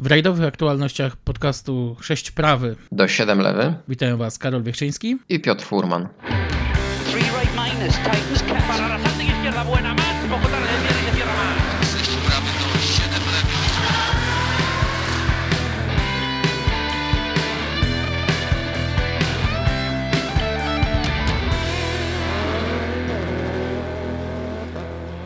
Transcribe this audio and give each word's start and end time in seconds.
W 0.00 0.06
rajdowych 0.06 0.46
aktualnościach 0.46 1.16
podcastu 1.16 1.96
6 2.00 2.30
prawy. 2.30 2.76
Do 2.92 3.08
7 3.08 3.40
lewy. 3.40 3.74
Witają 3.88 4.16
Was 4.16 4.38
Karol 4.38 4.62
Wiechczyński. 4.62 5.16
I 5.28 5.40
Piotr 5.40 5.64
Furman. 5.64 6.08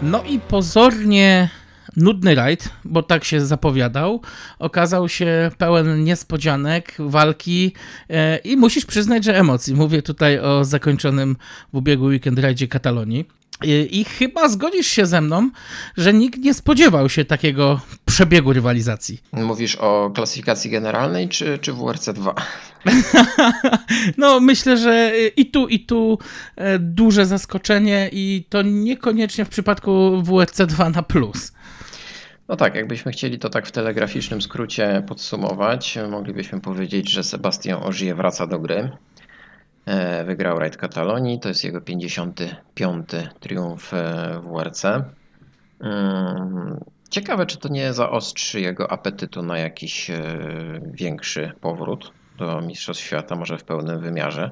No 0.02 0.22
i 0.22 0.40
pozornie 0.40 1.48
nudny 1.96 2.34
rajd, 2.34 2.68
bo 2.84 3.02
tak 3.02 3.24
się 3.24 3.40
zapowiadał, 3.40 4.20
okazał 4.58 5.08
się 5.08 5.50
pełen 5.58 6.04
niespodzianek, 6.04 6.94
walki 6.98 7.72
e, 8.10 8.36
i 8.36 8.56
musisz 8.56 8.86
przyznać, 8.86 9.24
że 9.24 9.38
emocji. 9.38 9.74
Mówię 9.74 10.02
tutaj 10.02 10.38
o 10.38 10.64
zakończonym 10.64 11.36
w 11.72 11.76
ubiegły 11.76 12.08
weekend 12.08 12.38
rajdzie 12.38 12.68
Katalonii. 12.68 13.24
I 13.90 14.04
chyba 14.04 14.48
zgodzisz 14.48 14.86
się 14.86 15.06
ze 15.06 15.20
mną, 15.20 15.50
że 15.96 16.12
nikt 16.12 16.38
nie 16.38 16.54
spodziewał 16.54 17.08
się 17.08 17.24
takiego 17.24 17.80
przebiegu 18.04 18.52
rywalizacji. 18.52 19.20
Mówisz 19.32 19.76
o 19.76 20.10
klasyfikacji 20.14 20.70
generalnej 20.70 21.28
czy, 21.28 21.58
czy 21.58 21.72
WRC 21.72 22.08
2? 22.12 22.34
no, 24.18 24.40
myślę, 24.40 24.76
że 24.76 25.12
i 25.36 25.46
tu, 25.46 25.68
i 25.68 25.80
tu 25.80 26.18
e, 26.56 26.78
duże 26.78 27.26
zaskoczenie, 27.26 28.10
i 28.12 28.46
to 28.48 28.62
niekoniecznie 28.62 29.44
w 29.44 29.48
przypadku 29.48 30.22
WRC 30.22 30.66
2 30.66 30.90
na 30.90 31.02
plus. 31.02 31.52
No 32.52 32.56
tak, 32.56 32.74
jakbyśmy 32.74 33.12
chcieli 33.12 33.38
to 33.38 33.48
tak 33.48 33.66
w 33.66 33.72
telegraficznym 33.72 34.42
skrócie 34.42 35.02
podsumować, 35.08 35.98
moglibyśmy 36.10 36.60
powiedzieć, 36.60 37.10
że 37.10 37.24
Sebastian 37.24 37.82
Ogier 37.82 38.16
wraca 38.16 38.46
do 38.46 38.58
gry. 38.58 38.90
E, 39.86 40.24
wygrał 40.24 40.58
Raid 40.58 40.76
Katalonii, 40.76 41.40
to 41.40 41.48
jest 41.48 41.64
jego 41.64 41.80
55. 41.80 43.08
triumf 43.40 43.94
e, 43.94 44.40
w 44.42 44.52
WRC. 44.52 44.84
Mm, 45.80 46.80
ciekawe, 47.10 47.46
czy 47.46 47.58
to 47.58 47.68
nie 47.68 47.92
zaostrzy 47.92 48.60
jego 48.60 48.92
apetytu 48.92 49.42
na 49.42 49.58
jakiś 49.58 50.10
e, 50.10 50.22
większy 50.84 51.52
powrót 51.60 52.12
do 52.38 52.60
Mistrzostw 52.60 53.04
Świata, 53.04 53.36
może 53.36 53.58
w 53.58 53.64
pełnym 53.64 54.00
wymiarze. 54.00 54.50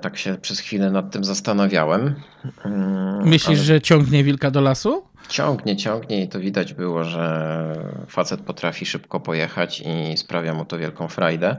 Tak 0.00 0.18
się 0.18 0.36
przez 0.36 0.60
chwilę 0.60 0.90
nad 0.90 1.10
tym 1.10 1.24
zastanawiałem. 1.24 2.14
Mm, 2.64 3.28
Myślisz, 3.28 3.58
Ale... 3.58 3.66
że 3.66 3.80
ciągnie 3.80 4.24
wilka 4.24 4.50
do 4.50 4.60
lasu? 4.60 5.07
Ciągnie, 5.28 5.76
ciągnie 5.76 6.22
i 6.22 6.28
to 6.28 6.40
widać 6.40 6.74
było, 6.74 7.04
że 7.04 7.74
facet 8.08 8.40
potrafi 8.40 8.86
szybko 8.86 9.20
pojechać 9.20 9.80
i 9.80 10.16
sprawia 10.16 10.54
mu 10.54 10.64
to 10.64 10.78
wielką 10.78 11.08
frajdę. 11.08 11.56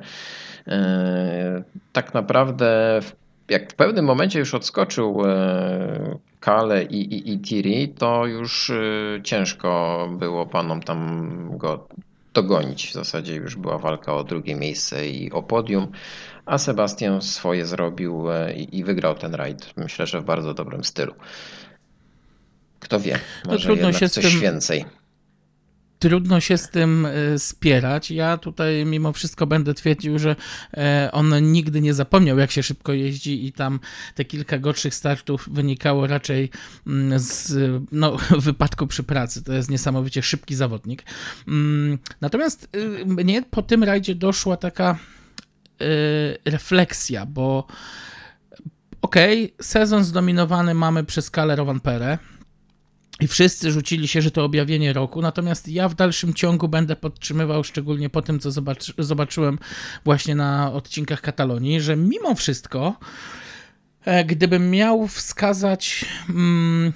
E, 0.68 1.64
tak 1.94 2.14
naprawdę 2.14 3.00
jak 3.50 3.72
w 3.72 3.76
pewnym 3.76 4.06
momencie 4.06 4.40
już 4.40 4.54
odskoczył 4.54 5.26
e, 5.26 6.18
Kale 6.40 6.84
i, 6.84 7.14
i, 7.14 7.34
i 7.34 7.40
Tiri, 7.40 7.90
to 7.90 8.26
już 8.26 8.70
e, 8.70 8.74
ciężko 9.24 10.08
było 10.12 10.46
panom 10.46 10.84
tam 10.84 11.58
go 11.58 11.88
dogonić. 12.34 12.90
W 12.90 12.94
zasadzie 12.94 13.36
już 13.36 13.56
była 13.56 13.78
walka 13.78 14.16
o 14.16 14.24
drugie 14.24 14.56
miejsce 14.56 15.10
i 15.10 15.32
o 15.32 15.44
podium, 15.44 15.88
a 16.46 16.58
Sebastian 16.58 17.22
swoje 17.22 17.66
zrobił 17.66 18.26
i, 18.56 18.78
i 18.78 18.84
wygrał 18.84 19.16
ten 19.16 19.36
rajd. 19.36 19.74
Myślę, 19.78 20.08
że 20.08 20.22
w 20.22 20.26
bardzo 20.26 20.54
dobrym 20.54 20.84
stylu. 20.84 21.14
Kto 22.80 23.00
wie, 23.00 23.20
może 23.46 23.58
no, 23.58 23.76
trudno 23.76 23.94
się 23.94 24.10
coś 24.10 24.32
tym... 24.32 24.42
więcej 24.42 24.86
trudno 26.00 26.40
się 26.40 26.58
z 26.58 26.70
tym 26.70 27.06
e, 27.06 27.40
spierać. 27.40 28.12
Ja 28.12 28.38
tutaj 28.38 28.86
mimo 28.86 29.14
wszystko 29.14 29.48
będę 29.48 29.74
twierdził, 29.74 30.20
że 30.20 30.36
e, 30.74 31.10
on 31.12 31.52
nigdy 31.52 31.82
nie 31.82 31.94
zapomniał, 31.94 32.38
jak 32.38 32.52
się 32.52 32.64
szybko 32.64 32.94
jeździ 32.94 33.46
i 33.46 33.52
tam 33.52 33.80
te 34.16 34.26
kilka 34.26 34.58
gorszych 34.58 34.96
startów 34.96 35.50
wynikało 35.52 36.08
raczej 36.08 36.50
mm, 36.88 37.20
z 37.20 37.54
no, 37.92 38.18
wypadku 38.48 38.88
przy 38.88 39.04
pracy. 39.04 39.44
To 39.44 39.54
jest 39.54 39.70
niesamowicie 39.70 40.22
szybki 40.22 40.56
zawodnik. 40.56 41.04
Mm, 41.48 41.98
natomiast 42.22 42.70
y, 42.76 43.06
mnie 43.06 43.42
po 43.42 43.62
tym 43.62 43.84
rajdzie 43.84 44.16
doszła 44.16 44.58
taka 44.58 45.00
y, 45.82 45.86
refleksja, 46.46 47.26
bo 47.26 47.68
okej, 49.02 49.46
okay, 49.46 49.66
sezon 49.66 50.04
zdominowany 50.04 50.74
mamy 50.74 51.04
przez 51.04 51.30
Kale 51.30 51.56
Rovanperę, 51.56 52.18
i 53.20 53.28
wszyscy 53.28 53.72
rzucili 53.72 54.08
się, 54.08 54.22
że 54.22 54.32
to 54.32 54.46
objawienie 54.46 54.94
roku, 54.94 55.22
natomiast 55.22 55.68
ja 55.68 55.90
w 55.90 55.96
dalszym 55.96 56.34
ciągu 56.34 56.68
będę 56.68 56.96
podtrzymywał, 56.96 57.64
szczególnie 57.64 58.10
po 58.10 58.22
tym, 58.22 58.40
co 58.40 58.52
zobaczy, 58.52 58.94
zobaczyłem 58.98 59.60
właśnie 60.06 60.36
na 60.36 60.74
odcinkach 60.74 61.22
Katalonii, 61.22 61.82
że 61.82 61.96
mimo 61.96 62.36
wszystko, 62.36 62.96
e, 64.06 64.26
gdybym 64.26 64.72
miał 64.72 65.08
wskazać 65.08 66.06
mm, 66.30 66.94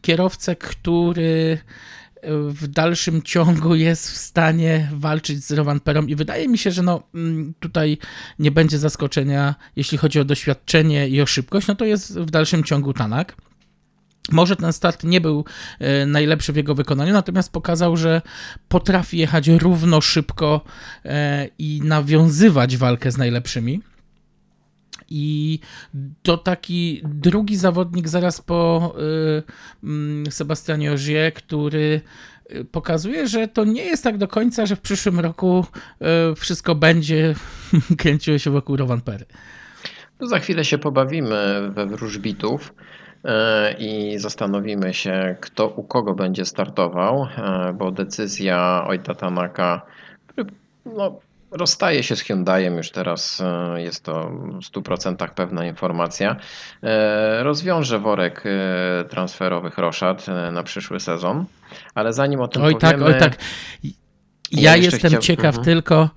kierowcę, 0.00 0.56
który 0.56 1.58
w 2.48 2.66
dalszym 2.66 3.22
ciągu 3.22 3.74
jest 3.74 4.10
w 4.10 4.16
stanie 4.16 4.90
walczyć 4.92 5.44
z 5.44 5.52
Rovanperą 5.52 6.06
i 6.06 6.14
wydaje 6.14 6.48
mi 6.48 6.58
się, 6.58 6.70
że 6.70 6.82
no, 6.82 7.02
mm, 7.14 7.54
tutaj 7.60 7.98
nie 8.38 8.50
będzie 8.50 8.78
zaskoczenia, 8.78 9.54
jeśli 9.76 9.98
chodzi 9.98 10.20
o 10.20 10.24
doświadczenie 10.24 11.08
i 11.08 11.22
o 11.22 11.26
szybkość, 11.26 11.66
no 11.66 11.74
to 11.74 11.84
jest 11.84 12.18
w 12.18 12.30
dalszym 12.30 12.64
ciągu 12.64 12.92
Tanak. 12.92 13.36
Może 14.32 14.56
ten 14.56 14.72
start 14.72 15.04
nie 15.04 15.20
był 15.20 15.44
e, 15.78 16.06
najlepszy 16.06 16.52
w 16.52 16.56
jego 16.56 16.74
wykonaniu, 16.74 17.12
natomiast 17.12 17.52
pokazał, 17.52 17.96
że 17.96 18.22
potrafi 18.68 19.18
jechać 19.18 19.48
równo 19.48 20.00
szybko 20.00 20.60
e, 21.04 21.48
i 21.58 21.80
nawiązywać 21.84 22.76
walkę 22.76 23.10
z 23.10 23.16
najlepszymi. 23.16 23.82
I 25.08 25.58
to 26.22 26.38
taki 26.38 27.02
drugi 27.04 27.56
zawodnik 27.56 28.08
zaraz 28.08 28.40
po 28.40 28.94
e, 28.98 29.42
mm, 29.84 30.32
Sebastianie 30.32 30.92
Ogier, 30.92 31.34
który 31.34 32.00
pokazuje, 32.72 33.28
że 33.28 33.48
to 33.48 33.64
nie 33.64 33.84
jest 33.84 34.04
tak 34.04 34.18
do 34.18 34.28
końca, 34.28 34.66
że 34.66 34.76
w 34.76 34.80
przyszłym 34.80 35.20
roku 35.20 35.66
wszystko 36.36 36.74
będzie 36.74 37.34
kręciło 37.98 38.38
się 38.38 38.50
wokół 38.50 38.76
Rovanpery. 38.76 39.24
No 40.20 40.26
za 40.26 40.38
chwilę 40.38 40.64
się 40.64 40.78
pobawimy 40.78 41.70
we 41.74 41.86
wróżbitów. 41.86 42.74
E, 43.24 43.74
i 43.78 44.18
zastanowimy 44.18 44.94
się, 44.94 45.36
kto 45.40 45.68
u 45.68 45.82
kogo 45.82 46.14
będzie 46.14 46.44
startował, 46.44 47.26
e, 47.38 47.72
bo 47.72 47.90
decyzja 47.90 48.84
Ojta 48.86 49.14
Tanaka, 49.14 49.82
który 50.26 50.50
no, 50.86 51.20
rozstaje 51.50 52.02
się 52.02 52.16
z 52.16 52.20
Hyundaiem, 52.20 52.76
już 52.76 52.90
teraz 52.90 53.40
e, 53.40 53.82
jest 53.82 54.04
to 54.04 54.30
w 54.30 54.60
100% 54.60 55.28
pewna 55.28 55.66
informacja, 55.66 56.36
rozwiąże 57.42 57.98
worek 57.98 58.44
transferowych 59.08 59.78
roszad 59.78 60.26
na 60.52 60.62
przyszły 60.62 61.00
sezon, 61.00 61.44
ale 61.94 62.12
zanim 62.12 62.40
o 62.40 62.48
tym 62.48 62.62
oj 62.62 62.74
powiemy... 62.74 63.04
Tak, 63.04 63.14
oj 63.14 63.20
tak, 63.20 63.38
ja, 64.52 64.60
ja 64.60 64.76
jestem 64.76 65.10
chciał... 65.10 65.20
ciekaw 65.20 65.58
mhm. 65.58 65.64
tylko 65.64 66.08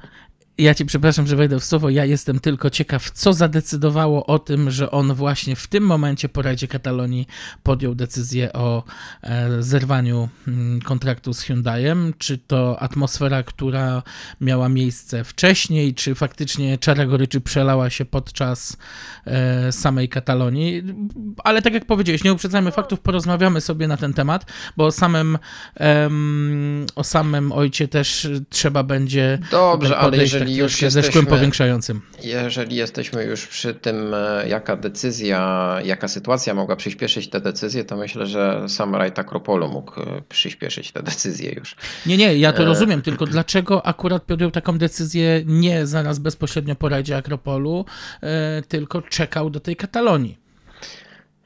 ja 0.58 0.76
ci 0.76 0.86
przepraszam, 0.86 1.28
że 1.28 1.36
wejdę 1.36 1.60
w 1.60 1.64
słowo. 1.64 1.90
Ja 1.90 2.06
jestem 2.06 2.40
tylko 2.40 2.70
ciekaw, 2.70 3.12
co 3.12 3.34
zadecydowało 3.34 4.26
o 4.26 4.40
tym, 4.40 4.72
że 4.72 4.92
on 4.92 5.14
właśnie 5.14 5.56
w 5.56 5.68
tym 5.68 5.84
momencie 5.84 6.30
po 6.30 6.42
Radzie 6.42 6.68
Katalonii 6.68 7.28
podjął 7.64 7.96
decyzję 7.96 8.54
o 8.54 8.84
e, 9.22 9.64
zerwaniu 9.64 10.30
mm, 10.48 10.82
kontraktu 10.82 11.34
z 11.34 11.42
Hyundaiem. 11.42 12.14
Czy 12.18 12.38
to 12.38 12.80
atmosfera, 12.80 13.44
która 13.44 14.04
miała 14.42 14.70
miejsce 14.70 15.24
wcześniej, 15.24 15.94
czy 15.94 16.16
faktycznie 16.16 16.78
czara 16.78 17.06
goryczy 17.06 17.42
przelała 17.42 17.90
się 17.90 18.06
podczas 18.06 18.78
e, 19.26 19.72
samej 19.72 20.10
Katalonii. 20.10 20.84
Ale 21.44 21.62
tak 21.62 21.74
jak 21.74 21.86
powiedziałeś, 21.86 22.24
nie 22.24 22.34
uprzedzajmy 22.34 22.72
faktów, 22.72 23.00
porozmawiamy 23.00 23.62
sobie 23.62 23.88
na 23.88 23.98
ten 23.98 24.14
temat, 24.14 24.46
bo 24.78 24.86
o 24.86 24.92
samym, 24.92 25.38
o 26.96 27.04
samym 27.04 27.52
ojcie 27.52 27.88
też 27.88 28.28
trzeba 28.50 28.84
będzie. 28.84 29.40
Dobrze, 29.52 29.98
ale 29.98 30.18
jeżeli 30.18 30.47
jeżeli 30.50 30.64
już 30.64 30.82
jesteśmy, 30.82 31.02
ze 31.02 31.12
szkłem 31.12 31.26
powiększającym. 31.26 32.02
Jeżeli 32.24 32.76
jesteśmy 32.76 33.24
już 33.24 33.48
przy 33.48 33.74
tym, 33.74 34.14
e, 34.14 34.48
jaka 34.48 34.76
decyzja, 34.76 35.76
jaka 35.84 36.08
sytuacja 36.08 36.54
mogła 36.54 36.76
przyspieszyć 36.76 37.30
te 37.30 37.42
decyzje, 37.42 37.84
to 37.84 37.98
myślę, 37.98 38.26
że 38.26 38.70
sam 38.70 38.96
Rajt 38.96 39.20
Akropolu 39.20 39.70
mógł 39.70 40.02
e, 40.02 40.22
przyspieszyć 40.30 40.92
te 40.92 41.04
decyzje 41.04 41.52
już. 41.52 41.76
Nie, 42.06 42.18
nie, 42.18 42.38
ja 42.38 42.54
to 42.54 42.64
e, 42.64 42.66
rozumiem, 42.66 43.02
tylko 43.02 43.26
dlaczego 43.26 43.86
akurat 43.86 44.24
podjął 44.24 44.52
taką 44.52 44.78
decyzję 44.78 45.44
nie 45.46 45.86
zaraz 45.86 46.20
bezpośrednio 46.20 46.76
po 46.76 46.90
Rajdzie 46.90 47.18
Akropolu, 47.18 47.86
tylko 48.68 49.02
czekał 49.02 49.50
do 49.50 49.60
tej 49.60 49.76
Katalonii? 49.76 50.47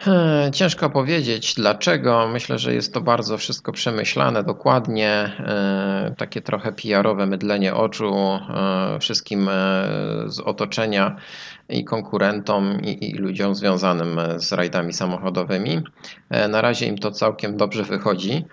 Hmm, 0.04 0.52
ciężko 0.54 0.90
powiedzieć 0.90 1.54
dlaczego. 1.56 2.28
Myślę, 2.28 2.60
że 2.60 2.74
jest 2.74 2.94
to 2.94 3.02
bardzo 3.02 3.38
wszystko 3.38 3.72
przemyślane 3.72 4.44
dokładnie. 4.44 5.10
E, 5.10 6.14
takie 6.18 6.42
trochę 6.42 6.72
PR-owe 6.72 7.26
mydlenie 7.26 7.76
oczu 7.76 8.14
e, 8.16 9.00
wszystkim 9.00 9.50
e, 9.50 9.52
z 10.26 10.40
otoczenia 10.40 11.16
i 11.70 11.84
konkurentom 11.84 12.82
i, 12.84 13.10
i 13.10 13.14
ludziom 13.14 13.56
związanym 13.56 14.20
z 14.38 14.52
rajdami 14.52 14.94
samochodowymi. 14.94 15.82
Na 16.50 16.62
razie 16.62 16.86
im 16.86 16.98
to 16.98 17.12
całkiem 17.12 17.58
dobrze 17.58 17.84
wychodzi. 17.84 18.46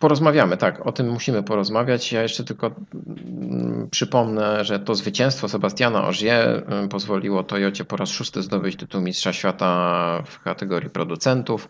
Porozmawiamy, 0.00 0.56
tak, 0.56 0.86
o 0.86 0.92
tym 0.92 1.10
musimy 1.10 1.42
porozmawiać. 1.42 2.12
Ja 2.12 2.22
jeszcze 2.22 2.44
tylko 2.44 2.70
mm, 2.94 3.88
przypomnę, 3.90 4.64
że 4.64 4.78
to 4.78 4.94
zwycięstwo 4.94 5.48
Sebastiana 5.48 6.08
Ogier 6.08 6.64
mm, 6.66 6.88
pozwoliło 6.88 7.44
Toyocie 7.44 7.84
po 7.84 7.96
raz 7.96 8.10
szósty 8.10 8.42
zdobyć 8.42 8.76
tytuł 8.76 9.00
Mistrza 9.00 9.32
Świata 9.32 10.22
w 10.26 10.42
kategorii 10.42 10.90
producentów. 10.90 11.68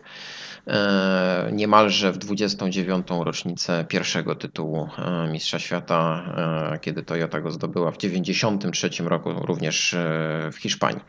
E, 0.67 1.49
niemalże 1.53 2.11
w 2.11 2.17
29. 2.17 3.07
rocznicę 3.19 3.85
pierwszego 3.87 4.35
tytułu 4.35 4.89
e, 4.97 5.27
Mistrza 5.31 5.59
Świata, 5.59 6.23
e, 6.73 6.79
kiedy 6.79 7.03
Toyota 7.03 7.41
go 7.41 7.51
zdobyła 7.51 7.91
w 7.91 7.97
93 7.97 8.89
roku 9.03 9.33
również 9.33 9.95
w 10.51 10.57
Hiszpanii. 10.57 11.01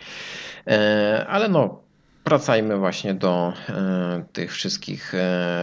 Ale 1.29 1.49
no, 1.49 1.83
wracajmy 2.25 2.77
właśnie 2.77 3.15
do 3.15 3.53
tych 4.33 4.53
wszystkich 4.53 5.13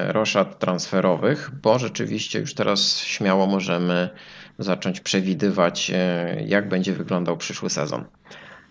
roszad 0.07 0.59
transferowych, 0.59 1.51
bo 1.61 1.79
rzeczywiście 1.79 2.39
już 2.39 2.53
teraz 2.53 2.99
śmiało 2.99 3.47
możemy 3.47 4.09
zacząć 4.59 4.99
przewidywać, 4.99 5.91
jak 6.45 6.69
będzie 6.69 6.93
wyglądał 6.93 7.37
przyszły 7.37 7.69
sezon. 7.69 8.05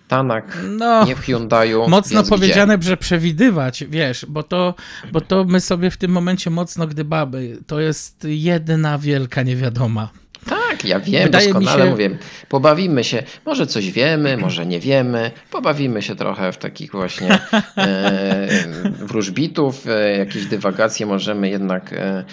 Tanak, 0.08 0.58
no, 0.68 1.04
nie 1.04 1.16
w 1.16 1.20
Hyundaiu. 1.20 1.88
Mocno 1.88 2.22
powiedziane, 2.22 2.78
gdzie? 2.78 2.88
że 2.88 2.96
przewidywać, 2.96 3.84
wiesz, 3.88 4.26
bo 4.28 4.42
to, 4.42 4.74
bo 5.12 5.20
to 5.20 5.44
my 5.44 5.60
sobie 5.60 5.90
w 5.90 5.96
tym 5.96 6.10
momencie 6.10 6.50
mocno 6.50 6.86
gdybamy. 6.86 7.56
To 7.66 7.80
jest 7.80 8.26
jedna 8.30 8.98
wielka 8.98 9.42
niewiadoma. 9.42 10.08
Tak, 10.76 10.87
ja 10.87 11.00
wiem, 11.00 11.23
Wydaje 11.23 11.52
doskonale 11.52 11.84
się... 11.84 11.90
mówię. 11.90 12.19
Pobawimy 12.49 13.05
się, 13.05 13.23
może 13.46 13.67
coś 13.67 13.90
wiemy, 13.90 14.37
może 14.37 14.67
nie 14.67 14.81
wiemy. 14.81 15.31
Pobawimy 15.50 16.02
się 16.02 16.17
trochę 16.17 16.52
w 16.52 16.58
takich 16.58 16.93
właśnie 16.93 17.38
e, 17.78 18.49
wróżbitów, 18.88 19.87
e, 19.88 20.19
jakieś 20.19 20.46
dywagacje 20.46 21.06
możemy 21.06 21.49
jednak, 21.49 21.93
e, 21.93 22.25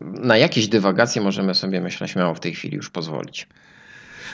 na 0.00 0.36
jakieś 0.36 0.68
dywagacje 0.68 1.22
możemy 1.22 1.54
sobie, 1.54 1.80
myślę, 1.80 2.08
śmiało 2.08 2.34
w 2.34 2.40
tej 2.40 2.54
chwili 2.54 2.76
już 2.76 2.90
pozwolić. 2.90 3.48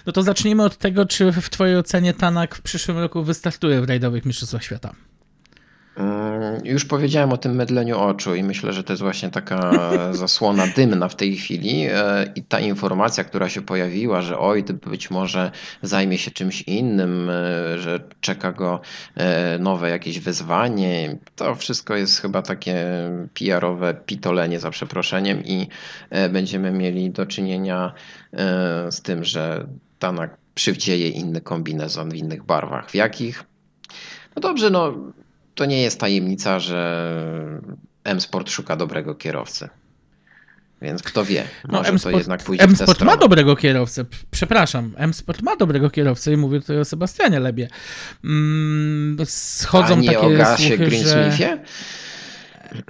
No 0.06 0.12
to 0.12 0.22
zacznijmy 0.22 0.64
od 0.64 0.76
tego, 0.76 1.06
czy 1.06 1.32
w 1.32 1.50
Twojej 1.50 1.76
ocenie 1.76 2.14
Tanak 2.14 2.54
w 2.54 2.62
przyszłym 2.62 2.98
roku 2.98 3.24
wystartuje 3.24 3.80
w 3.80 3.88
rajdowych 3.88 4.26
Mistrzostwach 4.26 4.64
Świata. 4.64 4.94
Mm, 5.96 6.66
już 6.66 6.84
powiedziałem 6.84 7.32
o 7.32 7.36
tym 7.36 7.54
mydleniu 7.54 7.98
oczu 7.98 8.34
i 8.34 8.42
myślę, 8.42 8.72
że 8.72 8.84
to 8.84 8.92
jest 8.92 9.02
właśnie 9.02 9.30
taka 9.30 9.70
zasłona 10.12 10.66
dymna 10.66 11.08
w 11.08 11.16
tej 11.16 11.36
chwili 11.36 11.86
e, 11.86 12.32
i 12.34 12.42
ta 12.42 12.60
informacja, 12.60 13.24
która 13.24 13.48
się 13.48 13.62
pojawiła, 13.62 14.22
że 14.22 14.38
oj, 14.38 14.64
być 14.86 15.10
może 15.10 15.50
zajmie 15.82 16.18
się 16.18 16.30
czymś 16.30 16.62
innym, 16.62 17.30
e, 17.30 17.78
że 17.78 18.00
czeka 18.20 18.52
go 18.52 18.80
e, 19.16 19.58
nowe 19.58 19.90
jakieś 19.90 20.18
wyzwanie, 20.18 21.16
to 21.36 21.54
wszystko 21.54 21.96
jest 21.96 22.20
chyba 22.20 22.42
takie 22.42 22.86
PR-owe 23.34 23.94
pitolenie 23.94 24.60
za 24.60 24.70
przeproszeniem 24.70 25.44
i 25.44 25.68
będziemy 26.30 26.70
mieli 26.70 27.10
do 27.10 27.26
czynienia 27.26 27.92
z 28.90 29.02
tym, 29.02 29.24
że 29.24 29.66
Tanak 29.98 30.36
przywdzieje 30.54 31.08
inny 31.08 31.40
kombinezon 31.40 32.10
w 32.10 32.14
innych 32.14 32.44
barwach. 32.44 32.90
W 32.90 32.94
jakich? 32.94 33.44
No 34.36 34.42
dobrze, 34.42 34.70
no 34.70 34.94
to 35.54 35.64
nie 35.64 35.82
jest 35.82 36.00
tajemnica, 36.00 36.60
że 36.60 37.60
M-Sport 38.04 38.50
szuka 38.50 38.76
dobrego 38.76 39.14
kierowcy. 39.14 39.68
Więc 40.82 41.02
kto 41.02 41.24
wie, 41.24 41.44
no, 41.68 41.82
może 41.82 41.98
to 41.98 42.10
jednak 42.10 42.42
pójdzie 42.42 42.64
M-Sport 42.64 43.02
ma 43.02 43.16
dobrego 43.16 43.56
kierowcę, 43.56 44.04
przepraszam, 44.30 44.94
M-Sport 44.96 45.42
ma 45.42 45.56
dobrego 45.56 45.90
kierowcę 45.90 46.32
i 46.32 46.36
mówię 46.36 46.60
tutaj 46.60 46.78
o 46.78 46.84
Sebastianie 46.84 47.40
Lebie. 47.40 47.68
Mm, 48.24 49.16
schodzą 49.26 49.94
A 49.94 49.96
nie 49.96 50.06
takie 50.06 50.20
o 50.20 50.30
Gasie 50.30 50.76
słuchy, 50.76 50.90
że... 50.90 51.58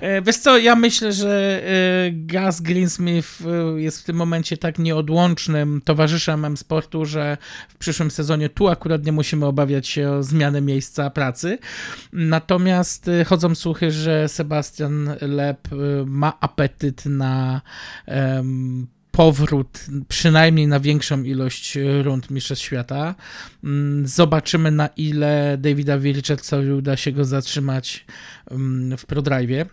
E, 0.00 0.22
wiesz 0.22 0.36
co, 0.36 0.58
ja 0.58 0.76
myślę, 0.76 1.12
że 1.12 1.62
e, 1.64 2.10
Gus 2.12 2.60
Greensmith 2.60 3.28
e, 3.40 3.80
jest 3.80 4.00
w 4.00 4.04
tym 4.04 4.16
momencie 4.16 4.56
tak 4.56 4.78
nieodłącznym 4.78 5.80
towarzyszem 5.84 6.44
M-Sportu, 6.44 7.04
że 7.04 7.36
w 7.68 7.76
przyszłym 7.76 8.10
sezonie 8.10 8.48
tu 8.48 8.68
akurat 8.68 9.06
nie 9.06 9.12
musimy 9.12 9.46
obawiać 9.46 9.88
się 9.88 10.10
o 10.10 10.22
zmianę 10.22 10.60
miejsca 10.60 11.10
pracy. 11.10 11.58
Natomiast 12.12 13.10
chodzą 13.26 13.54
słuchy, 13.54 13.90
że 13.90 14.28
Sebastian 14.28 15.10
Leb 15.20 15.68
ma 16.06 16.40
apetyt 16.40 17.06
na 17.06 17.60
um, 18.06 18.86
powrót 19.10 19.86
przynajmniej 20.08 20.66
na 20.66 20.80
większą 20.80 21.22
ilość 21.22 21.78
rund 22.02 22.30
Mistrzostw 22.30 22.64
Świata. 22.64 23.14
Mm, 23.64 24.06
zobaczymy 24.06 24.70
na 24.70 24.86
ile 24.86 25.58
Davida 25.58 25.96
Richardsowi 25.96 26.70
uda 26.70 26.96
się 26.96 27.12
go 27.12 27.24
zatrzymać 27.24 28.06
mm, 28.50 28.98
w 28.98 29.06
ProDrive. 29.06 29.68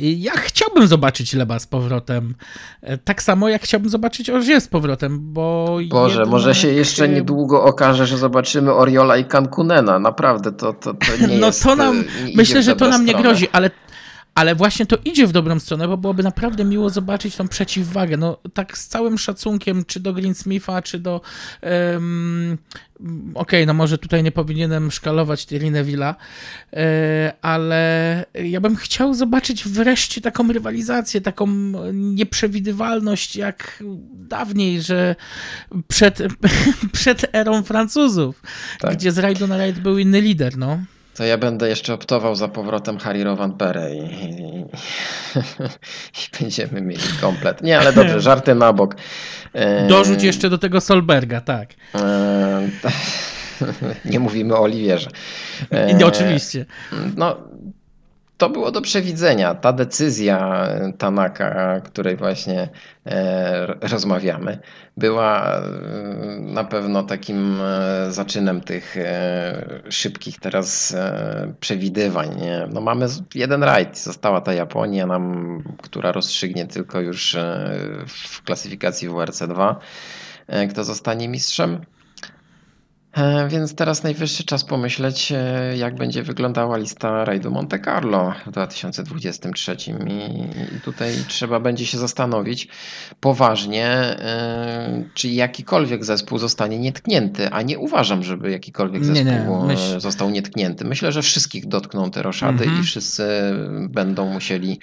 Ja 0.00 0.32
chciałbym 0.32 0.86
zobaczyć 0.86 1.34
Leba 1.34 1.58
z 1.58 1.66
powrotem. 1.66 2.34
E, 2.82 2.98
tak 2.98 3.22
samo 3.22 3.48
jak 3.48 3.62
chciałbym 3.62 3.90
zobaczyć 3.90 4.30
Orzie 4.30 4.60
z 4.60 4.68
powrotem, 4.68 5.32
bo. 5.32 5.78
Boże, 5.88 6.14
jednak... 6.14 6.28
może 6.28 6.54
się 6.54 6.68
jeszcze 6.68 7.08
niedługo 7.08 7.64
okaże, 7.64 8.06
że 8.06 8.18
zobaczymy 8.18 8.72
Oriola 8.72 9.16
i 9.16 9.24
Cankunena. 9.24 9.98
Naprawdę, 9.98 10.52
to, 10.52 10.72
to, 10.72 10.94
to 10.94 11.16
nie 11.20 11.38
no 11.38 11.46
jest. 11.46 11.64
No 11.64 11.70
to 11.70 11.76
nam. 11.76 12.04
Myślę, 12.34 12.62
że 12.62 12.76
to 12.76 12.88
nam 12.88 13.04
nie 13.04 13.14
grozi, 13.14 13.48
ale 13.52 13.70
ale 14.34 14.54
właśnie 14.54 14.86
to 14.86 14.96
idzie 15.04 15.26
w 15.26 15.32
dobrą 15.32 15.60
stronę, 15.60 15.88
bo 15.88 15.96
byłoby 15.96 16.22
naprawdę 16.22 16.64
miło 16.64 16.90
zobaczyć 16.90 17.36
tą 17.36 17.48
przeciwwagę. 17.48 18.16
No 18.16 18.38
tak 18.54 18.78
z 18.78 18.88
całym 18.88 19.18
szacunkiem, 19.18 19.84
czy 19.84 20.00
do 20.00 20.12
Greensmitha, 20.12 20.82
czy 20.82 20.98
do... 20.98 21.20
Um, 21.62 22.58
Okej, 22.94 23.34
okay, 23.34 23.66
no 23.66 23.74
może 23.74 23.98
tutaj 23.98 24.22
nie 24.22 24.32
powinienem 24.32 24.90
szkalować 24.90 25.46
Thierry 25.46 25.70
Neville'a, 25.70 26.14
e, 26.72 27.32
ale 27.42 28.24
ja 28.34 28.60
bym 28.60 28.76
chciał 28.76 29.14
zobaczyć 29.14 29.68
wreszcie 29.68 30.20
taką 30.20 30.52
rywalizację, 30.52 31.20
taką 31.20 31.46
nieprzewidywalność 31.92 33.36
jak 33.36 33.84
dawniej, 34.12 34.82
że 34.82 35.16
przed, 35.88 36.22
przed 36.92 37.34
erą 37.34 37.62
Francuzów, 37.62 38.42
tak. 38.80 38.96
gdzie 38.96 39.12
z 39.12 39.18
rajdu 39.18 39.46
na 39.46 39.56
rajd 39.56 39.80
był 39.80 39.98
inny 39.98 40.20
lider, 40.20 40.58
no. 40.58 40.78
To 41.14 41.24
ja 41.24 41.38
będę 41.38 41.68
jeszcze 41.68 41.94
optował 41.94 42.34
za 42.34 42.48
powrotem 42.48 42.98
Harry 42.98 43.24
Rovanperę 43.24 43.94
i, 43.94 43.98
i, 43.98 44.64
i, 46.20 46.40
będziemy 46.40 46.80
mieli 46.80 47.02
komplet. 47.20 47.62
Nie, 47.62 47.78
ale 47.78 47.92
dobrze, 47.92 48.20
żarty 48.30 48.54
na 48.54 48.72
bok. 48.72 48.96
Dorzuć 49.88 50.22
jeszcze 50.22 50.50
do 50.50 50.58
tego 50.58 50.80
Solberga, 50.80 51.40
tak. 51.40 51.68
Nie 54.04 54.20
mówimy 54.20 54.54
o 54.54 54.60
Oliwierze. 54.60 55.10
Nie, 55.98 56.06
oczywiście. 56.06 56.66
No, 57.16 57.36
to 58.44 58.50
było 58.50 58.70
do 58.70 58.80
przewidzenia. 58.80 59.54
Ta 59.54 59.72
decyzja 59.72 60.68
Tanaka, 60.98 61.80
której 61.80 62.16
właśnie 62.16 62.68
e, 63.06 63.66
rozmawiamy, 63.66 64.58
była 64.96 65.56
e, 65.56 65.60
na 66.40 66.64
pewno 66.64 67.02
takim 67.02 67.60
e, 67.60 68.12
zaczynem 68.12 68.60
tych 68.60 68.96
szybkich 69.88 70.38
teraz 70.38 70.96
przewidywań. 71.60 72.40
No 72.72 72.80
mamy 72.80 73.06
jeden 73.34 73.62
rajd, 73.62 73.98
została 73.98 74.40
ta 74.40 74.52
Japonia, 74.52 75.06
nam, 75.06 75.62
która 75.82 76.12
rozstrzygnie 76.12 76.66
tylko 76.66 77.00
już 77.00 77.36
w 78.06 78.42
klasyfikacji 78.42 79.08
WRC 79.08 79.42
2, 79.48 79.78
kto 80.70 80.84
zostanie 80.84 81.28
mistrzem. 81.28 81.80
E, 83.14 83.48
więc 83.48 83.74
teraz 83.74 84.02
najwyższy 84.02 84.44
czas 84.44 84.64
pomyśleć, 84.64 85.32
e, 85.32 85.76
jak 85.76 85.94
będzie 85.94 86.22
wyglądała 86.22 86.76
lista 86.76 87.24
rajdu 87.24 87.50
Monte 87.50 87.78
Carlo 87.78 88.34
w 88.46 88.50
2023. 88.50 89.76
I 90.76 90.80
tutaj 90.80 91.14
trzeba 91.28 91.60
będzie 91.60 91.86
się 91.86 91.98
zastanowić 91.98 92.68
poważnie, 93.20 93.86
e, 93.86 95.04
czy 95.14 95.28
jakikolwiek 95.28 96.04
zespół 96.04 96.38
zostanie 96.38 96.78
nietknięty, 96.78 97.50
a 97.50 97.62
nie 97.62 97.78
uważam, 97.78 98.22
żeby 98.22 98.50
jakikolwiek 98.50 99.04
zespół 99.04 99.24
nie, 99.24 99.60
nie. 99.60 99.66
Myśl... 99.66 100.00
został 100.00 100.30
nietknięty. 100.30 100.84
Myślę, 100.84 101.12
że 101.12 101.22
wszystkich 101.22 101.66
dotkną 101.66 102.10
te 102.10 102.22
roszady 102.22 102.64
mhm. 102.64 102.80
i 102.80 102.84
wszyscy 102.84 103.24
będą 103.88 104.32
musieli 104.32 104.78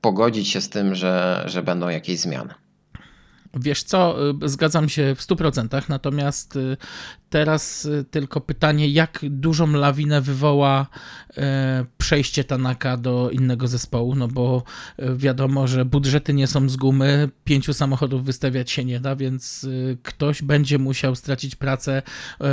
pogodzić 0.00 0.48
się 0.48 0.60
z 0.60 0.68
tym, 0.68 0.94
że, 0.94 1.44
że 1.46 1.62
będą 1.62 1.88
jakieś 1.88 2.18
zmiany. 2.18 2.54
Wiesz 3.54 3.82
co, 3.82 4.30
y, 4.44 4.48
zgadzam 4.48 4.88
się 4.88 5.14
w 5.14 5.20
100%, 5.20 5.88
natomiast 5.88 6.56
y, 6.56 6.76
teraz 7.30 7.84
y, 7.84 8.04
tylko 8.10 8.40
pytanie, 8.40 8.88
jak 8.88 9.18
dużą 9.22 9.72
lawinę 9.72 10.20
wywoła 10.20 10.86
przejście 11.98 12.44
Tanaka 12.44 12.96
do 12.96 13.30
innego 13.30 13.68
zespołu, 13.68 14.14
no 14.14 14.28
bo 14.28 14.62
wiadomo, 15.16 15.66
że 15.66 15.84
budżety 15.84 16.34
nie 16.34 16.46
są 16.46 16.68
z 16.68 16.76
gumy, 16.76 17.28
pięciu 17.44 17.74
samochodów 17.74 18.24
wystawiać 18.24 18.70
się 18.70 18.84
nie 18.84 19.00
da, 19.00 19.16
więc 19.16 19.66
ktoś 20.02 20.42
będzie 20.42 20.78
musiał 20.78 21.14
stracić 21.14 21.56
pracę 21.56 22.02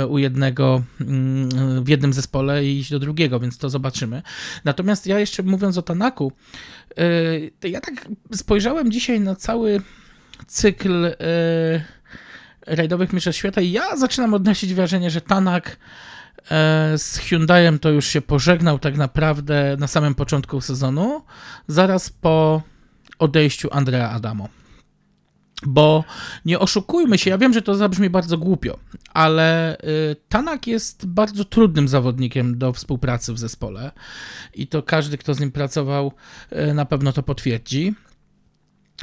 u 0.08 0.18
jednego 0.18 0.82
mm, 1.00 1.84
w 1.84 1.88
jednym 1.88 2.12
zespole 2.12 2.64
i 2.64 2.78
iść 2.78 2.90
do 2.90 2.98
drugiego, 2.98 3.40
więc 3.40 3.58
to 3.58 3.70
zobaczymy. 3.70 4.22
Natomiast 4.64 5.06
ja 5.06 5.18
jeszcze 5.18 5.42
mówiąc 5.42 5.78
o 5.78 5.82
Tanaku, 5.82 6.32
ja 7.64 7.80
tak 7.80 8.08
spojrzałem 8.32 8.92
dzisiaj 8.92 9.20
na 9.20 9.36
cały 9.36 9.82
cykl 10.50 11.02
yy, 11.02 11.16
rajdowych 12.66 13.12
mistrzostw 13.12 13.38
świata 13.38 13.60
i 13.60 13.70
ja 13.70 13.96
zaczynam 13.96 14.34
odnosić 14.34 14.74
wrażenie, 14.74 15.10
że 15.10 15.20
Tanak 15.20 15.76
e, 16.50 16.98
z 16.98 17.16
Hyundaiem 17.16 17.78
to 17.78 17.90
już 17.90 18.06
się 18.06 18.20
pożegnał 18.20 18.78
tak 18.78 18.96
naprawdę 18.96 19.76
na 19.78 19.86
samym 19.86 20.14
początku 20.14 20.60
sezonu, 20.60 21.22
zaraz 21.68 22.10
po 22.10 22.62
odejściu 23.18 23.68
Andrea 23.72 24.10
Adamo. 24.10 24.48
Bo 25.66 26.04
nie 26.44 26.58
oszukujmy 26.58 27.18
się, 27.18 27.30
ja 27.30 27.38
wiem, 27.38 27.52
że 27.52 27.62
to 27.62 27.74
zabrzmi 27.74 28.10
bardzo 28.10 28.38
głupio, 28.38 28.78
ale 29.14 29.78
y, 29.78 30.16
Tanak 30.28 30.66
jest 30.66 31.06
bardzo 31.06 31.44
trudnym 31.44 31.88
zawodnikiem 31.88 32.58
do 32.58 32.72
współpracy 32.72 33.32
w 33.32 33.38
zespole 33.38 33.92
i 34.54 34.66
to 34.66 34.82
każdy, 34.82 35.18
kto 35.18 35.34
z 35.34 35.40
nim 35.40 35.52
pracował, 35.52 36.12
y, 36.70 36.74
na 36.74 36.84
pewno 36.84 37.12
to 37.12 37.22
potwierdzi. 37.22 37.94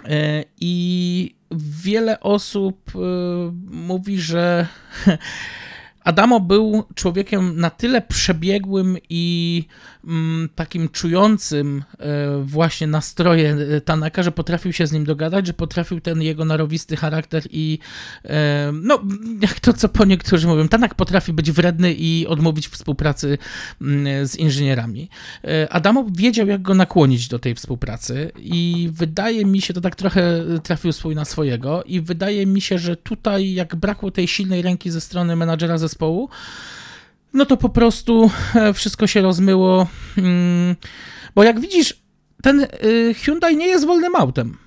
Y, 0.06 0.46
I 0.62 1.36
wiele 1.52 2.20
osób 2.20 2.92
mówi, 3.70 4.20
że 4.20 4.68
Adamo 6.08 6.40
był 6.40 6.84
człowiekiem 6.96 7.60
na 7.60 7.70
tyle 7.70 8.02
przebiegłym 8.02 8.98
i 9.10 9.66
mm, 10.08 10.50
takim 10.56 10.90
czującym 10.90 11.84
e, 12.00 12.44
właśnie 12.44 12.88
nastroje 12.88 13.58
e, 13.76 13.82
Tanaka, 13.82 14.24
że 14.24 14.32
potrafił 14.32 14.74
się 14.74 14.88
z 14.88 14.92
nim 14.92 15.06
dogadać, 15.06 15.48
że 15.48 15.54
potrafił 15.54 16.02
ten 16.02 16.22
jego 16.22 16.46
narowisty 16.46 16.96
charakter 16.96 17.44
i 17.52 17.80
e, 18.26 18.72
no, 18.74 19.02
jak 19.42 19.60
to 19.60 19.74
co 19.74 19.90
po 19.90 20.06
niektórzy 20.06 20.48
mówią, 20.48 20.68
Tanak 20.68 20.96
potrafi 20.96 21.34
być 21.34 21.52
wredny 21.52 21.94
i 21.94 22.28
odmówić 22.28 22.68
współpracy 22.68 23.38
mm, 23.82 24.28
z 24.28 24.36
inżynierami. 24.36 25.10
Adamo 25.70 26.06
wiedział, 26.12 26.48
jak 26.48 26.62
go 26.62 26.74
nakłonić 26.74 27.28
do 27.28 27.40
tej 27.40 27.56
współpracy 27.56 28.32
i 28.40 28.90
wydaje 28.94 29.46
mi 29.46 29.62
się, 29.62 29.74
to 29.74 29.82
tak 29.82 29.96
trochę 29.96 30.44
trafił 30.64 30.92
swój 30.92 31.16
na 31.16 31.26
swojego 31.26 31.84
i 31.84 32.02
wydaje 32.02 32.46
mi 32.46 32.62
się, 32.62 32.78
że 32.78 32.96
tutaj 32.96 33.54
jak 33.54 33.76
brakło 33.76 34.12
tej 34.12 34.28
silnej 34.28 34.62
ręki 34.62 34.92
ze 34.92 35.02
strony 35.02 35.36
menadżera 35.36 35.78
zespołu, 35.78 35.97
zespołu, 35.98 36.30
no 37.34 37.46
to 37.46 37.58
po 37.58 37.70
prostu 37.70 38.32
e, 38.56 38.74
wszystko 38.74 39.08
się 39.08 39.22
rozmyło. 39.22 39.88
Mm, 40.18 40.76
bo 41.36 41.44
jak 41.44 41.60
widzisz, 41.60 41.94
ten 42.44 42.68
y, 42.84 43.14
Hyundai 43.14 43.58
nie 43.58 43.68
jest 43.68 43.86
wolnym 43.86 44.16
autem. 44.16 44.58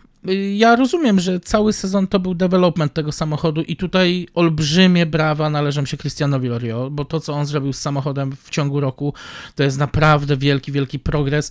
Ja 0.56 0.76
rozumiem, 0.76 1.20
że 1.20 1.40
cały 1.40 1.72
sezon 1.72 2.06
to 2.06 2.20
był 2.20 2.34
development 2.34 2.92
tego 2.92 3.12
samochodu 3.12 3.62
i 3.62 3.76
tutaj 3.76 4.28
olbrzymie 4.34 5.06
brawa 5.06 5.50
należą 5.50 5.84
się 5.84 5.96
Christianowi 5.96 6.48
Lorio, 6.48 6.90
bo 6.90 7.04
to, 7.04 7.20
co 7.20 7.32
on 7.32 7.46
zrobił 7.46 7.72
z 7.72 7.78
samochodem 7.78 8.32
w 8.42 8.50
ciągu 8.50 8.80
roku, 8.80 9.14
to 9.54 9.62
jest 9.62 9.78
naprawdę 9.78 10.36
wielki, 10.36 10.72
wielki 10.72 10.98
progres 10.98 11.50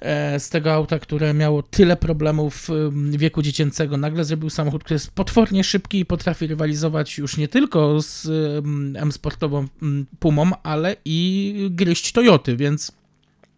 e, 0.00 0.40
z 0.40 0.50
tego 0.50 0.72
auta, 0.72 0.98
które 0.98 1.34
miało 1.34 1.62
tyle 1.62 1.96
problemów 1.96 2.68
wieku 3.10 3.42
dziecięcego. 3.42 3.96
Nagle 3.96 4.24
zrobił 4.24 4.50
samochód, 4.50 4.84
który 4.84 4.94
jest 4.94 5.10
potwornie 5.10 5.64
szybki 5.64 5.98
i 5.98 6.06
potrafi 6.06 6.46
rywalizować 6.46 7.18
już 7.18 7.36
nie 7.36 7.48
tylko 7.48 8.02
z 8.02 8.26
M-sportową 8.96 9.66
Pumą, 10.18 10.50
ale 10.62 10.96
i 11.04 11.54
gryźć 11.70 12.12
Toyoty, 12.12 12.56
więc 12.56 12.97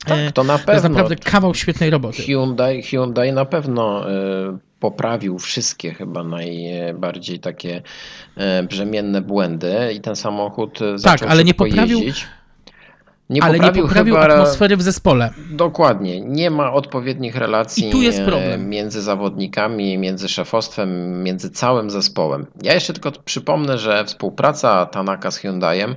tak, 0.05 0.19
e, 0.19 0.33
to 0.33 0.45
na 0.45 0.59
pewno. 0.59 0.67
To 0.67 0.73
jest 0.73 0.85
naprawdę 0.85 1.17
kawał 1.17 1.55
świetnej 1.55 1.91
roboty. 1.91 2.23
Hyundai, 2.23 2.83
Hyundai 2.83 3.33
na 3.33 3.45
pewno 3.45 4.11
e, 4.11 4.59
poprawił 4.81 5.39
wszystkie 5.39 5.95
chyba 5.95 6.25
najbardziej 6.25 7.39
takie 7.41 7.83
e, 8.37 8.63
brzemienne 8.63 9.21
błędy 9.21 9.93
i 9.95 10.01
ten 10.01 10.17
samochód 10.17 10.79
tak, 11.05 11.23
ale 11.23 11.45
nie 11.45 11.55
poprawił. 11.55 11.99
Jeździć. 11.99 12.27
Nie 13.31 13.43
ale 13.43 13.55
poprawił 13.55 13.83
nie 13.83 13.89
poprawił 13.89 14.15
chyba... 14.15 14.29
atmosfery 14.29 14.77
w 14.77 14.83
zespole. 14.83 15.31
Dokładnie. 15.51 16.21
Nie 16.21 16.51
ma 16.51 16.73
odpowiednich 16.73 17.37
relacji 17.37 17.93
między 18.59 19.03
zawodnikami, 19.03 19.99
między 19.99 20.29
szefostwem, 20.29 21.23
między 21.23 21.51
całym 21.51 21.91
zespołem. 21.91 22.47
Ja 22.63 22.75
jeszcze 22.75 22.93
tylko 22.93 23.13
przypomnę, 23.25 23.79
że 23.79 24.05
współpraca 24.05 24.87
Tanaka 24.87 25.31
z 25.31 25.37
Hyundaiem 25.37 25.95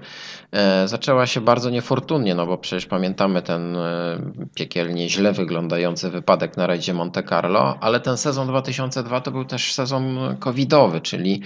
zaczęła 0.85 1.25
się 1.25 1.41
bardzo 1.41 1.69
niefortunnie, 1.69 2.35
no 2.35 2.45
bo 2.45 2.57
przecież 2.57 2.85
pamiętamy 2.85 3.41
ten 3.41 3.75
e, 3.75 4.17
piekielnie 4.55 5.09
źle 5.09 5.33
wyglądający 5.33 6.09
wypadek 6.09 6.57
na 6.57 6.67
rajdzie 6.67 6.93
Monte 6.93 7.23
Carlo, 7.23 7.77
ale 7.81 7.99
ten 7.99 8.17
sezon 8.17 8.47
2002 8.47 9.21
to 9.21 9.31
był 9.31 9.45
też 9.45 9.73
sezon 9.73 10.35
covidowy, 10.39 11.01
czyli 11.01 11.41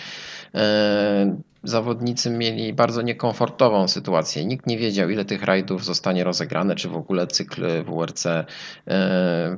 e, 0.56 1.38
zawodnicy 1.64 2.30
mieli 2.30 2.74
bardzo 2.74 3.02
niekomfortową 3.02 3.88
sytuację. 3.88 4.46
Nikt 4.46 4.68
nie 4.68 4.78
wiedział, 4.78 5.10
ile 5.10 5.26
tych 5.26 5.44
rajdów 5.44 5.86
zostanie 5.86 6.24
rozegrane, 6.24 6.76
czy 6.76 6.90
w 6.90 6.96
ogóle 6.96 7.28
cykl 7.28 7.84
WRC 7.84 8.28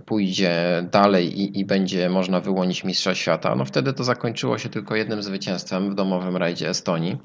pójdzie 0.06 0.86
dalej 0.92 1.42
i, 1.42 1.60
i 1.60 1.66
będzie 1.66 2.10
można 2.10 2.40
wyłonić 2.40 2.84
mistrza 2.84 3.16
świata. 3.16 3.56
No 3.56 3.66
wtedy 3.66 3.94
to 3.94 4.04
zakończyło 4.04 4.58
się 4.58 4.70
tylko 4.70 4.96
jednym 4.96 5.24
zwycięstwem 5.24 5.92
w 5.92 5.96
domowym 5.96 6.38
rajdzie 6.38 6.70
Estonii. 6.70 7.18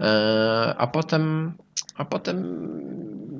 E, 0.00 0.74
a 0.78 0.86
potem, 0.86 1.52
a 1.96 2.04
potem 2.04 2.36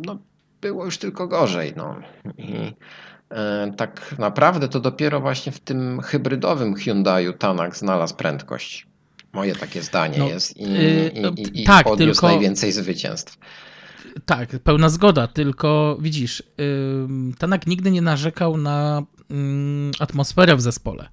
no, 0.06 0.18
było 0.60 0.84
już 0.84 0.98
tylko 0.98 1.28
gorzej. 1.28 1.72
No. 1.76 1.96
I 2.38 2.72
e, 3.30 3.72
tak 3.76 4.14
naprawdę 4.18 4.68
to 4.68 4.80
dopiero 4.80 5.20
właśnie 5.20 5.52
w 5.52 5.60
tym 5.60 6.00
hybrydowym 6.00 6.74
Hyundaiu 6.74 7.32
Tanak 7.32 7.76
znalazł 7.76 8.14
prędkość. 8.14 8.86
Moje 9.32 9.54
takie 9.54 9.82
zdanie 9.82 10.18
no, 10.18 10.28
jest 10.28 10.56
i, 10.56 10.72
yy, 10.72 11.12
i, 11.36 11.62
i, 11.62 11.64
tak, 11.64 11.86
odniósł 11.86 12.20
tylko... 12.20 12.26
najwięcej 12.26 12.72
zwycięstw. 12.72 13.38
Tak, 14.24 14.48
pełna 14.48 14.88
zgoda, 14.88 15.26
tylko 15.26 15.96
widzisz, 16.00 16.42
yy, 16.58 17.34
Tanak 17.38 17.66
nigdy 17.66 17.90
nie 17.90 18.02
narzekał 18.02 18.56
na 18.56 19.02
yy, 19.30 19.36
atmosferę 20.00 20.56
w 20.56 20.60
zespole 20.60 21.08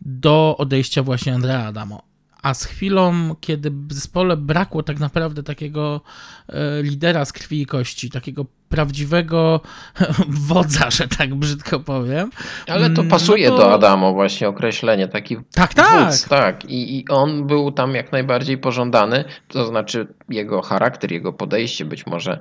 do 0.00 0.56
odejścia 0.58 1.02
właśnie 1.02 1.34
Andrea 1.34 1.66
Adamo 1.66 2.11
a 2.42 2.54
z 2.54 2.64
chwilą, 2.64 3.36
kiedy 3.40 3.70
w 3.70 3.92
zespole 3.92 4.36
brakło 4.36 4.82
tak 4.82 4.98
naprawdę 4.98 5.42
takiego 5.42 6.00
e, 6.48 6.82
lidera 6.82 7.24
z 7.24 7.32
krwi 7.32 7.62
i 7.62 7.66
kości, 7.66 8.10
takiego 8.10 8.46
prawdziwego 8.72 9.60
wodza, 10.48 10.90
że 10.90 11.08
tak 11.08 11.34
brzydko 11.34 11.80
powiem. 11.80 12.30
Ale 12.68 12.90
to 12.90 13.00
mm, 13.00 13.10
pasuje 13.10 13.50
no 13.50 13.56
to... 13.56 13.62
do 13.62 13.74
Adamo 13.74 14.12
właśnie 14.12 14.48
określenie, 14.48 15.08
taki 15.08 15.36
tak, 15.54 15.74
tak. 15.74 16.04
Wódz, 16.06 16.28
tak. 16.28 16.64
I, 16.64 16.98
I 16.98 17.08
on 17.08 17.46
był 17.46 17.72
tam 17.72 17.94
jak 17.94 18.12
najbardziej 18.12 18.58
pożądany, 18.58 19.24
to 19.48 19.66
znaczy 19.66 20.06
jego 20.28 20.62
charakter, 20.62 21.12
jego 21.12 21.32
podejście, 21.32 21.84
być 21.84 22.06
może 22.06 22.38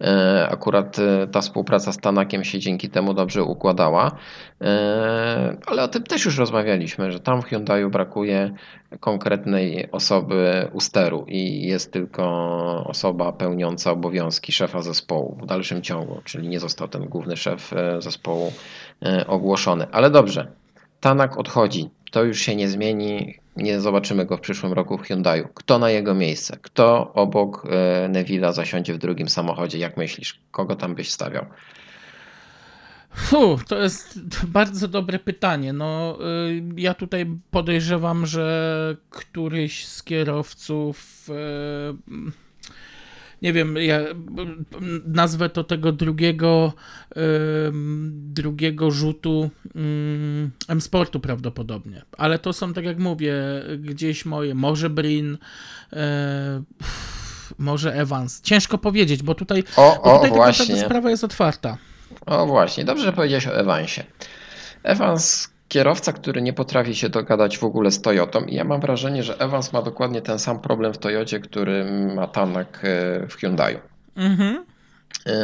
e, 0.00 0.48
akurat 0.50 0.98
e, 0.98 1.26
ta 1.26 1.40
współpraca 1.40 1.92
z 1.92 1.98
Tanakiem 1.98 2.44
się 2.44 2.58
dzięki 2.58 2.88
temu 2.88 3.14
dobrze 3.14 3.42
układała, 3.42 4.16
e, 4.60 5.56
ale 5.66 5.82
o 5.82 5.88
tym 5.88 6.02
też 6.02 6.24
już 6.24 6.38
rozmawialiśmy, 6.38 7.12
że 7.12 7.20
tam 7.20 7.42
w 7.42 7.44
Hyundaiu 7.44 7.90
brakuje 7.90 8.54
konkretnej 9.00 9.90
osoby 9.90 10.68
u 10.72 10.80
steru 10.80 11.24
i 11.28 11.66
jest 11.66 11.92
tylko 11.92 12.24
osoba 12.86 13.32
pełniąca 13.32 13.90
obowiązki 13.90 14.52
szefa 14.52 14.82
zespołu 14.82 15.38
w 15.42 15.46
dalszym 15.64 15.82
ciągu, 15.82 16.20
czyli 16.24 16.48
nie 16.48 16.60
został 16.60 16.88
ten 16.88 17.04
główny 17.04 17.36
szef 17.36 17.72
e, 17.72 18.02
zespołu 18.02 18.52
e, 19.02 19.26
ogłoszony. 19.26 19.86
Ale 19.92 20.10
dobrze, 20.10 20.52
Tanak 21.00 21.38
odchodzi, 21.38 21.90
to 22.10 22.24
już 22.24 22.38
się 22.38 22.56
nie 22.56 22.68
zmieni, 22.68 23.38
nie 23.56 23.80
zobaczymy 23.80 24.26
go 24.26 24.36
w 24.36 24.40
przyszłym 24.40 24.72
roku 24.72 24.98
w 24.98 25.02
Hyundaiu. 25.02 25.48
Kto 25.54 25.78
na 25.78 25.90
jego 25.90 26.14
miejsce? 26.14 26.58
Kto 26.62 27.12
obok 27.14 27.66
e, 27.66 28.08
Neville'a 28.08 28.52
zasiądzie 28.52 28.94
w 28.94 28.98
drugim 28.98 29.28
samochodzie? 29.28 29.78
Jak 29.78 29.96
myślisz, 29.96 30.40
kogo 30.50 30.76
tam 30.76 30.94
byś 30.94 31.10
stawiał? 31.10 31.46
Fu, 33.14 33.58
to 33.68 33.82
jest 33.82 34.18
bardzo 34.46 34.88
dobre 34.88 35.18
pytanie. 35.18 35.72
No, 35.72 36.18
y, 36.48 36.62
ja 36.76 36.94
tutaj 36.94 37.26
podejrzewam, 37.50 38.26
że 38.26 38.96
któryś 39.10 39.86
z 39.86 40.02
kierowców. 40.02 41.28
Nie 43.44 43.52
wiem, 43.52 43.76
ja 43.76 44.00
nazwę 45.06 45.48
to 45.48 45.64
tego 45.64 45.92
drugiego, 45.92 46.72
drugiego 48.10 48.90
rzutu 48.90 49.50
M-Sportu 50.68 51.20
prawdopodobnie. 51.20 52.02
Ale 52.18 52.38
to 52.38 52.52
są, 52.52 52.72
tak 52.72 52.84
jak 52.84 52.98
mówię, 52.98 53.34
gdzieś 53.78 54.24
moje, 54.24 54.54
może 54.54 54.90
Brin, 54.90 55.38
e, 55.92 56.62
może 57.58 57.94
Evans. 57.94 58.40
Ciężko 58.40 58.78
powiedzieć, 58.78 59.22
bo 59.22 59.34
tutaj, 59.34 59.64
o, 59.76 60.00
bo 60.04 60.16
tutaj 60.16 60.30
o, 60.30 60.34
właśnie. 60.34 60.76
sprawa 60.76 61.10
jest 61.10 61.24
otwarta. 61.24 61.78
O 62.26 62.46
właśnie, 62.46 62.84
dobrze, 62.84 63.04
że 63.04 63.12
powiedziałeś 63.12 63.46
o 63.46 63.56
Evansie. 63.56 64.04
Evans, 64.82 65.53
kierowca, 65.74 66.12
który 66.12 66.42
nie 66.42 66.52
potrafi 66.52 66.94
się 66.94 67.08
dogadać 67.08 67.58
w 67.58 67.64
ogóle 67.64 67.90
z 67.90 68.02
Toyotą 68.02 68.44
i 68.44 68.54
ja 68.54 68.64
mam 68.64 68.80
wrażenie, 68.80 69.22
że 69.22 69.38
Evans 69.38 69.72
ma 69.72 69.82
dokładnie 69.82 70.22
ten 70.22 70.38
sam 70.38 70.60
problem 70.60 70.92
w 70.94 70.98
Toyocie, 70.98 71.40
który 71.40 71.84
ma 72.14 72.26
Tanak 72.26 72.80
e, 72.84 73.26
w 73.26 73.34
Hyundaiu. 73.34 73.78
Mhm. 74.16 74.64
E, 75.26 75.34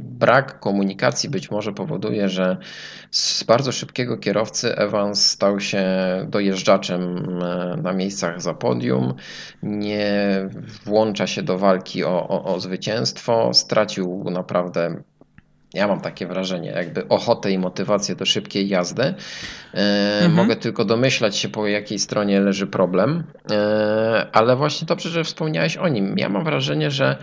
brak 0.00 0.60
komunikacji 0.60 1.30
być 1.30 1.50
może 1.50 1.72
powoduje, 1.72 2.28
że 2.28 2.56
z 3.10 3.44
bardzo 3.44 3.72
szybkiego 3.72 4.18
kierowcy 4.18 4.76
Evans 4.76 5.26
stał 5.26 5.60
się 5.60 5.84
dojeżdżaczem 6.28 7.28
e, 7.42 7.76
na 7.82 7.92
miejscach 7.92 8.42
za 8.42 8.54
podium, 8.54 9.14
nie 9.62 10.48
włącza 10.84 11.26
się 11.26 11.42
do 11.42 11.58
walki 11.58 12.04
o, 12.04 12.28
o, 12.28 12.54
o 12.54 12.60
zwycięstwo, 12.60 13.54
stracił 13.54 14.24
naprawdę 14.30 15.02
ja 15.76 15.88
mam 15.88 16.00
takie 16.00 16.26
wrażenie, 16.26 16.70
jakby 16.70 17.08
ochotę 17.08 17.50
i 17.50 17.58
motywację 17.58 18.16
do 18.16 18.26
szybkiej 18.26 18.68
jazdy. 18.68 19.02
E, 19.02 19.14
mhm. 20.14 20.32
Mogę 20.32 20.56
tylko 20.56 20.84
domyślać 20.84 21.36
się, 21.36 21.48
po 21.48 21.66
jakiej 21.66 21.98
stronie 21.98 22.40
leży 22.40 22.66
problem, 22.66 23.24
e, 23.50 24.26
ale 24.32 24.56
właśnie 24.56 24.86
dobrze, 24.86 25.08
że 25.10 25.24
wspomniałeś 25.24 25.76
o 25.76 25.88
nim. 25.88 26.18
Ja 26.18 26.28
mam 26.28 26.44
wrażenie, 26.44 26.90
że 26.90 27.16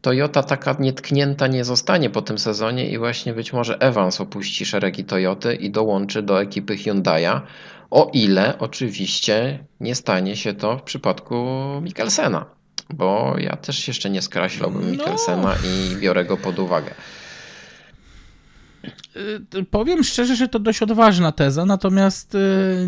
Toyota 0.00 0.42
taka 0.42 0.76
nietknięta 0.78 1.46
nie 1.46 1.64
zostanie 1.64 2.10
po 2.10 2.22
tym 2.22 2.38
sezonie 2.38 2.90
i 2.90 2.98
właśnie 2.98 3.32
być 3.32 3.52
może 3.52 3.78
Evans 3.78 4.20
opuści 4.20 4.66
szeregi 4.66 5.04
Toyoty 5.04 5.54
i 5.54 5.70
dołączy 5.70 6.22
do 6.22 6.42
ekipy 6.42 6.76
Hyundai'a, 6.76 7.40
o 7.90 8.10
ile 8.12 8.58
oczywiście 8.58 9.64
nie 9.80 9.94
stanie 9.94 10.36
się 10.36 10.54
to 10.54 10.78
w 10.78 10.82
przypadku 10.82 11.46
Mikkelsena, 11.82 12.46
bo 12.94 13.34
ja 13.38 13.56
też 13.56 13.88
jeszcze 13.88 14.10
nie 14.10 14.22
skreślałbym 14.22 14.82
No. 14.82 14.90
Mikkelsena 14.90 15.54
i 15.64 15.96
biorę 15.96 16.24
go 16.24 16.36
pod 16.36 16.58
uwagę. 16.58 16.90
Y, 19.16 19.64
Powiem 19.70 20.04
szczerze, 20.04 20.36
że 20.36 20.48
to 20.48 20.58
dość 20.58 20.82
odważna 20.82 21.32
teza, 21.32 21.64
natomiast 21.64 22.34
y, 22.34 22.38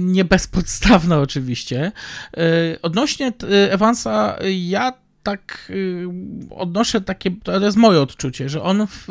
nie 0.00 0.24
bezpodstawna 0.24 1.18
oczywiście. 1.18 1.92
Y, 2.38 2.82
Odnośnie 2.82 3.32
Evansa, 3.70 4.36
ja 4.60 4.92
tak 5.22 5.66
y, 5.70 6.06
odnoszę 6.50 7.00
takie, 7.00 7.30
to 7.42 7.60
jest 7.60 7.76
moje 7.76 8.00
odczucie, 8.00 8.48
że 8.48 8.62
on 8.62 8.86
w, 8.86 9.06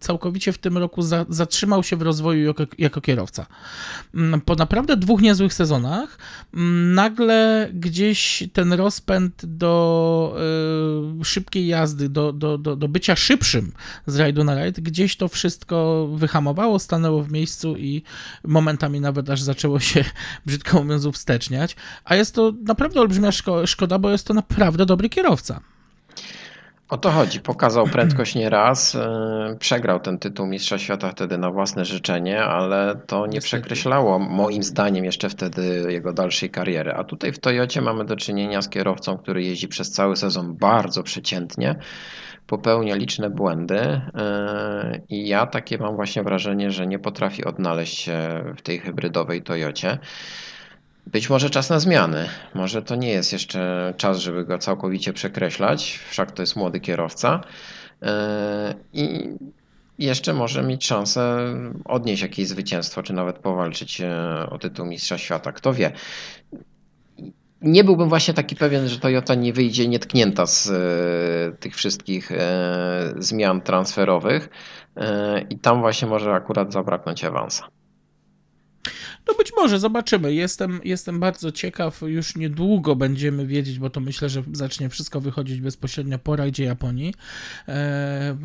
całkowicie 0.00 0.52
w 0.52 0.58
tym 0.58 0.78
roku 0.78 1.02
za, 1.02 1.26
zatrzymał 1.28 1.82
się 1.82 1.96
w 1.96 2.02
rozwoju 2.02 2.46
jako, 2.46 2.66
jako 2.78 3.00
kierowca. 3.00 3.46
Mm, 4.14 4.40
Po 4.40 4.54
naprawdę 4.54 4.96
dwóch 4.96 5.20
niezłych 5.20 5.54
sezonach 5.54 6.18
mm, 6.54 6.94
nagle 6.94 7.68
gdzieś 7.74 8.44
ten 8.52 8.72
rozpęd 8.72 9.46
do 9.46 10.36
y, 11.20 11.24
szybkiej 11.24 11.66
jazdy, 11.66 12.08
do, 12.08 12.32
do, 12.32 12.58
do, 12.58 12.76
do 12.76 12.88
bycia 12.88 13.16
szybszym 13.16 13.72
z 14.06 14.16
rajdu 14.16 14.44
na 14.44 14.54
rajd, 14.54 14.80
gdzieś 14.80 15.16
to 15.16 15.28
wszystko 15.28 16.08
wyhamowało, 16.14 16.78
stanęło 16.78 17.22
w 17.22 17.32
miejscu 17.32 17.76
i 17.76 18.02
momentami 18.44 19.00
nawet 19.00 19.30
aż 19.30 19.42
zaczęło 19.42 19.80
się, 19.80 20.04
brzydko 20.46 20.82
mówiąc, 20.82 21.04
uwsteczniać. 21.04 21.76
A 22.04 22.14
jest 22.14 22.34
to 22.34 22.52
naprawdę 22.64 23.00
olbrzymia 23.00 23.30
szko- 23.30 23.66
szkoda, 23.66 23.98
bo 23.98 24.10
jest 24.10 24.26
to 24.26 24.34
naprawdę 24.34 24.86
dobry 24.86 25.08
kierowca. 25.08 25.57
O 26.88 26.98
to 26.98 27.10
chodzi. 27.10 27.40
Pokazał 27.40 27.86
prędkość 27.86 28.34
nieraz. 28.34 28.94
yy, 28.94 29.56
Przegrał 29.58 30.00
ten 30.00 30.18
tytuł 30.18 30.46
Mistrza 30.46 30.78
Świata 30.78 31.10
wtedy 31.10 31.38
na 31.38 31.50
własne 31.50 31.84
życzenie, 31.84 32.44
ale 32.44 33.00
to 33.06 33.26
nie 33.26 33.40
przekreślało 33.40 34.18
moim 34.18 34.62
zdaniem 34.62 35.04
jeszcze 35.04 35.28
wtedy 35.28 35.86
jego 35.88 36.12
dalszej 36.12 36.50
kariery. 36.50 36.92
A 36.92 37.04
tutaj 37.04 37.32
w 37.32 37.38
Toyocie 37.38 37.80
mamy 37.80 38.04
do 38.04 38.16
czynienia 38.16 38.62
z 38.62 38.68
kierowcą, 38.68 39.18
który 39.18 39.42
jeździ 39.42 39.68
przez 39.68 39.90
cały 39.90 40.16
sezon 40.16 40.56
bardzo 40.56 41.02
przeciętnie, 41.02 41.76
popełnia 42.46 42.94
liczne 42.94 43.30
błędy 43.30 44.00
yy, 44.14 45.02
i 45.08 45.28
ja 45.28 45.46
takie 45.46 45.78
mam 45.78 45.96
właśnie 45.96 46.22
wrażenie, 46.22 46.70
że 46.70 46.86
nie 46.86 46.98
potrafi 46.98 47.44
odnaleźć 47.44 47.98
się 47.98 48.44
w 48.56 48.62
tej 48.62 48.78
hybrydowej 48.78 49.42
Toyocie. 49.42 49.98
Być 51.12 51.30
może 51.30 51.50
czas 51.50 51.70
na 51.70 51.80
zmiany. 51.80 52.28
Może 52.54 52.82
to 52.82 52.96
nie 52.96 53.08
jest 53.08 53.32
jeszcze 53.32 53.94
czas, 53.96 54.18
żeby 54.18 54.44
go 54.44 54.58
całkowicie 54.58 55.12
przekreślać, 55.12 56.00
wszak 56.10 56.32
to 56.32 56.42
jest 56.42 56.56
młody 56.56 56.80
kierowca. 56.80 57.40
Yy, 58.02 58.08
I 58.92 59.28
jeszcze 59.98 60.32
może 60.32 60.62
mieć 60.62 60.86
szansę 60.86 61.54
odnieść 61.84 62.22
jakieś 62.22 62.48
zwycięstwo, 62.48 63.02
czy 63.02 63.12
nawet 63.12 63.38
powalczyć 63.38 64.00
e, 64.00 64.46
o 64.50 64.58
tytuł 64.58 64.86
Mistrza 64.86 65.18
Świata. 65.18 65.52
Kto 65.52 65.74
wie. 65.74 65.92
Nie 67.62 67.84
byłbym 67.84 68.08
właśnie 68.08 68.34
taki 68.34 68.56
pewien, 68.56 68.88
że 68.88 68.98
Toyota 68.98 69.34
nie 69.34 69.52
wyjdzie 69.52 69.88
nietknięta 69.88 70.46
z 70.46 70.70
e, 70.70 71.56
tych 71.56 71.76
wszystkich 71.76 72.32
e, 72.32 73.14
zmian 73.18 73.60
transferowych 73.60 74.48
e, 74.96 75.40
i 75.40 75.58
tam 75.58 75.80
właśnie 75.80 76.08
może 76.08 76.32
akurat 76.32 76.72
zabraknąć 76.72 77.24
awansa. 77.24 77.68
No 79.28 79.34
być 79.34 79.52
może, 79.56 79.78
zobaczymy. 79.78 80.34
Jestem, 80.34 80.80
jestem 80.84 81.20
bardzo 81.20 81.52
ciekaw. 81.52 82.02
Już 82.06 82.36
niedługo 82.36 82.96
będziemy 82.96 83.46
wiedzieć, 83.46 83.78
bo 83.78 83.90
to 83.90 84.00
myślę, 84.00 84.28
że 84.28 84.42
zacznie 84.52 84.88
wszystko 84.88 85.20
wychodzić 85.20 85.60
bezpośrednio 85.60 86.18
po 86.18 86.36
rajdzie 86.36 86.64
Japonii. 86.64 87.14
E, 87.68 88.36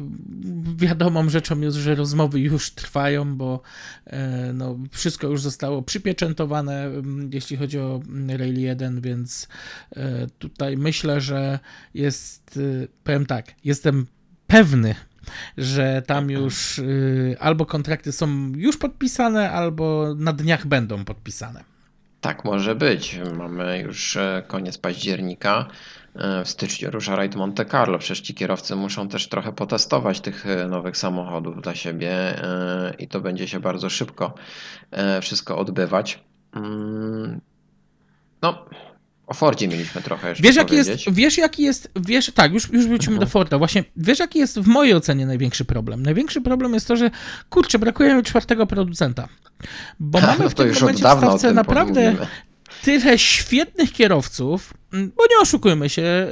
wiadomą 0.75 1.30
rzeczą 1.30 1.62
jest, 1.62 1.78
że 1.78 1.96
rozmowy 1.96 2.40
już 2.40 2.72
trwają, 2.72 3.38
bo 3.38 3.62
e, 4.06 4.54
no, 4.54 4.80
wszystko 4.92 5.28
już 5.28 5.42
zostało 5.42 5.82
przypieczętowane, 5.82 6.92
jeśli 7.32 7.58
chodzi 7.58 7.80
o 7.80 8.02
Rail 8.28 8.60
1, 8.60 9.01
więc 9.01 9.48
e, 9.96 10.27
tutaj 10.40 10.77
myślę, 10.77 11.22
że 11.22 11.60
jest, 11.94 12.60
e, 12.84 12.88
powiem 13.03 13.25
tak, 13.25 13.55
jestem 13.64 14.05
pewny, 14.48 14.96
że 15.57 16.01
tam 16.01 16.29
już 16.29 16.79
y, 16.79 17.36
albo 17.40 17.66
kontrakty 17.66 18.12
są 18.12 18.51
już 18.55 18.77
podpisane, 18.77 19.51
albo 19.51 20.16
na 20.18 20.33
dniach 20.33 20.68
będą 20.68 21.05
podpisane. 21.05 21.64
Tak 22.22 22.46
może 22.46 22.75
być. 22.75 23.20
Mamy 23.38 23.79
już 23.79 24.18
e, 24.18 24.44
koniec 24.48 24.77
października. 24.77 25.66
E, 26.16 26.44
W 26.46 26.50
styczniu 26.50 26.92
rusza 26.92 27.16
rajd 27.16 27.36
Monte 27.36 27.66
Carlo. 27.66 28.00
Przecież 28.00 28.20
ci 28.22 28.33
kierowcy 28.33 28.75
muszą 28.75 29.07
też 29.07 29.29
trochę 29.29 29.53
potestować 29.53 30.20
tych 30.22 30.46
e, 30.48 30.68
nowych 30.68 30.98
samochodów 30.98 31.62
dla 31.62 31.75
siebie 31.75 32.12
i 33.00 33.07
to 33.07 33.22
będzie 33.22 33.48
się 33.48 33.59
bardzo 33.59 33.90
szybko 33.90 34.33
wszystko 35.22 35.57
odbywać. 35.57 36.24
Mm, 36.55 37.42
No, 38.42 38.66
o 39.33 39.35
Fordzie 39.35 39.67
mieliśmy 39.67 40.01
trochę 40.01 40.29
jeszcze 40.29 40.43
Wiesz 40.43 40.55
jaki, 40.55 40.75
jest, 40.75 40.91
wiesz, 41.11 41.37
jaki 41.37 41.63
jest, 41.63 41.91
wiesz, 41.96 42.31
tak, 42.35 42.53
już, 42.53 42.69
już 42.69 42.87
wrócimy 42.87 43.19
do 43.19 43.25
Forda. 43.25 43.57
Właśnie, 43.57 43.83
wiesz, 43.98 44.19
jaki 44.19 44.39
jest 44.39 44.59
w 44.59 44.67
mojej 44.67 44.93
ocenie 44.93 45.25
największy 45.25 45.65
problem? 45.65 46.03
Największy 46.03 46.41
problem 46.41 46.74
jest 46.74 46.87
to, 46.87 46.96
że 46.96 47.11
kurczę, 47.50 47.79
brakuje 47.79 48.15
mi 48.15 48.24
czwartego 48.24 48.67
producenta. 48.67 49.27
Bo 50.00 50.22
mamy 50.22 50.43
No 50.43 50.50
w 50.50 50.53
tym 50.53 50.74
momencie 50.74 51.03
w 51.03 51.17
stawce 51.17 51.53
naprawdę 51.53 52.15
tyle 52.83 53.19
świetnych 53.19 53.91
kierowców, 53.91 54.74
bo 54.91 55.24
nie 55.31 55.41
oszukujmy 55.41 55.89
się, 55.89 56.27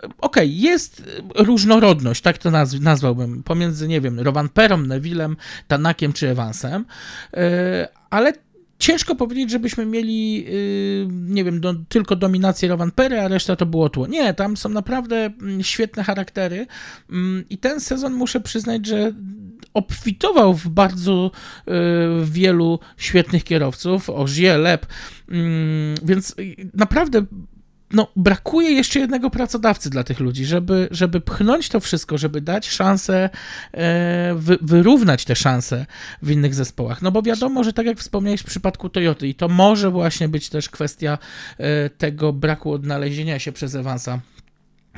yy, 0.00 0.10
okej, 0.18 0.60
jest 0.60 1.02
różnorodność, 1.34 2.22
tak 2.22 2.38
to 2.38 2.50
nazw- 2.50 2.80
nazwałbym, 2.80 3.42
pomiędzy, 3.42 3.88
nie 3.88 4.00
wiem, 4.00 4.20
Rovanperą, 4.20 4.78
Nevillem, 4.78 5.36
Tanakiem 5.68 6.12
czy 6.12 6.28
Evansem, 6.28 6.84
yy, 7.32 7.40
ale 8.10 8.32
ciężko 8.82 9.14
powiedzieć, 9.14 9.50
żebyśmy 9.50 9.86
mieli, 9.86 10.44
yy, 10.44 11.08
nie 11.10 11.44
wiem, 11.44 11.60
do, 11.60 11.74
tylko 11.88 12.16
dominację 12.16 12.68
Rovanpery, 12.68 13.20
a 13.20 13.28
reszta 13.28 13.56
to 13.56 13.66
było 13.66 13.88
tło. 13.88 14.06
Nie, 14.06 14.34
tam 14.34 14.56
są 14.56 14.68
naprawdę 14.68 15.16
mm, 15.16 15.62
świetne 15.62 16.04
charaktery. 16.04 16.66
Mm, 17.10 17.44
i 17.50 17.58
ten 17.58 17.80
sezon 17.80 18.12
muszę 18.12 18.40
przyznać, 18.40 18.86
że 18.86 19.12
obfitował 19.74 20.54
w 20.54 20.68
bardzo 20.68 21.30
y, 21.68 21.72
wielu 22.24 22.78
świetnych 22.96 23.44
kierowców, 23.44 24.10
Ogier, 24.10 24.60
Lep, 24.60 24.86
mm, 25.28 25.94
więc 26.02 26.34
y, 26.38 26.70
naprawdę 26.74 27.26
no, 27.92 28.08
brakuje 28.16 28.70
jeszcze 28.70 29.00
jednego 29.00 29.30
pracodawcy 29.30 29.90
dla 29.90 30.04
tych 30.04 30.20
ludzi, 30.20 30.44
żeby, 30.44 30.88
żeby 30.90 31.20
pchnąć 31.20 31.68
to 31.68 31.80
wszystko, 31.80 32.18
żeby 32.18 32.40
dać 32.40 32.68
szansę, 32.70 33.30
e, 33.72 34.34
wy, 34.34 34.58
wyrównać 34.62 35.24
te 35.24 35.36
szanse 35.36 35.86
w 36.22 36.30
innych 36.30 36.54
zespołach. 36.54 37.02
No 37.02 37.12
bo 37.12 37.22
wiadomo, 37.22 37.64
że 37.64 37.72
tak 37.72 37.86
jak 37.86 37.98
wspomniałeś 37.98 38.40
w 38.40 38.44
przypadku 38.44 38.88
Toyoty, 38.88 39.28
i 39.28 39.34
to 39.34 39.48
może 39.48 39.90
właśnie 39.90 40.28
być 40.28 40.48
też 40.48 40.68
kwestia 40.68 41.18
e, 41.58 41.90
tego 41.90 42.32
braku 42.32 42.72
odnalezienia 42.72 43.38
się 43.38 43.52
przez 43.52 43.74
Evansa 43.74 44.20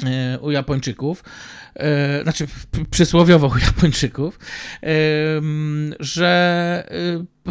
e, 0.04 0.38
u 0.38 0.50
Japończyków, 0.50 1.24
znaczy 2.22 2.46
przysłowiowo 2.90 3.46
u 3.46 3.58
Japończyków, 3.58 4.38
że 6.00 6.88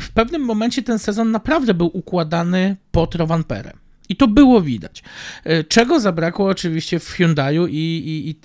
w 0.01 0.11
pewnym 0.13 0.41
momencie 0.41 0.83
ten 0.83 0.99
sezon 0.99 1.31
naprawdę 1.31 1.73
był 1.73 1.97
układany 1.97 2.75
pod 2.91 3.15
Rovanperę. 3.15 3.82
I 4.13 4.15
to 4.15 4.27
było 4.27 4.61
widać. 4.61 5.03
E, 5.43 5.63
Czego 5.63 5.99
zabrakło 5.99 6.47
oczywiście 6.47 6.99
w 6.99 7.09
Hyundaiu 7.09 7.67
i, 7.67 7.73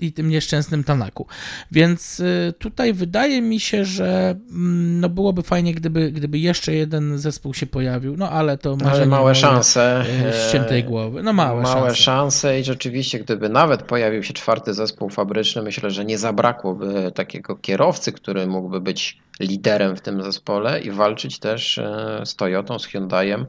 i, 0.00 0.06
i, 0.06 0.12
tym 0.12 0.28
nieszczęsnym 0.28 0.84
Tanaku. 0.84 1.26
Więc 1.72 2.20
e, 2.20 2.52
tutaj 2.52 2.92
wydaje 2.92 3.42
mi 3.42 3.60
się, 3.60 3.84
że 3.84 4.36
mm, 4.50 5.00
no 5.00 5.08
byłoby 5.08 5.42
fajnie, 5.42 5.74
gdyby, 5.74 6.12
gdyby 6.12 6.38
jeszcze 6.38 6.74
jeden 6.74 7.18
zespół 7.18 7.54
się 7.54 7.66
pojawił, 7.66 8.16
no 8.16 8.30
ale 8.30 8.58
to 8.58 8.76
Ale 8.92 9.06
małe 9.06 9.34
szanse. 9.34 10.04
e, 10.44 10.48
ściętej 10.48 10.84
głowy. 10.84 11.22
No 11.22 11.32
małe, 11.32 11.62
Małe 11.62 11.80
szanse. 11.86 12.02
szanse 12.02 12.60
i 12.60 12.64
rzeczywiście, 12.64 13.18
gdyby 13.18 13.48
nawet 13.48 13.82
pojawił 13.82 14.22
się 14.22 14.32
czwarty 14.34 14.74
zespół 14.74 15.10
fabryczny, 15.10 15.62
myślę, 15.62 15.90
że 15.90 16.04
nie 16.04 16.18
zabrakłoby 16.18 17.12
takiego 17.14 17.56
kierowcy, 17.56 18.12
który 18.12 18.46
mógłby 18.46 18.80
być 18.80 19.18
liderem 19.40 19.96
w 19.96 20.00
tym 20.00 20.22
zespole 20.22 20.80
i 20.80 20.90
walczyć 20.90 21.38
też 21.38 21.78
e, 21.78 22.20
z 22.24 22.36
Toyotą, 22.36 22.78
z 22.78 22.86
Hyundaiem 22.86 23.40
e, 23.40 23.46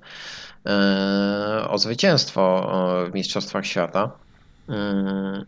o 1.69 1.77
zwycięstwo 1.77 2.71
e, 3.07 3.11
w 3.11 3.13
Mistrzostwach 3.13 3.65
Świata. 3.65 4.11
Mm, 4.69 5.45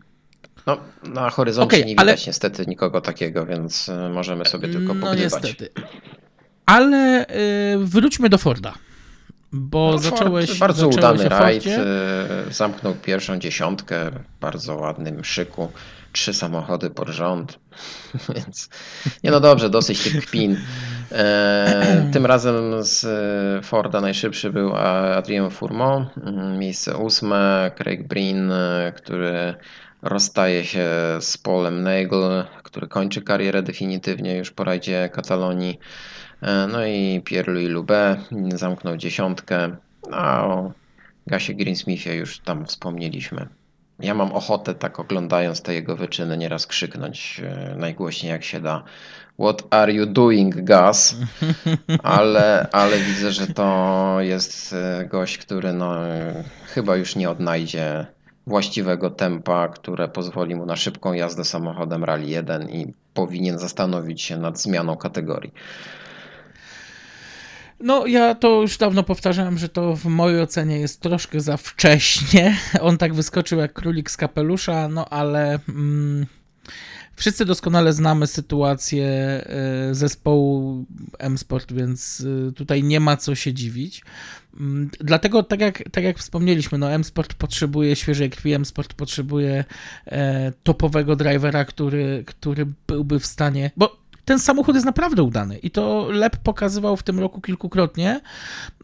No, 0.66 0.76
na 1.02 1.30
horyzoncie 1.30 1.76
Okej, 1.76 1.86
nie 1.88 2.00
ale- 2.00 2.12
widać 2.12 2.26
niestety 2.26 2.66
nikogo 2.66 3.00
takiego, 3.00 3.46
więc 3.46 3.88
e, 3.88 4.08
możemy 4.08 4.44
sobie 4.44 4.68
tylko 4.68 4.94
No 4.94 5.00
pogrywać. 5.06 5.42
niestety. 5.42 5.68
Ale 6.66 7.26
wróćmy 7.78 8.28
do 8.28 8.38
Forda. 8.38 8.74
Bo 9.52 9.90
No, 9.92 9.98
zacząłeś. 9.98 10.46
Ford, 10.46 10.58
bardzo 10.60 10.86
zacząłeś 10.92 10.96
udany 11.20 11.28
rajd. 11.28 11.66
E, 11.66 11.82
Zamknął 12.50 12.94
pierwszą 12.94 13.38
dziesiątkę 13.38 14.10
w 14.10 14.40
bardzo 14.40 14.76
ładnym 14.76 15.24
szyku. 15.24 15.72
Trzy 16.12 16.34
samochody 16.34 16.90
pod 16.90 17.08
rząd. 17.08 17.58
Więc 18.34 18.68
nie 19.24 19.30
no 19.30 19.40
dobrze, 19.40 19.70
dosyć 19.70 20.02
tych 20.02 20.26
kpin. 20.26 20.56
E, 21.12 22.10
tym 22.12 22.26
razem 22.26 22.84
z 22.84 23.04
e, 23.04 23.62
Forda 23.62 24.00
najszybszy 24.00 24.50
był 24.50 24.76
Adrien 25.16 25.50
Fourmont, 25.50 26.08
mm, 26.18 26.58
miejsce 26.58 26.96
ósme. 26.96 27.70
Craig 27.76 28.08
Breen, 28.08 28.52
e, 28.52 28.92
który 28.96 29.54
rozstaje 30.02 30.64
się 30.64 30.88
z 31.20 31.38
Polem 31.38 31.82
Nagel, 31.82 32.44
który 32.62 32.88
kończy 32.88 33.22
karierę 33.22 33.62
definitywnie 33.62 34.36
już 34.36 34.50
po 34.50 34.64
rajdzie 34.64 35.10
Katalonii. 35.12 35.78
E, 36.42 36.66
no 36.72 36.86
i 36.86 37.22
Pierre-Louis 37.24 37.70
Loubet 37.70 38.18
zamknął 38.54 38.96
dziesiątkę. 38.96 39.76
A 40.12 40.46
o 40.46 40.72
Gasie 41.26 41.54
Greensmithie 41.54 42.14
już 42.14 42.38
tam 42.38 42.66
wspomnieliśmy. 42.66 43.48
Ja 44.00 44.14
mam 44.14 44.32
ochotę, 44.32 44.74
tak 44.74 45.00
oglądając 45.00 45.62
te 45.62 45.74
jego 45.74 45.96
wyczyny, 45.96 46.38
nieraz 46.38 46.66
krzyknąć 46.66 47.40
e, 47.44 47.74
najgłośniej 47.76 48.32
jak 48.32 48.44
się 48.44 48.60
da. 48.60 48.84
What 49.38 49.62
are 49.70 49.92
you 49.92 50.06
doing, 50.06 50.64
Gas? 50.64 51.16
Ale, 52.02 52.68
ale 52.72 52.98
widzę, 52.98 53.32
że 53.32 53.46
to 53.46 54.16
jest 54.20 54.72
e, 54.72 55.06
gość, 55.06 55.38
który 55.38 55.72
no, 55.72 55.94
chyba 56.66 56.96
już 56.96 57.16
nie 57.16 57.30
odnajdzie 57.30 58.06
właściwego 58.46 59.10
tempa, 59.10 59.68
które 59.68 60.08
pozwoli 60.08 60.54
mu 60.54 60.66
na 60.66 60.76
szybką 60.76 61.12
jazdę 61.12 61.44
samochodem 61.44 62.04
Rally 62.04 62.26
1 62.26 62.70
i 62.70 62.94
powinien 63.14 63.58
zastanowić 63.58 64.22
się 64.22 64.36
nad 64.36 64.60
zmianą 64.60 64.96
kategorii. 64.96 65.52
No, 67.80 68.06
ja 68.06 68.34
to 68.34 68.60
już 68.60 68.78
dawno 68.78 69.02
powtarzałem, 69.02 69.58
że 69.58 69.68
to 69.68 69.96
w 69.96 70.04
mojej 70.04 70.40
ocenie 70.40 70.78
jest 70.78 71.00
troszkę 71.00 71.40
za 71.40 71.56
wcześnie. 71.56 72.56
On 72.80 72.98
tak 72.98 73.14
wyskoczył 73.14 73.58
jak 73.58 73.72
królik 73.72 74.10
z 74.10 74.16
kapelusza, 74.16 74.88
no 74.88 75.08
ale. 75.08 75.58
Mm, 75.68 76.26
Wszyscy 77.22 77.44
doskonale 77.44 77.92
znamy 77.92 78.26
sytuację 78.26 79.06
e, 79.06 79.94
zespołu 79.94 80.84
M-Sport, 81.18 81.72
więc 81.72 82.26
e, 82.48 82.52
tutaj 82.52 82.82
nie 82.82 83.00
ma 83.00 83.16
co 83.16 83.34
się 83.34 83.54
dziwić. 83.54 84.04
Mm, 84.60 84.90
dlatego, 85.00 85.42
tak 85.42 85.60
jak, 85.60 85.82
tak 85.92 86.04
jak 86.04 86.18
wspomnieliśmy, 86.18 86.78
no 86.78 86.92
M-Sport 86.92 87.34
potrzebuje 87.34 87.96
świeżej 87.96 88.30
krwi, 88.30 88.52
M-Sport 88.52 88.94
potrzebuje 88.94 89.64
e, 90.06 90.52
topowego 90.62 91.16
drivera, 91.16 91.64
który, 91.64 92.24
który 92.26 92.66
byłby 92.86 93.20
w 93.20 93.26
stanie, 93.26 93.70
bo 93.76 94.01
ten 94.24 94.38
samochód 94.38 94.74
jest 94.74 94.86
naprawdę 94.86 95.22
udany 95.22 95.58
i 95.58 95.70
to 95.70 96.08
Lep 96.10 96.36
pokazywał 96.36 96.96
w 96.96 97.02
tym 97.02 97.20
roku 97.20 97.40
kilkukrotnie, 97.40 98.20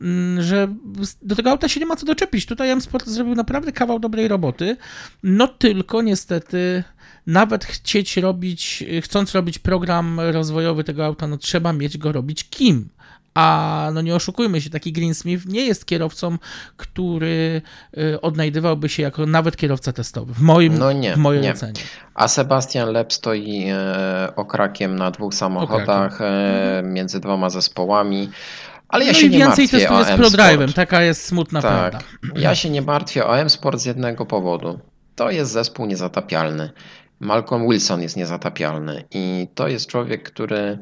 mm, 0.01 0.43
że 0.43 0.75
do 1.23 1.37
tego 1.37 1.51
auta 1.51 1.69
się 1.69 1.81
nie 1.81 1.87
ma 1.87 1.97
co 1.97 2.07
doczepić. 2.07 2.47
Tutaj 2.47 2.71
M-Sport 2.71 3.07
zrobił 3.07 3.35
naprawdę 3.35 3.73
kawał 3.73 3.99
dobrej 3.99 4.29
roboty, 4.29 4.77
no 5.23 5.49
tylko 5.49 6.03
niestety 6.03 6.85
nawet 7.27 7.65
chcieć 7.65 8.17
robić, 8.17 8.85
chcąc 9.03 9.35
robić 9.35 9.59
program 9.59 10.21
rozwojowy 10.21 10.85
tego 10.85 11.07
auta, 11.07 11.27
no 11.27 11.37
trzeba 11.37 11.73
mieć 11.73 11.99
go 11.99 12.13
robić 12.13 12.49
kim. 12.51 12.89
A 13.39 13.91
no 13.95 14.03
nie 14.03 14.15
oszukujmy 14.15 14.61
się, 14.61 14.71
taki 14.71 14.93
Greensmith 14.93 15.47
nie 15.47 15.67
jest 15.67 15.87
kierowcą, 15.87 16.39
który 16.77 17.63
y, 17.99 18.21
odnajdywałby 18.21 18.89
się 18.89 19.03
jako 19.03 19.27
nawet 19.27 19.57
kierowca 19.57 19.93
testowy, 19.93 20.35
w, 20.35 20.41
moim, 20.41 20.79
no 20.79 20.93
nie, 20.93 21.15
w 21.15 21.19
mojej 21.19 21.43
nie. 21.43 21.53
ocenie. 21.53 21.81
A 22.15 22.29
Sebastian 22.29 22.93
Lep 22.93 23.13
stoi 23.13 23.65
e, 23.69 24.33
okrakiem 24.37 24.97
na 24.97 25.11
dwóch 25.11 25.35
samochodach 25.35 26.21
e, 26.21 26.83
między 26.85 27.21
dwoma 27.21 27.51
zespołami. 27.51 28.31
Ale 28.89 29.05
ja 29.05 29.13
no 29.13 29.19
się 29.19 29.27
i 29.27 29.31
nie 29.31 29.39
więcej 29.39 29.65
martwię 29.65 29.79
testuje 29.79 30.05
z 30.05 30.09
ProDrive'em, 30.09 30.73
taka 30.73 31.03
jest 31.03 31.27
smutna 31.27 31.63
tak. 31.63 31.91
prawda. 31.91 31.99
Ja 32.37 32.55
się 32.55 32.71
nie 32.71 32.83
martwię 32.83 33.27
o 33.27 33.39
M-Sport 33.39 33.81
z 33.81 33.85
jednego 33.85 34.27
powodu. 34.27 34.81
To 35.15 35.31
jest 35.31 35.53
zespół 35.53 35.87
niezatapialny. 35.87 36.71
Malcolm 37.21 37.69
Wilson 37.69 38.03
jest 38.03 38.17
niezatapialny 38.17 39.05
i 39.11 39.49
to 39.55 39.69
jest 39.69 39.87
człowiek, 39.87 40.33
który 40.33 40.79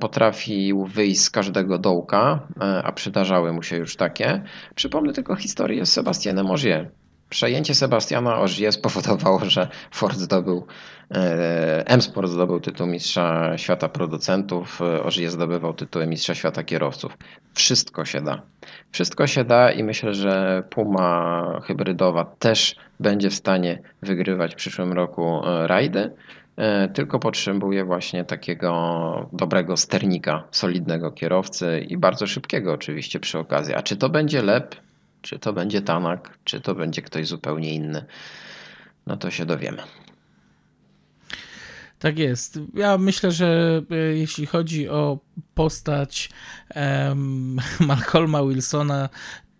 potrafił 0.00 0.84
wyjść 0.86 1.20
z 1.20 1.30
każdego 1.30 1.78
dołka, 1.78 2.40
e, 2.60 2.82
a 2.82 2.92
przydarzały 2.92 3.52
mu 3.52 3.62
się 3.62 3.76
już 3.76 3.96
takie. 3.96 4.42
Przypomnę 4.74 5.12
tylko 5.12 5.36
historię 5.36 5.86
z 5.86 5.92
Sebastianem 5.92 6.50
Ogier. 6.50 6.90
Przejęcie 7.28 7.74
Sebastiana 7.74 8.40
Ogier 8.40 8.72
spowodowało, 8.72 9.40
że 9.50 9.68
Ford 9.90 10.18
zdobył, 10.18 10.66
e, 11.10 11.86
M-Sport 11.86 12.28
zdobył 12.28 12.60
tytuł 12.60 12.86
mistrza 12.86 13.58
świata 13.58 13.88
producentów, 13.88 14.80
Ogier 14.80 15.30
zdobywał 15.30 15.74
tytuł 15.74 16.06
mistrza 16.06 16.34
świata 16.34 16.64
kierowców. 16.64 17.18
Wszystko 17.54 18.04
się 18.04 18.20
da. 18.20 18.42
Wszystko 18.90 19.26
się 19.26 19.44
da 19.44 19.72
i 19.72 19.84
myślę, 19.84 20.14
że 20.14 20.62
Puma 20.70 21.60
hybrydowa 21.64 22.24
też 22.24 22.76
będzie 23.00 23.30
w 23.30 23.34
stanie 23.34 23.82
wygrywać 24.02 24.52
w 24.52 24.56
przyszłym 24.56 24.92
roku 24.92 25.46
e, 25.46 25.66
rajdy. 25.66 26.10
E, 26.56 26.88
tylko 26.88 27.18
potrzebuje 27.18 27.84
właśnie 27.84 28.24
takiego 28.24 29.28
dobrego 29.32 29.76
sternika, 29.76 30.44
solidnego 30.50 31.12
kierowcy 31.12 31.86
i 31.88 31.96
bardzo 31.96 32.26
szybkiego 32.26 32.72
oczywiście 32.72 33.20
przy 33.20 33.38
okazji. 33.38 33.74
A 33.74 33.82
czy 33.82 33.96
to 33.96 34.08
będzie 34.08 34.42
Lep, 34.42 34.76
czy 35.22 35.38
to 35.38 35.52
będzie 35.52 35.82
Tanak, 35.82 36.38
czy 36.44 36.60
to 36.60 36.74
będzie 36.74 37.02
ktoś 37.02 37.26
zupełnie 37.26 37.74
inny, 37.74 38.04
no 39.06 39.16
to 39.16 39.30
się 39.30 39.46
dowiemy. 39.46 39.82
Tak 41.98 42.18
jest. 42.18 42.58
Ja 42.74 42.98
myślę, 42.98 43.32
że 43.32 43.82
e, 43.90 43.96
jeśli 43.96 44.46
chodzi 44.46 44.88
o 44.88 45.18
postać 45.54 46.30
um, 46.74 47.56
Malcolma 47.80 48.42
Wilsona, 48.44 49.08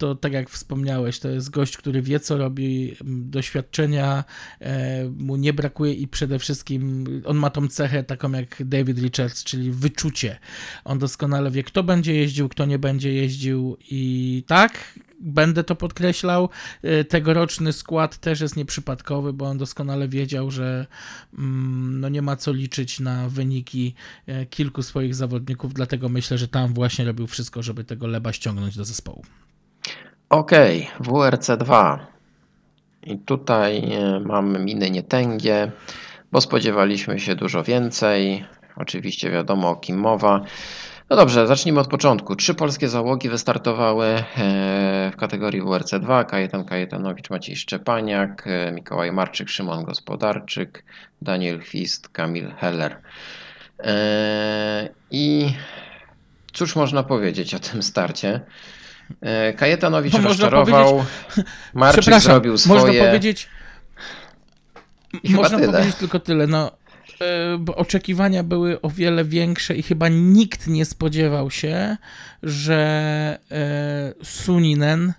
to 0.03 0.15
tak 0.15 0.33
jak 0.33 0.51
wspomniałeś, 0.51 1.19
to 1.19 1.29
jest 1.29 1.51
gość, 1.51 1.77
który 1.77 2.03
wie, 2.03 2.21
co 2.21 2.37
robi, 2.37 2.97
doświadczenia 3.05 4.25
e, 4.61 5.05
mu 5.17 5.37
nie 5.37 5.53
brakuje 5.53 5.95
i 5.95 6.09
przede 6.09 6.39
wszystkim 6.39 7.07
on 7.25 7.37
ma 7.37 7.51
tą 7.51 7.69
cechę 7.69 8.03
taką 8.05 8.33
jak 8.33 8.63
David 8.65 8.99
Richards, 8.99 9.45
czyli 9.45 9.71
wyczucie. 9.71 10.39
On 10.85 10.99
doskonale 10.99 11.51
wie, 11.51 11.63
kto 11.63 11.83
będzie 11.83 12.15
jeździł, 12.15 12.49
kto 12.49 12.67
nie 12.67 12.79
będzie 12.79 13.13
jeździł 13.13 13.77
i 13.91 14.45
tak, 14.47 14.99
będę 15.21 15.65
to 15.65 15.75
podkreślał, 15.75 16.49
e, 16.83 17.05
tegoroczny 17.05 17.73
skład 17.73 18.19
też 18.19 18.41
jest 18.41 18.57
nieprzypadkowy, 18.57 19.33
bo 19.33 19.47
on 19.47 19.59
doskonale 19.59 20.09
wiedział, 20.09 20.51
że 20.51 20.87
mm, 21.39 22.01
no 22.01 22.09
nie 22.09 22.23
ma 22.23 22.37
co 22.37 22.53
liczyć 22.53 23.01
na 23.01 23.29
wyniki 23.29 23.95
e, 24.27 24.47
kilku 24.47 24.83
swoich 24.83 25.15
zawodników, 25.15 25.75
dlatego 25.75 26.09
myślę, 26.09 26.39
że 26.39 26.49
tam 26.49 26.75
właśnie 26.75 27.05
robił 27.05 27.27
wszystko, 27.27 27.63
żeby 27.63 27.85
tego 27.85 28.07
Leba 28.07 28.33
ściągnąć 28.33 28.77
do 28.77 28.85
zespołu. 28.85 29.25
Ok, 30.33 30.53
WRC2. 31.01 31.99
I 33.03 33.19
tutaj 33.19 33.93
e, 33.95 34.21
mamy 34.21 34.59
miny 34.59 34.91
nietęgie, 34.91 35.73
bo 36.33 36.41
spodziewaliśmy 36.41 37.21
się 37.21 37.35
dużo 37.35 37.63
więcej. 37.63 38.45
Oczywiście 38.77 39.31
wiadomo 39.31 39.69
o 39.71 39.77
kim 39.77 39.99
mowa. 39.99 40.41
No 41.11 41.17
dobrze, 41.17 41.47
zacznijmy 41.47 41.81
od 41.81 41.89
początku. 41.89 42.37
Trzy 42.37 42.55
polskie 42.55 42.89
załogi 42.89 43.29
wystartowały 43.29 44.07
e, 44.07 44.25
w 45.13 45.17
kategorii 45.17 45.63
WRC2. 45.63 46.27
Kajetan 46.27 46.65
Kajetanowicz, 46.65 47.31
Maciej 47.31 47.57
Szczepaniak, 47.57 48.45
e, 48.47 48.73
Mikołaj 48.73 49.13
Marczyk, 49.13 49.49
Szymon 49.49 49.85
Gospodarczyk, 49.85 50.85
Daniel 51.23 51.61
Chwist, 51.61 52.09
Kamil 52.09 52.51
Heller. 52.57 53.01
I 55.11 55.55
cóż 56.53 56.77
można 56.77 57.03
powiedzieć 57.03 57.55
o 57.55 57.59
tym 57.59 57.83
starcie? 57.83 58.41
E, 59.21 59.53
Kajetanowicz 59.53 60.13
no, 60.13 60.21
rozczarował, 60.21 61.05
Marczyk 61.75 62.21
zrobił 62.21 62.59
swoje. 62.59 62.81
Można 62.81 63.05
powiedzieć, 63.05 63.49
można 65.25 65.59
tyle. 65.59 65.73
powiedzieć 65.73 65.97
tylko 65.97 66.21
tyle. 66.21 66.47
No, 66.47 66.71
e, 67.21 67.59
bo 67.59 67.77
oczekiwania 67.77 68.43
były 68.43 68.81
o 68.81 68.91
wiele 68.91 69.25
większe 69.25 69.75
i 69.75 69.83
chyba 69.83 70.09
nikt 70.09 70.67
nie 70.67 70.85
spodziewał 70.85 71.51
się, 71.51 71.97
że 72.43 73.39
e, 73.51 74.15
Suninen 74.25 75.13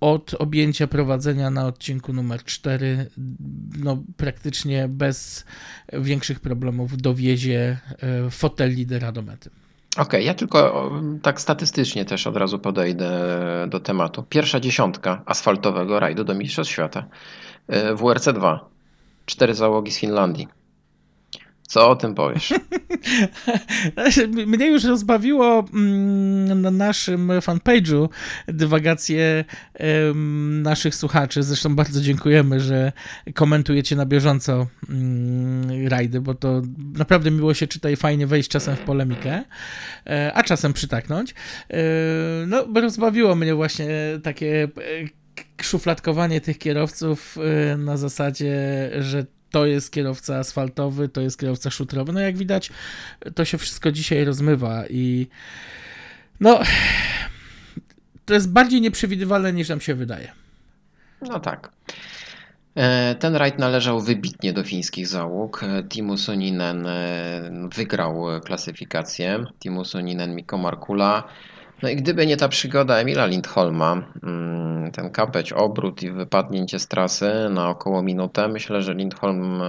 od 0.00 0.34
objęcia 0.38 0.86
prowadzenia 0.86 1.50
na 1.50 1.66
odcinku 1.66 2.12
numer 2.12 2.44
4 2.44 3.10
no, 3.78 4.02
praktycznie 4.16 4.88
bez 4.88 5.44
większych 5.92 6.40
problemów 6.40 6.96
dowiezie 6.96 7.78
fotel 8.30 8.70
lidera 8.70 9.12
do 9.12 9.22
mety. 9.22 9.50
Okej, 9.94 10.04
okay, 10.06 10.22
ja 10.22 10.34
tylko 10.34 10.90
tak 11.22 11.40
statystycznie 11.40 12.04
też 12.04 12.26
od 12.26 12.36
razu 12.36 12.58
podejdę 12.58 13.10
do 13.68 13.80
tematu. 13.80 14.22
Pierwsza 14.22 14.60
dziesiątka 14.60 15.22
asfaltowego 15.26 16.00
rajdu 16.00 16.24
do 16.24 16.34
Mistrzostw 16.34 16.72
Świata. 16.72 17.04
E, 17.68 17.94
WRC 17.94 18.28
2. 18.32 18.68
Cztery 19.26 19.54
załogi 19.54 19.90
z 19.92 19.98
Finlandii. 19.98 20.48
Co 21.66 21.90
o 21.90 21.96
tym 21.96 22.14
powiesz? 22.14 22.54
Mnie 24.46 24.66
już 24.66 24.84
rozbawiło 24.84 25.64
mm, 25.74 26.60
na 26.60 26.70
naszym 26.70 27.28
fanpage'u 27.28 28.08
dywagacje 28.48 29.44
naszych 30.62 30.94
słuchaczy. 30.94 31.42
Zresztą 31.42 31.76
bardzo 31.76 32.00
dziękujemy, 32.00 32.60
że 32.60 32.92
komentujecie 33.34 33.96
na 33.96 34.06
bieżąco 34.06 34.66
mm, 34.88 35.88
rajdy, 35.88 36.20
bo 36.20 36.34
to 36.34 36.62
naprawdę 36.98 37.30
miło 37.30 37.54
się 37.54 37.66
czyta 37.66 37.90
i 37.90 37.96
fajnie 37.96 38.26
wejść 38.26 38.50
czasem 38.50 38.76
w 38.76 38.80
polemikę, 38.80 39.42
e, 40.06 40.32
a 40.34 40.42
czasem 40.42 40.72
przytaknąć. 40.72 41.34
E, 41.70 41.76
no, 42.46 42.66
rozbawiło 42.80 43.34
mnie 43.34 43.54
właśnie 43.54 43.88
takie 44.22 44.64
e, 44.64 45.62
szufladkowanie 45.62 46.40
tych 46.40 46.58
kierowców 46.58 47.38
na 47.78 47.96
zasadzie, 47.96 48.56
że 48.98 49.26
to 49.54 49.66
jest 49.66 49.92
kierowca 49.92 50.36
asfaltowy, 50.38 51.08
to 51.08 51.20
jest 51.20 51.40
kierowca 51.40 51.70
szutrowy. 51.70 52.12
No 52.12 52.20
jak 52.20 52.36
widać, 52.36 52.70
to 53.34 53.44
się 53.44 53.58
wszystko 53.58 53.92
dzisiaj 53.92 54.24
rozmywa 54.24 54.86
i 54.90 55.26
no 56.40 56.60
to 58.26 58.34
jest 58.34 58.52
bardziej 58.52 58.80
nieprzewidywalne 58.80 59.52
niż 59.52 59.68
nam 59.68 59.80
się 59.80 59.94
wydaje. 59.94 60.32
No 61.22 61.40
tak. 61.40 61.72
E, 62.74 63.14
ten 63.14 63.36
rajd 63.36 63.58
należał 63.58 64.00
wybitnie 64.00 64.52
do 64.52 64.64
fińskich 64.64 65.06
załóg. 65.08 65.62
E, 65.62 65.84
Timo 65.88 66.16
Suninen 66.16 66.86
wygrał 67.76 68.24
klasyfikację. 68.44 69.44
Timo 69.58 69.84
Suninen, 69.84 70.34
Mikko 70.34 70.58
Markula. 70.58 71.24
No 71.84 71.90
i 71.90 71.96
gdyby 71.96 72.26
nie 72.26 72.36
ta 72.36 72.48
przygoda 72.48 72.96
Emila 72.96 73.26
Lindholma, 73.26 74.02
mm, 74.22 74.92
ten 74.92 75.10
kapeć, 75.10 75.52
obrót 75.52 76.02
i 76.02 76.10
wypadnięcie 76.10 76.78
z 76.78 76.88
trasy 76.88 77.30
na 77.50 77.68
około 77.68 78.02
minutę, 78.02 78.48
myślę, 78.48 78.82
że 78.82 78.94
Lindholm 78.94 79.62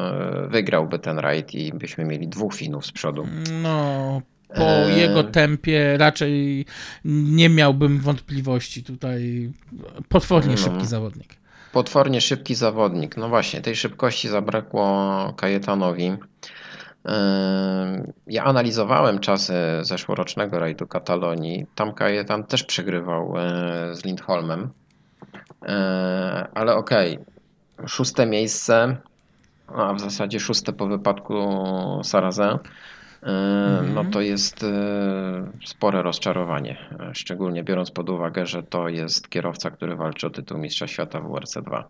wygrałby 0.47 0.99
ten 0.99 1.19
rajd 1.19 1.54
i 1.54 1.73
byśmy 1.73 2.06
mieli 2.06 2.28
dwóch 2.28 2.54
Finów 2.54 2.86
z 2.86 2.91
przodu. 2.91 3.28
No, 3.62 4.21
po 4.56 4.63
e... 4.63 4.99
jego 4.99 5.23
tempie 5.23 5.97
raczej 5.97 6.65
nie 7.06 7.49
miałbym 7.49 7.99
wątpliwości 7.99 8.84
tutaj. 8.84 9.51
Potwornie 10.10 10.51
no. 10.51 10.58
szybki 10.58 10.86
zawodnik. 10.86 11.36
Potwornie 11.71 12.21
szybki 12.21 12.56
zawodnik. 12.56 13.17
No 13.17 13.30
właśnie, 13.30 13.62
tej 13.62 13.75
szybkości 13.75 14.30
zabrakło 14.30 15.34
Kajetanowi. 15.38 16.12
E, 17.05 18.13
ja 18.27 18.43
analizowałem 18.43 19.19
czasy 19.19 19.53
zeszłorocznego 19.81 20.59
rajdu 20.59 20.87
Katalonii. 20.87 21.65
Tam 21.75 21.93
Kajetan 21.93 22.43
też 22.43 22.63
przegrywał 22.63 23.37
e, 23.37 23.95
z 23.95 24.05
Lindholmem. 24.05 24.69
E, 25.63 26.47
ale 26.53 26.75
okej, 26.75 27.19
okay. 27.75 27.87
szóste 27.87 28.25
miejsce, 28.25 28.97
a 29.67 29.93
w 29.93 29.99
zasadzie 29.99 30.39
szóste 30.39 30.73
po 30.73 30.87
wypadku 30.87 31.45
Sarazę. 32.03 32.59
Mhm. 33.21 33.93
no 33.93 34.05
to 34.05 34.21
jest 34.21 34.63
e, 34.63 34.67
spore 35.65 36.01
rozczarowanie. 36.01 36.77
Szczególnie 37.13 37.63
biorąc 37.63 37.91
pod 37.91 38.09
uwagę, 38.09 38.45
że 38.45 38.63
to 38.63 38.89
jest 38.89 39.29
kierowca, 39.29 39.71
który 39.71 39.95
walczy 39.95 40.27
o 40.27 40.29
tytuł 40.29 40.57
Mistrza 40.57 40.87
Świata 40.87 41.19
w 41.19 41.23
WRC2. 41.23 41.83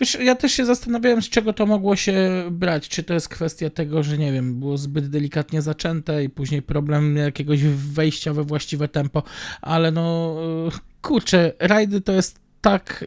Wiesz, 0.00 0.18
ja 0.20 0.34
też 0.34 0.52
się 0.52 0.64
zastanawiałem, 0.64 1.22
z 1.22 1.28
czego 1.28 1.52
to 1.52 1.66
mogło 1.66 1.96
się 1.96 2.44
brać. 2.50 2.88
Czy 2.88 3.02
to 3.02 3.14
jest 3.14 3.28
kwestia 3.28 3.70
tego, 3.70 4.02
że 4.02 4.18
nie 4.18 4.32
wiem, 4.32 4.60
było 4.60 4.78
zbyt 4.78 5.08
delikatnie 5.08 5.62
zaczęte 5.62 6.24
i 6.24 6.28
później 6.28 6.62
problem 6.62 7.16
jakiegoś 7.16 7.62
wejścia 7.64 8.32
we 8.32 8.44
właściwe 8.44 8.88
tempo, 8.88 9.22
ale 9.62 9.90
no 9.90 10.36
e, 10.68 10.70
kurczę, 11.02 11.52
rajdy 11.58 12.00
to 12.00 12.12
jest 12.12 12.43
tak 12.64 13.04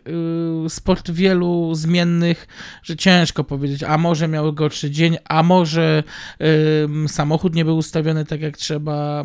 y, 0.65 0.69
sport 0.69 1.11
wielu 1.11 1.75
zmiennych, 1.75 2.47
że 2.83 2.95
ciężko 2.95 3.43
powiedzieć, 3.43 3.83
a 3.83 3.97
może 3.97 4.27
miał 4.27 4.53
gorszy 4.53 4.91
dzień, 4.91 5.17
a 5.25 5.43
może 5.43 6.03
samochód 7.07 7.55
nie 7.55 7.65
był 7.65 7.77
ustawiony 7.77 8.25
tak 8.25 8.41
jak 8.41 8.57
trzeba, 8.57 9.23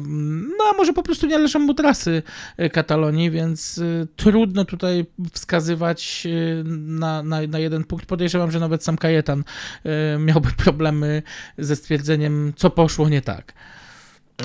no 0.59 0.65
a 0.71 0.77
może 0.77 0.93
po 0.93 1.03
prostu 1.03 1.27
nie 1.27 1.39
leżą 1.39 1.59
mu 1.59 1.75
trasy 1.75 2.23
y, 2.61 2.71
Katalonii, 2.71 3.31
więc 3.31 3.79
y, 3.79 4.09
trudno 4.17 4.65
tutaj 4.65 5.07
wskazywać 5.33 6.27
na, 6.65 7.23
na, 7.23 7.47
na, 7.47 7.59
jeden 7.59 7.85
punkt. 7.85 8.07
Podejrzewam, 8.07 8.51
że 8.51 8.61
nawet 8.61 8.85
sam 8.85 8.97
Kajetan 8.97 9.45
miałby 10.19 10.49
problemy 10.65 11.23
ze 11.59 11.77
stwierdzeniem, 11.77 12.53
co 12.57 12.71
poszło 12.71 13.09
nie 13.09 13.23
tak. 13.23 13.53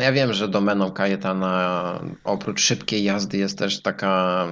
Ja 0.01 0.11
wiem, 0.11 0.33
że 0.33 0.47
domeną 0.47 0.91
Kajetana 0.91 1.99
oprócz 2.23 2.61
szybkiej 2.61 3.03
jazdy 3.03 3.37
jest 3.37 3.57
też 3.57 3.81
taka 3.81 4.47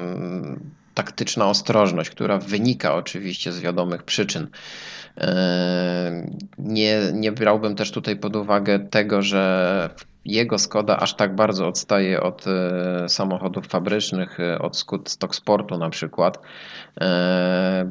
taktyczna 0.96 1.50
ostrożność, 1.50 2.10
która 2.10 2.38
wynika 2.38 2.96
oczywiście 2.96 3.52
z 3.52 3.60
wiadomych 3.60 4.04
przyczyn. 4.04 4.48
E, 5.18 6.28
nie, 6.58 7.00
nie 7.14 7.32
brałbym 7.32 7.76
też 7.76 7.92
tutaj 7.92 8.16
pod 8.16 8.36
uwagę 8.36 8.80
tego, 8.80 9.22
że 9.22 9.90
jego 10.26 10.60
Skoda 10.60 10.98
aż 10.98 11.16
tak 11.16 11.36
bardzo 11.36 11.68
odstaje 11.68 12.22
od 12.22 12.46
e, 12.48 13.10
samochodów 13.10 13.68
fabrycznych, 13.68 14.40
e, 14.40 14.60
od 14.60 14.86
Stock 15.06 15.36
Sportu 15.36 15.78
na 15.78 15.90
przykład, 15.90 16.40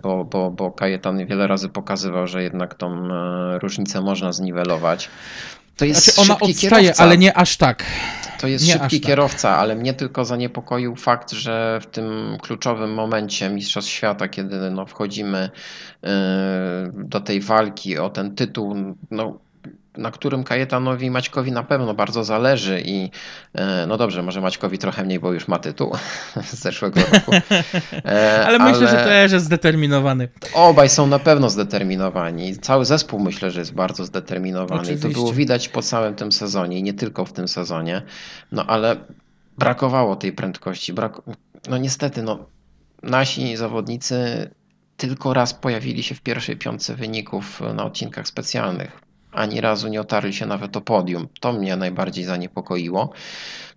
bo, 0.03 0.25
bo, 0.25 0.51
bo 0.51 0.73
Kajetan 0.73 1.27
wiele 1.27 1.47
razy 1.47 1.69
pokazywał, 1.69 2.27
że 2.27 2.43
jednak 2.43 2.75
tą 2.75 3.09
różnicę 3.59 4.01
można 4.01 4.33
zniwelować. 4.33 5.11
To 5.77 5.85
jest 5.85 6.05
znaczy 6.05 6.21
ona 6.21 6.41
odstaje, 6.41 6.83
kierowca. 6.83 7.03
ale 7.03 7.19
nie 7.19 7.37
aż 7.37 7.57
tak. 7.57 7.85
To 8.41 8.49
jest 8.49 8.67
nie 8.67 8.73
szybki 8.73 9.01
tak. 9.01 9.07
kierowca, 9.07 9.49
tak. 9.49 9.59
ale 9.59 9.77
mnie 9.77 9.95
tylko 9.95 10.25
zaniepokoił 10.25 10.97
fakt, 10.97 11.33
że 11.33 11.81
w 11.83 11.87
tym 11.87 12.37
kluczowym 12.43 12.95
momencie 12.95 13.51
Mistrzostw 13.51 13.91
Świata, 13.91 14.29
kiedy 14.29 14.71
no, 14.71 14.87
wchodzimy 14.87 15.51
yy, 16.03 16.09
do 16.95 17.21
tej 17.21 17.41
walki 17.41 17.99
o 17.99 18.11
ten 18.11 18.35
tytuł, 18.35 18.75
no, 19.11 19.39
na 19.97 20.11
którym 20.11 20.45
Kajetanowi 20.45 21.11
Maćkowi 21.11 21.53
na 21.53 21.63
pewno 21.63 21.95
bardzo 21.95 22.25
zależy 22.25 22.83
i 22.85 23.11
e, 23.55 23.87
no 23.87 23.97
dobrze, 23.97 24.23
może 24.23 24.41
Maćkowi 24.41 24.79
trochę 24.79 25.05
mniej, 25.05 25.21
bo 25.21 25.33
już 25.33 25.49
ma 25.49 25.59
tytuł 25.59 25.93
z 26.51 26.55
zeszłego 26.55 27.01
roku. 27.01 27.33
E, 28.05 28.47
ale 28.47 28.59
myślę, 28.59 28.89
ale 28.89 28.99
że 28.99 29.05
też 29.05 29.33
jest 29.33 29.45
zdeterminowany. 29.45 30.29
Obaj 30.55 30.89
są 30.89 31.07
na 31.07 31.19
pewno 31.19 31.51
zdeterminowani. 31.51 32.57
Cały 32.57 32.85
zespół 32.85 33.21
myślę, 33.21 33.51
że 33.51 33.61
jest 33.61 33.75
bardzo 33.75 34.05
zdeterminowany. 34.05 34.81
Oczywiście. 34.81 35.09
I 35.09 35.13
to 35.13 35.21
było 35.21 35.33
widać 35.33 35.69
po 35.69 35.83
całym 35.83 36.15
tym 36.15 36.33
sezonie 36.33 36.79
i 36.79 36.83
nie 36.83 36.95
tylko 36.95 37.25
w 37.25 37.33
tym 37.33 37.49
sezonie. 37.49 38.03
No 38.53 38.67
ale 38.67 38.97
brakowało 39.59 40.17
tej 40.17 40.33
prędkości. 40.33 40.93
Brak... 40.93 41.23
No 41.69 41.79
niestety, 41.79 42.23
no, 42.23 42.47
nasi 43.03 43.57
zawodnicy 43.57 44.51
tylko 44.97 45.35
raz 45.35 45.55
pojawili 45.55 46.03
się 46.03 46.15
w 46.15 46.21
pierwszej 46.21 46.57
piątce 46.57 46.95
wyników 46.95 47.61
na 47.75 47.85
odcinkach 47.85 48.29
specjalnych 48.29 49.04
ani 49.35 49.61
razu 49.61 49.89
nie 49.89 50.01
otarli 50.01 50.33
się 50.33 50.47
nawet 50.47 50.77
o 50.77 50.81
podium. 50.81 51.29
To 51.41 51.53
mnie 51.53 51.77
najbardziej 51.77 52.25
zaniepokoiło, 52.25 53.13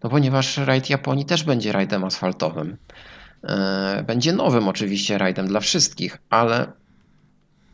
no 0.04 0.10
ponieważ 0.10 0.58
rajd 0.58 0.90
Japonii 0.90 1.26
też 1.26 1.44
będzie 1.44 1.72
rajdem 1.72 2.04
asfaltowym. 2.04 2.78
E, 3.44 4.04
będzie 4.08 4.34
nowym 4.34 4.68
oczywiście 4.68 5.18
rajdem 5.18 5.48
dla 5.48 5.60
wszystkich, 5.60 6.18
ale 6.30 6.72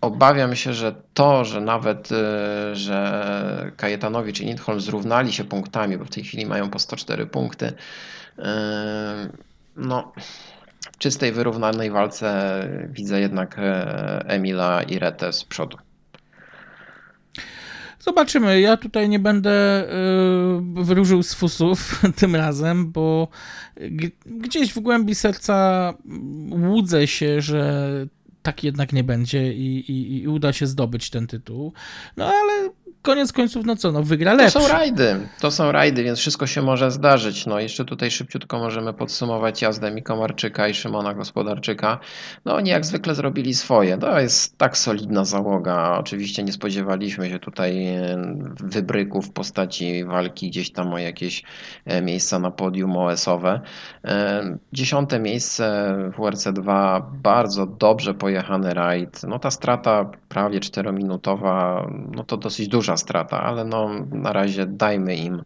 obawiam 0.01 0.55
się, 0.55 0.73
że 0.73 0.95
to, 1.13 1.45
że 1.45 1.61
nawet 1.61 2.11
e, 2.11 2.75
że 2.75 3.71
Kajetanowicz 3.77 4.41
i 4.41 4.45
Lindholm 4.45 4.81
zrównali 4.81 5.33
się 5.33 5.43
punktami, 5.43 5.97
bo 5.97 6.05
w 6.05 6.09
tej 6.09 6.23
chwili 6.23 6.45
mają 6.45 6.69
po 6.69 6.79
104 6.79 7.25
punkty, 7.25 7.73
e, 8.39 9.29
no 9.75 10.11
w 10.91 10.97
czystej 10.97 11.31
wyrównanej 11.31 11.91
walce 11.91 12.69
widzę 12.89 13.19
jednak 13.19 13.59
Emila 14.25 14.83
i 14.83 14.99
Retę 14.99 15.33
z 15.33 15.43
przodu. 15.43 15.77
Zobaczymy. 18.03 18.61
Ja 18.61 18.77
tutaj 18.77 19.09
nie 19.09 19.19
będę 19.19 19.83
y, 19.83 20.83
wróżył 20.83 21.23
z 21.23 21.33
fusów 21.33 22.01
tym 22.19 22.35
razem, 22.35 22.91
bo 22.91 23.27
gdzieś 24.25 24.73
w 24.73 24.79
głębi 24.79 25.15
serca 25.15 25.93
łudzę 26.51 27.07
się, 27.07 27.41
że 27.41 27.89
tak 28.41 28.63
jednak 28.63 28.93
nie 28.93 29.03
będzie 29.03 29.53
i, 29.53 29.91
i, 29.91 30.21
i 30.21 30.27
uda 30.27 30.53
się 30.53 30.67
zdobyć 30.67 31.09
ten 31.09 31.27
tytuł. 31.27 31.73
No 32.17 32.25
ale 32.25 32.69
koniec 33.03 33.33
końców, 33.33 33.65
no 33.65 33.75
co, 33.75 33.91
no 33.91 34.03
wygra 34.03 34.33
lepszy. 34.33 34.53
To 34.53 34.59
są 34.59 34.67
rajdy, 34.67 35.27
to 35.39 35.51
są 35.51 35.71
rajdy, 35.71 36.03
więc 36.03 36.19
wszystko 36.19 36.47
się 36.47 36.61
może 36.61 36.91
zdarzyć. 36.91 37.45
No 37.45 37.59
jeszcze 37.59 37.85
tutaj 37.85 38.11
szybciutko 38.11 38.59
możemy 38.59 38.93
podsumować 38.93 39.61
jazdę 39.61 39.91
Mikomarczyka 39.91 40.67
i 40.67 40.73
Szymona 40.73 41.13
Gospodarczyka. 41.13 41.99
No 42.45 42.55
oni 42.55 42.69
jak 42.69 42.85
zwykle 42.85 43.15
zrobili 43.15 43.53
swoje. 43.53 43.97
To 43.97 44.19
jest 44.19 44.57
tak 44.57 44.77
solidna 44.77 45.25
załoga. 45.25 45.97
Oczywiście 45.99 46.43
nie 46.43 46.51
spodziewaliśmy 46.51 47.29
się 47.29 47.39
tutaj 47.39 47.87
e, 47.87 48.17
wybryków 48.59 49.27
w 49.27 49.31
postaci 49.31 50.05
walki 50.05 50.49
gdzieś 50.49 50.71
tam 50.71 50.93
o 50.93 50.97
jakieś 50.97 51.43
e, 51.85 52.01
miejsca 52.01 52.39
na 52.39 52.51
podium 52.51 52.97
OS-owe. 52.97 53.61
E, 54.05 54.57
dziesiąte 54.73 55.19
miejsce 55.19 55.95
w 56.13 56.19
WRC2, 56.19 57.01
bardzo 57.13 57.65
dobrze 57.65 58.13
pojechany 58.13 58.73
rajd. 58.73 59.21
No 59.27 59.39
ta 59.39 59.51
strata 59.51 60.11
prawie 60.29 60.59
czterominutowa, 60.59 61.87
no 62.15 62.23
to 62.23 62.37
dosyć 62.37 62.67
duża 62.67 62.92
duża 62.93 62.97
strata, 62.97 63.43
ale 63.43 63.63
no, 63.65 63.89
na 64.12 64.34
razie 64.34 64.65
dajmy 64.65 65.15
im 65.15 65.43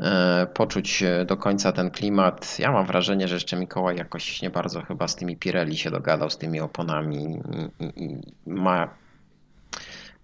e, 0.00 0.46
poczuć 0.54 1.04
do 1.26 1.36
końca 1.36 1.72
ten 1.72 1.90
klimat. 1.90 2.58
Ja 2.58 2.72
mam 2.72 2.86
wrażenie, 2.86 3.28
że 3.28 3.34
jeszcze 3.34 3.56
Mikołaj 3.56 3.96
jakoś 3.96 4.42
nie 4.42 4.50
bardzo 4.50 4.82
chyba 4.82 5.08
z 5.08 5.16
tymi 5.16 5.36
Pirelli 5.36 5.76
się 5.76 5.90
dogadał, 5.90 6.30
z 6.30 6.38
tymi 6.38 6.60
oponami 6.60 7.40
i, 7.80 8.04
i, 8.04 8.18
ma 8.46 8.88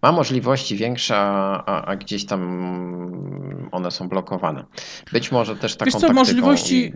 ma 0.02 0.12
możliwości 0.12 0.76
większe, 0.76 1.16
a, 1.16 1.84
a, 1.84 1.96
gdzieś 1.96 2.26
tam 2.26 2.40
one 3.72 3.90
są 3.90 4.08
blokowane. 4.08 4.64
Być 5.12 5.32
może 5.32 5.56
też 5.56 5.76
taką 5.76 5.90
Wiesz 5.90 6.00
co, 6.00 6.12
możliwości 6.12 6.92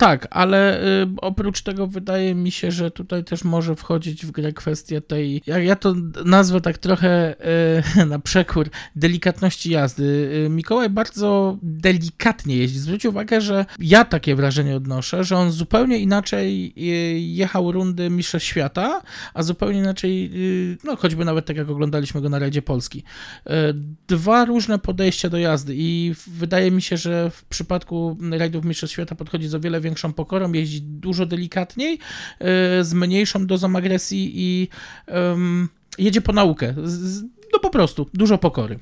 tak, 0.00 0.28
ale 0.30 0.82
y, 1.02 1.06
oprócz 1.16 1.62
tego 1.62 1.86
wydaje 1.86 2.34
mi 2.34 2.50
się, 2.50 2.70
że 2.70 2.90
tutaj 2.90 3.24
też 3.24 3.44
może 3.44 3.76
wchodzić 3.76 4.26
w 4.26 4.30
grę 4.30 4.52
kwestia 4.52 5.00
tej, 5.00 5.42
jak 5.46 5.64
ja 5.64 5.76
to 5.76 5.94
nazwę 6.24 6.60
tak 6.60 6.78
trochę 6.78 7.34
y, 8.00 8.06
na 8.12 8.18
przekór, 8.18 8.70
delikatności 8.96 9.70
jazdy. 9.70 10.30
Y, 10.46 10.50
Mikołaj 10.50 10.90
bardzo 10.90 11.58
delikatnie 11.62 12.56
jeździ. 12.56 12.78
Zwróć 12.78 13.04
uwagę, 13.04 13.40
że 13.40 13.66
ja 13.78 14.04
takie 14.04 14.34
wrażenie 14.34 14.76
odnoszę, 14.76 15.24
że 15.24 15.36
on 15.36 15.52
zupełnie 15.52 15.98
inaczej 15.98 16.72
y, 16.76 16.80
jechał 17.20 17.72
rundy 17.72 18.10
Mistrzostw 18.10 18.48
Świata, 18.48 19.02
a 19.34 19.42
zupełnie 19.42 19.78
inaczej, 19.78 20.30
y, 20.34 20.78
no 20.84 20.96
choćby 20.96 21.24
nawet 21.24 21.46
tak 21.46 21.56
jak 21.56 21.70
oglądaliśmy 21.70 22.20
go 22.20 22.28
na 22.28 22.38
Rajdzie 22.38 22.62
Polski. 22.62 23.04
Dwa 24.08 24.44
różne 24.44 24.78
podejścia 24.78 25.28
do 25.28 25.38
jazdy 25.38 25.74
i 25.76 26.14
wydaje 26.26 26.70
mi 26.70 26.82
się, 26.82 26.96
że 26.96 27.30
w 27.30 27.44
przypadku 27.44 28.16
rajdów 28.30 28.64
Mistrzostw 28.64 28.92
Świata 28.92 29.14
podchodzi 29.14 29.56
o 29.56 29.60
wiele 29.60 29.80
więcej 29.80 29.89
większą 29.90 30.12
pokorą, 30.12 30.52
jeździ 30.52 30.82
dużo 30.82 31.26
delikatniej, 31.26 31.98
e, 32.38 32.84
z 32.84 32.94
mniejszą 32.94 33.46
dozą 33.46 33.76
agresji 33.76 34.32
i 34.34 34.68
um, 35.08 35.68
jedzie 35.98 36.20
po 36.20 36.32
naukę. 36.32 36.74
No 37.52 37.58
po 37.62 37.70
prostu, 37.70 38.06
dużo 38.14 38.38
pokory. 38.38 38.78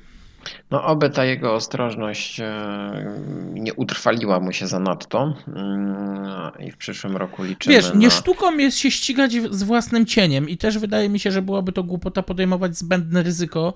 No, 0.71 0.83
oby 0.83 1.09
ta 1.09 1.25
jego 1.25 1.53
ostrożność 1.53 2.39
e, 2.39 3.15
nie 3.53 3.73
utrwaliła 3.73 4.39
mu 4.39 4.51
się 4.51 4.67
zanadto 4.67 5.33
mm, 5.47 6.51
i 6.59 6.71
w 6.71 6.77
przyszłym 6.77 7.17
roku 7.17 7.43
liczymy 7.43 7.75
Wiesz, 7.75 7.93
nie 7.95 8.07
na... 8.07 8.13
sztuką 8.13 8.57
jest 8.57 8.77
się 8.77 8.91
ścigać 8.91 9.31
z 9.51 9.63
własnym 9.63 10.05
cieniem 10.05 10.49
i 10.49 10.57
też 10.57 10.77
wydaje 10.77 11.09
mi 11.09 11.19
się, 11.19 11.31
że 11.31 11.41
byłaby 11.41 11.71
to 11.71 11.83
głupota 11.83 12.23
podejmować 12.23 12.77
zbędne 12.77 13.23
ryzyko, 13.23 13.73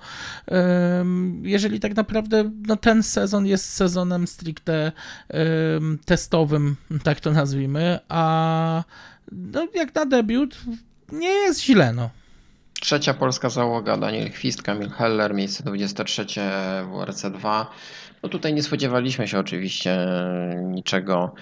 jeżeli 1.42 1.80
tak 1.80 1.96
naprawdę 1.96 2.52
no, 2.68 2.76
ten 2.76 3.04
sezon 3.04 3.46
jest 3.46 3.74
sezonem 3.74 4.28
stricte 4.28 4.92
testowym, 6.06 6.76
tak 7.04 7.20
to 7.20 7.32
nazwijmy, 7.32 8.00
a 8.10 8.84
no, 9.32 9.68
jak 9.76 9.96
na 9.96 10.06
debiut 10.06 10.58
nie 11.12 11.30
jest 11.30 11.62
źle, 11.62 11.94
no. 11.94 12.10
Trzecia 12.84 13.14
polska 13.14 13.50
załoga 13.50 13.98
Daniel 13.98 14.30
Chwist, 14.30 14.64
Kamil 14.64 14.90
Heller, 14.90 15.34
miejsce 15.34 15.64
23 15.64 16.26
WRC 16.92 17.26
2. 17.32 17.70
No 18.24 18.30
tutaj 18.30 18.54
nie 18.54 18.64
spodziewaliśmy 18.64 19.28
się 19.28 19.40
oczywiście 19.40 20.08
niczego 20.64 21.34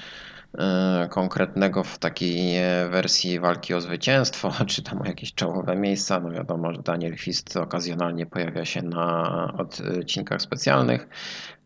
e, 0.57 1.07
konkretnego 1.11 1.83
w 1.83 1.99
takiej 1.99 2.61
wersji 2.89 3.39
walki 3.39 3.73
o 3.73 3.81
zwycięstwo, 3.81 4.51
czy 4.71 4.83
tam 4.83 5.01
jakieś 5.05 5.33
czołowe 5.33 5.75
miejsca. 5.75 6.19
No 6.19 6.31
wiadomo, 6.31 6.73
że 6.73 6.81
Daniel 6.81 7.15
Chwist 7.15 7.57
okazjonalnie 7.57 8.25
pojawia 8.25 8.65
się 8.65 8.81
na 8.81 9.53
odcinkach 9.57 10.41
specjalnych, 10.41 11.07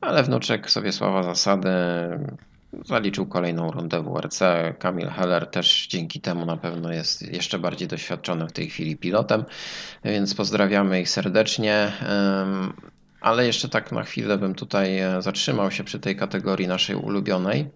ale 0.01 0.23
wnuczek 0.23 0.69
sobie 0.69 0.91
sława 0.91 1.23
zasady 1.23 1.69
Zaliczył 2.85 3.25
kolejną 3.25 3.71
rundę 3.71 4.03
WRC. 4.03 4.39
Kamil 4.79 5.07
Heller 5.07 5.47
też 5.47 5.88
dzięki 5.88 6.21
temu 6.21 6.45
na 6.45 6.57
pewno 6.57 6.91
jest 6.93 7.21
jeszcze 7.21 7.59
bardziej 7.59 7.88
doświadczony 7.88 8.47
w 8.47 8.51
tej 8.51 8.69
chwili 8.69 8.97
pilotem, 8.97 9.45
więc 10.03 10.35
pozdrawiamy 10.35 11.01
ich 11.01 11.09
serdecznie. 11.09 11.91
Ale 13.21 13.45
jeszcze 13.45 13.69
tak 13.69 13.91
na 13.91 14.03
chwilę 14.03 14.38
bym 14.38 14.55
tutaj 14.55 14.99
e, 14.99 15.21
zatrzymał 15.21 15.71
się 15.71 15.83
przy 15.83 15.99
tej 15.99 16.15
kategorii 16.15 16.67
naszej 16.67 16.95
ulubionej. 16.95 17.69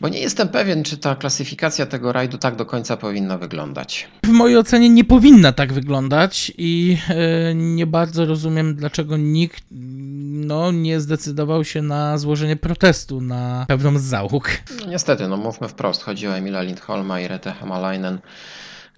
Bo 0.00 0.08
nie 0.08 0.18
jestem 0.18 0.48
pewien, 0.48 0.84
czy 0.84 0.96
ta 0.96 1.14
klasyfikacja 1.14 1.86
tego 1.86 2.12
rajdu 2.12 2.38
tak 2.38 2.56
do 2.56 2.66
końca 2.66 2.96
powinna 2.96 3.38
wyglądać. 3.38 4.08
W 4.24 4.28
mojej 4.28 4.58
ocenie 4.58 4.90
nie 4.90 5.04
powinna 5.04 5.52
tak 5.52 5.72
wyglądać 5.72 6.52
i 6.58 6.98
e, 7.08 7.54
nie 7.54 7.86
bardzo 7.86 8.26
rozumiem, 8.26 8.74
dlaczego 8.74 9.16
nikt 9.16 9.64
no, 9.70 10.72
nie 10.72 11.00
zdecydował 11.00 11.64
się 11.64 11.82
na 11.82 12.18
złożenie 12.18 12.56
protestu 12.56 13.20
na 13.20 13.64
pewną 13.68 13.98
z 13.98 14.02
załóg. 14.02 14.50
Niestety, 14.88 15.28
no 15.28 15.36
mówmy 15.36 15.68
wprost, 15.68 16.02
chodzi 16.02 16.28
o 16.28 16.36
Emila 16.36 16.62
Lindholma 16.62 17.20
i 17.20 17.28
Retę 17.28 17.52
Hamalainen. 17.52 18.18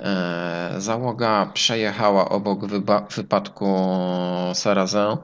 E, 0.01 0.75
załoga 0.79 1.51
przejechała 1.55 2.29
obok 2.29 2.61
wypadku 3.17 3.67
Sarazę. 4.55 5.17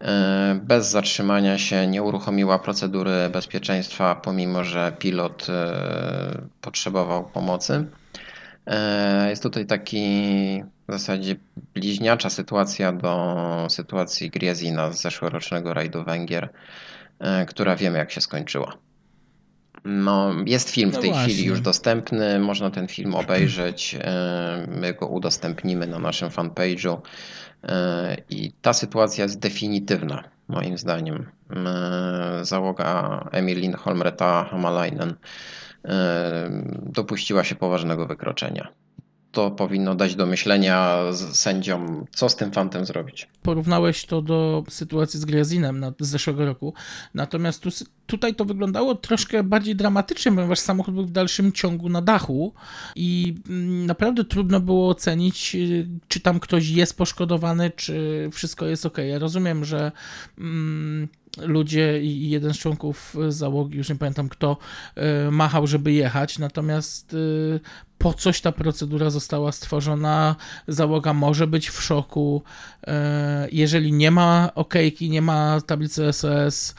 E, 0.00 0.60
bez 0.62 0.90
zatrzymania 0.90 1.58
się 1.58 1.86
nie 1.86 2.02
uruchomiła 2.02 2.58
procedury 2.58 3.28
bezpieczeństwa, 3.32 4.14
pomimo 4.14 4.64
że 4.64 4.92
pilot 4.98 5.46
e, 5.48 6.42
potrzebował 6.60 7.24
pomocy. 7.24 7.84
E, 8.66 9.30
jest 9.30 9.42
tutaj 9.42 9.66
taki 9.66 10.04
w 10.88 10.92
zasadzie 10.92 11.36
bliźniacza 11.74 12.30
sytuacja 12.30 12.92
do 12.92 13.66
sytuacji 13.70 14.30
Griezina 14.30 14.92
z 14.92 15.02
zeszłorocznego 15.02 15.74
rajdu 15.74 16.04
Węgier, 16.04 16.48
która 17.48 17.76
wiemy 17.76 17.98
jak 17.98 18.10
się 18.10 18.20
skończyła. 18.20 18.72
No, 19.84 20.34
jest 20.46 20.70
film 20.70 20.90
w 20.90 20.94
no 20.94 21.00
tej 21.00 21.10
właśnie. 21.10 21.32
chwili 21.32 21.48
już 21.48 21.60
dostępny, 21.60 22.38
można 22.38 22.70
ten 22.70 22.88
film 22.88 23.14
obejrzeć. 23.14 23.96
My 24.68 24.94
go 24.94 25.06
udostępnimy 25.06 25.86
na 25.86 25.98
naszym 25.98 26.28
fanpage'u. 26.28 26.96
E, 27.62 28.16
I 28.30 28.52
ta 28.52 28.72
sytuacja 28.72 29.24
jest 29.24 29.38
definitywna, 29.38 30.24
moim 30.48 30.78
zdaniem. 30.78 31.26
E, 31.50 32.44
załoga 32.44 33.24
Emil 33.32 33.58
Lindholm, 33.60 34.02
Reta 34.02 34.44
Hamalainen 34.44 35.14
e, 35.84 36.50
dopuściła 36.82 37.44
się 37.44 37.54
poważnego 37.54 38.06
wykroczenia 38.06 38.68
to 39.32 39.50
powinno 39.50 39.94
dać 39.94 40.16
do 40.16 40.26
myślenia 40.26 40.98
sędziom, 41.32 42.06
co 42.14 42.28
z 42.28 42.36
tym 42.36 42.52
fantem 42.52 42.86
zrobić. 42.86 43.28
Porównałeś 43.42 44.06
to 44.06 44.22
do 44.22 44.64
sytuacji 44.68 45.20
z 45.20 45.24
Griazinem 45.24 45.84
z 46.00 46.08
zeszłego 46.08 46.44
roku, 46.44 46.74
natomiast 47.14 47.62
tu, 47.62 47.70
tutaj 48.06 48.34
to 48.34 48.44
wyglądało 48.44 48.94
troszkę 48.94 49.42
bardziej 49.42 49.76
dramatycznie, 49.76 50.32
ponieważ 50.32 50.58
samochód 50.58 50.94
był 50.94 51.06
w 51.06 51.10
dalszym 51.10 51.52
ciągu 51.52 51.88
na 51.88 52.02
dachu 52.02 52.52
i 52.96 53.34
mm, 53.48 53.86
naprawdę 53.86 54.24
trudno 54.24 54.60
było 54.60 54.88
ocenić, 54.88 55.56
czy 56.08 56.20
tam 56.20 56.40
ktoś 56.40 56.68
jest 56.68 56.96
poszkodowany, 56.96 57.70
czy 57.70 58.28
wszystko 58.32 58.66
jest 58.66 58.86
ok. 58.86 58.98
Ja 58.98 59.18
rozumiem, 59.18 59.64
że 59.64 59.92
mm, 60.38 61.08
ludzie 61.42 62.02
i 62.02 62.30
jeden 62.30 62.54
z 62.54 62.58
członków 62.58 63.16
załogi, 63.28 63.78
już 63.78 63.88
nie 63.88 63.96
pamiętam 63.96 64.28
kto, 64.28 64.56
e, 64.94 65.30
machał, 65.30 65.66
żeby 65.66 65.92
jechać, 65.92 66.38
natomiast 66.38 67.14
e, 67.14 67.87
po 67.98 68.14
coś 68.14 68.40
ta 68.40 68.52
procedura 68.52 69.10
została 69.10 69.52
stworzona, 69.52 70.36
załoga 70.68 71.14
może 71.14 71.46
być 71.46 71.68
w 71.68 71.82
szoku. 71.82 72.42
E, 72.86 73.48
jeżeli 73.52 73.92
nie 73.92 74.10
ma 74.10 74.50
okejki, 74.54 75.10
nie 75.10 75.22
ma 75.22 75.60
tablicy 75.60 76.12
SOS, 76.12 76.74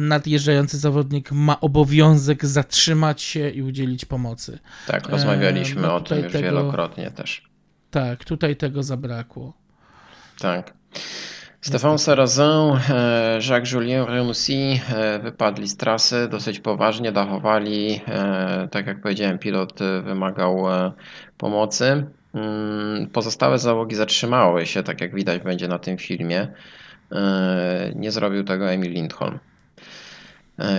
nadjeżdżający 0.00 0.78
zawodnik 0.78 1.32
ma 1.32 1.60
obowiązek 1.60 2.46
zatrzymać 2.46 3.22
się 3.22 3.50
i 3.50 3.62
udzielić 3.62 4.04
pomocy. 4.04 4.58
Tak, 4.86 5.08
rozmawialiśmy 5.08 5.82
no, 5.82 5.94
o 5.94 6.00
tym 6.00 6.18
już 6.18 6.32
tego, 6.32 6.44
wielokrotnie 6.44 7.10
też. 7.10 7.48
Tak, 7.90 8.24
tutaj 8.24 8.56
tego 8.56 8.82
zabrakło. 8.82 9.52
Tak. 10.38 10.74
Stéphane 11.62 11.98
Sarrazin, 11.98 12.76
e, 12.90 13.38
Jacques-Julien 13.48 14.04
Renoussy 14.04 14.80
e, 14.94 15.18
wypadli 15.18 15.68
z 15.68 15.76
trasy 15.76 16.28
dosyć 16.28 16.60
poważnie, 16.60 17.12
dachowali. 17.12 18.00
E, 18.08 18.68
tak 18.70 18.86
jak 18.86 19.00
powiedziałem, 19.00 19.38
pilot 19.38 19.78
wymagał 20.04 20.64
pomocy. 21.38 22.06
Mm, 22.34 23.06
pozostałe 23.12 23.58
załogi 23.58 23.96
zatrzymały 23.96 24.66
się, 24.66 24.82
tak 24.82 25.00
jak 25.00 25.14
widać 25.14 25.42
będzie 25.42 25.68
na 25.68 25.78
tym 25.78 25.98
filmie. 25.98 26.48
Nie 27.94 28.10
zrobił 28.10 28.44
tego 28.44 28.70
Emil 28.70 28.92
Lindholm. 28.92 29.38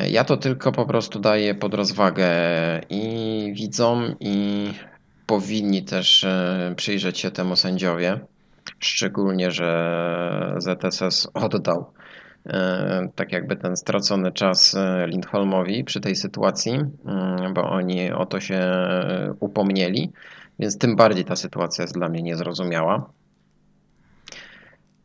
Ja 0.10 0.24
to 0.24 0.38
tylko 0.38 0.72
po 0.72 0.86
prostu 0.86 1.20
daję 1.20 1.56
pod 1.56 1.74
rozwagę 1.74 2.30
i 2.90 3.54
widzom, 3.56 4.16
i 4.20 4.68
powinni 5.26 5.84
też 5.84 6.26
przyjrzeć 6.76 7.20
się 7.20 7.32
temu 7.32 7.56
sędziowie. 7.56 8.20
Szczególnie, 8.84 9.52
że 9.52 10.56
ZSS 10.58 11.28
oddał 11.34 11.94
e, 12.46 13.10
tak 13.16 13.32
jakby 13.32 13.56
ten 13.56 13.78
stracony 13.78 14.32
czas 14.32 14.76
e, 14.76 15.08
Lindholmowi 15.08 15.84
przy 15.84 16.02
tej 16.02 16.16
sytuacji, 16.16 16.72
mm, 16.72 17.54
bo 17.54 17.70
oni 17.70 18.12
o 18.12 18.26
to 18.26 18.40
się 18.40 18.62
upomnieli, 19.40 20.12
więc 20.60 20.78
tym 20.78 20.96
bardziej 20.96 21.26
ta 21.26 21.36
sytuacja 21.36 21.82
jest 21.82 21.94
dla 21.94 22.10
mnie 22.10 22.22
niezrozumiała. 22.22 23.10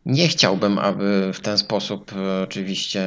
Nie 0.09 0.29
chciałbym, 0.29 0.79
aby 0.79 1.31
w 1.33 1.41
ten 1.41 1.59
sposób 1.59 2.13
e, 2.13 2.43
oczywiście 2.43 3.03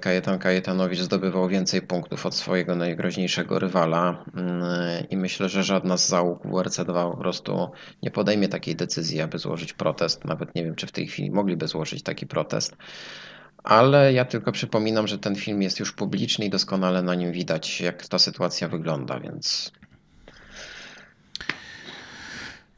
Kajetan 0.00 0.38
Kajetanowicz 0.38 0.98
zdobywał 0.98 1.48
więcej 1.48 1.82
punktów 1.82 2.26
od 2.26 2.34
swojego 2.34 2.76
najgroźniejszego 2.76 3.58
rywala 3.58 4.24
mm, 4.36 4.62
i 5.10 5.16
myślę, 5.16 5.48
że 5.48 5.64
żadna 5.64 5.96
z 5.96 6.08
załóg 6.08 6.44
WRC2 6.44 7.10
po 7.10 7.16
prostu 7.16 7.70
nie 8.02 8.10
podejmie 8.10 8.48
takiej 8.48 8.76
decyzji, 8.76 9.20
aby 9.20 9.38
złożyć 9.38 9.72
protest. 9.72 10.24
Nawet 10.24 10.54
nie 10.54 10.64
wiem, 10.64 10.74
czy 10.74 10.86
w 10.86 10.92
tej 10.92 11.06
chwili 11.06 11.30
mogliby 11.30 11.68
złożyć 11.68 12.02
taki 12.02 12.26
protest. 12.26 12.76
Ale 13.64 14.12
ja 14.12 14.24
tylko 14.24 14.52
przypominam, 14.52 15.06
że 15.06 15.18
ten 15.18 15.36
film 15.36 15.62
jest 15.62 15.80
już 15.80 15.92
publiczny 15.92 16.44
i 16.44 16.50
doskonale 16.50 17.02
na 17.02 17.14
nim 17.14 17.32
widać, 17.32 17.80
jak 17.80 18.06
ta 18.06 18.18
sytuacja 18.18 18.68
wygląda, 18.68 19.20
więc 19.20 19.72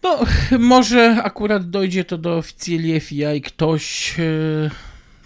no, 0.03 0.19
może 0.59 1.23
akurat 1.23 1.71
dojdzie 1.71 2.05
to 2.05 2.19
do 2.19 2.37
oficjeli 2.37 3.01
FIA 3.01 3.35
i 3.35 3.41
ktoś 3.41 4.15
yy, 4.19 4.71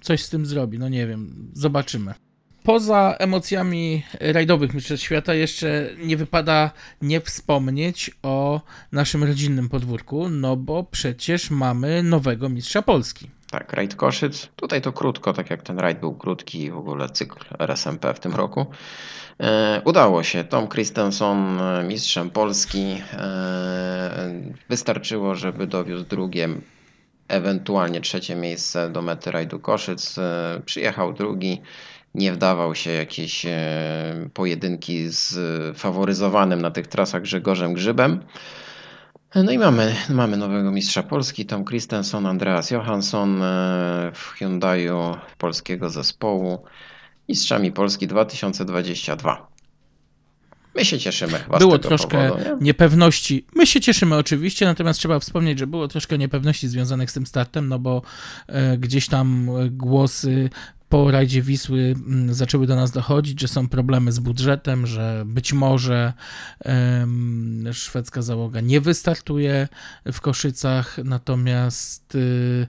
coś 0.01 0.23
z 0.23 0.29
tym 0.29 0.47
zrobi. 0.47 0.79
No 0.79 0.89
nie 0.89 1.07
wiem, 1.07 1.51
zobaczymy. 1.53 2.15
Poza 2.63 3.17
emocjami 3.19 4.03
rajdowych 4.21 4.75
Mistrzostw 4.75 5.07
Świata 5.07 5.35
jeszcze 5.35 5.91
nie 5.99 6.17
wypada 6.17 6.71
nie 7.03 7.21
wspomnieć 7.21 8.11
o 8.23 8.61
naszym 8.93 9.25
rodzinnym 9.25 9.69
podwórku, 9.69 10.29
no 10.29 10.57
bo 10.57 10.85
przecież 10.85 11.51
mamy 11.51 12.03
nowego 12.03 12.49
mistrza 12.49 12.83
Polski. 12.83 13.31
Tak, 13.53 13.73
rajd 13.73 13.95
Koszyc. 13.95 14.49
Tutaj 14.57 14.81
to 14.81 14.93
krótko, 14.93 15.33
tak 15.33 15.51
jak 15.51 15.63
ten 15.63 15.79
rajd 15.79 16.01
był 16.01 16.15
krótki 16.15 16.71
w 16.71 16.77
ogóle 16.77 17.09
cykl 17.09 17.39
RSMP 17.59 18.15
w 18.15 18.21
tym 18.21 18.35
roku. 18.35 18.67
E, 19.41 19.83
udało 19.85 20.23
się. 20.23 20.45
Tom 20.45 20.69
Christensen 20.69 21.61
e, 21.61 21.85
mistrzem 21.85 22.31
Polski. 22.31 23.03
E, 23.13 24.33
wystarczyło, 24.69 25.35
żeby 25.35 25.67
dowiózł 25.67 26.05
drugie, 26.05 26.49
ewentualnie 27.29 28.01
trzecie 28.01 28.37
miejsce 28.37 28.91
do 28.91 29.03
mety 29.03 29.31
rajdu 29.31 29.59
Koszyc. 29.59 30.17
Przyjechał 30.67 31.13
drugi 31.13 31.63
nie 32.15 32.33
wdawał 32.33 32.75
się 32.75 32.91
jakieś 32.91 33.47
e, 33.47 34.29
pojedynki 34.35 35.09
z 35.09 35.37
faworyzowanym 35.79 36.63
na 36.63 36.71
tych 36.71 36.87
trasach 36.87 37.23
Grzegorzem 37.23 37.75
Grzybem. 37.75 38.21
No 39.35 39.53
i 39.53 39.59
mamy, 39.59 39.95
mamy 40.11 40.37
nowego 40.37 40.71
mistrza 40.71 41.03
Polski, 41.03 41.47
Tom 41.47 41.65
Christensen, 41.65 42.27
Andreas 42.27 42.71
Johansson 42.71 43.43
e, 43.43 44.11
w 44.15 44.29
Hyundaiu 44.39 45.17
polskiego 45.39 45.91
zespołu. 45.91 46.65
Mistrzami 47.29 47.73
Polski 47.73 48.07
2022. 48.07 49.53
My 50.75 50.85
się 50.85 50.99
cieszymy 50.99 51.39
chyba 51.39 51.59
Było 51.59 51.79
troszkę 51.79 52.29
powodu, 52.29 52.51
nie? 52.51 52.57
niepewności. 52.61 53.47
My 53.55 53.67
się 53.67 53.81
cieszymy 53.81 54.17
oczywiście, 54.17 54.67
natomiast 54.67 54.99
trzeba 54.99 55.19
wspomnieć, 55.19 55.59
że 55.59 55.67
było 55.67 55.89
troszkę 55.89 56.19
niepewności 56.19 56.69
związanych 56.69 57.11
z 57.11 57.15
tym 57.15 57.27
startem, 57.27 57.69
no 57.69 57.79
bo 57.79 58.03
e, 58.47 58.79
gdzieś 58.79 59.09
tam 59.09 59.49
e, 59.49 59.71
głosy 59.71 60.51
po 60.93 61.11
rajdzie 61.11 61.43
Wisły 61.43 61.95
mm, 62.07 62.35
zaczęły 62.35 62.67
do 62.67 62.77
nas 62.77 62.91
dochodzić, 62.91 63.41
że 63.41 63.49
są 63.49 63.69
problemy 63.69 64.13
z 64.13 64.19
budżetem, 64.19 64.87
że 64.87 65.23
być 65.27 65.53
może 65.53 66.13
szwedzka 67.73 68.23
załoga 68.23 68.61
nie 68.61 68.81
wystartuje 68.81 69.69
w 70.13 70.21
Koszycach, 70.21 70.99
natomiast 71.05 72.15
y, 72.15 72.67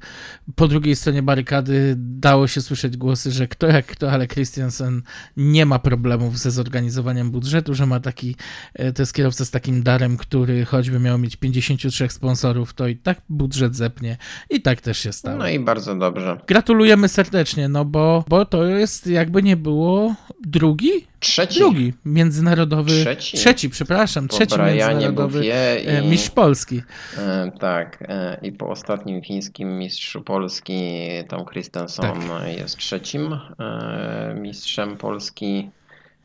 po 0.56 0.68
drugiej 0.68 0.96
stronie 0.96 1.24
barykady 1.24 1.96
dało 1.98 2.48
się 2.48 2.62
słyszeć 2.62 2.98
głosy, 2.98 3.32
że 3.32 3.48
kto 3.48 3.68
jak 3.68 3.86
kto, 3.86 4.12
ale 4.12 4.28
Christiansen 4.28 5.02
nie 5.38 5.66
ma 5.66 5.80
problemów 5.80 6.40
ze 6.40 6.52
zorganizowaniem 6.52 7.32
budżetu, 7.32 7.74
że 7.74 7.86
ma 7.86 8.00
taki, 8.00 8.36
e, 8.74 8.94
to 8.94 9.02
jest 9.02 9.14
kierowca 9.14 9.46
z 9.46 9.52
takim 9.52 9.84
darem, 9.84 10.18
który 10.18 10.66
choćby 10.66 11.00
miał 11.00 11.18
mieć 11.18 11.36
53 11.36 12.10
sponsorów, 12.10 12.74
to 12.74 12.88
i 12.88 12.96
tak 12.96 13.22
budżet 13.30 13.76
zepnie 13.76 14.18
i 14.50 14.62
tak 14.62 14.82
też 14.82 14.98
się 14.98 15.14
stało. 15.14 15.38
No 15.38 15.48
i 15.48 15.60
bardzo 15.60 15.96
dobrze. 15.96 16.38
Gratulujemy 16.48 17.08
serdecznie, 17.08 17.70
no 17.70 17.86
bo, 17.86 18.13
bo 18.30 18.46
to 18.46 18.64
jest 18.66 19.08
jakby 19.08 19.44
nie 19.44 19.58
było 19.58 20.16
drugi? 20.42 20.90
Trzeci. 21.20 21.60
Drugi 21.60 21.94
międzynarodowy. 22.06 22.92
Trzeci. 22.92 23.38
Trzeci, 23.38 23.70
przepraszam, 23.70 24.28
Po 24.28 24.36
trzeci 24.36 24.56
Brianie 24.56 24.74
międzynarodowy 24.80 25.54
e, 25.54 26.02
i- 26.02 26.08
mistrz 26.10 26.30
Polski. 26.30 26.82
E, 27.18 27.52
Tak, 27.60 28.04
e, 28.08 28.38
i 28.42 28.52
po 28.52 28.70
ostatnim 28.70 29.22
fińskim 29.22 29.80
mistrzu 29.80 30.22
Polski, 30.22 31.00
Tom 31.28 31.46
Christensen 31.46 32.06
Tak. 32.06 32.58
jest 32.58 32.78
trzecim 32.78 33.34
e, 33.60 34.36
mistrzem 34.42 34.98
Polski 34.98 35.70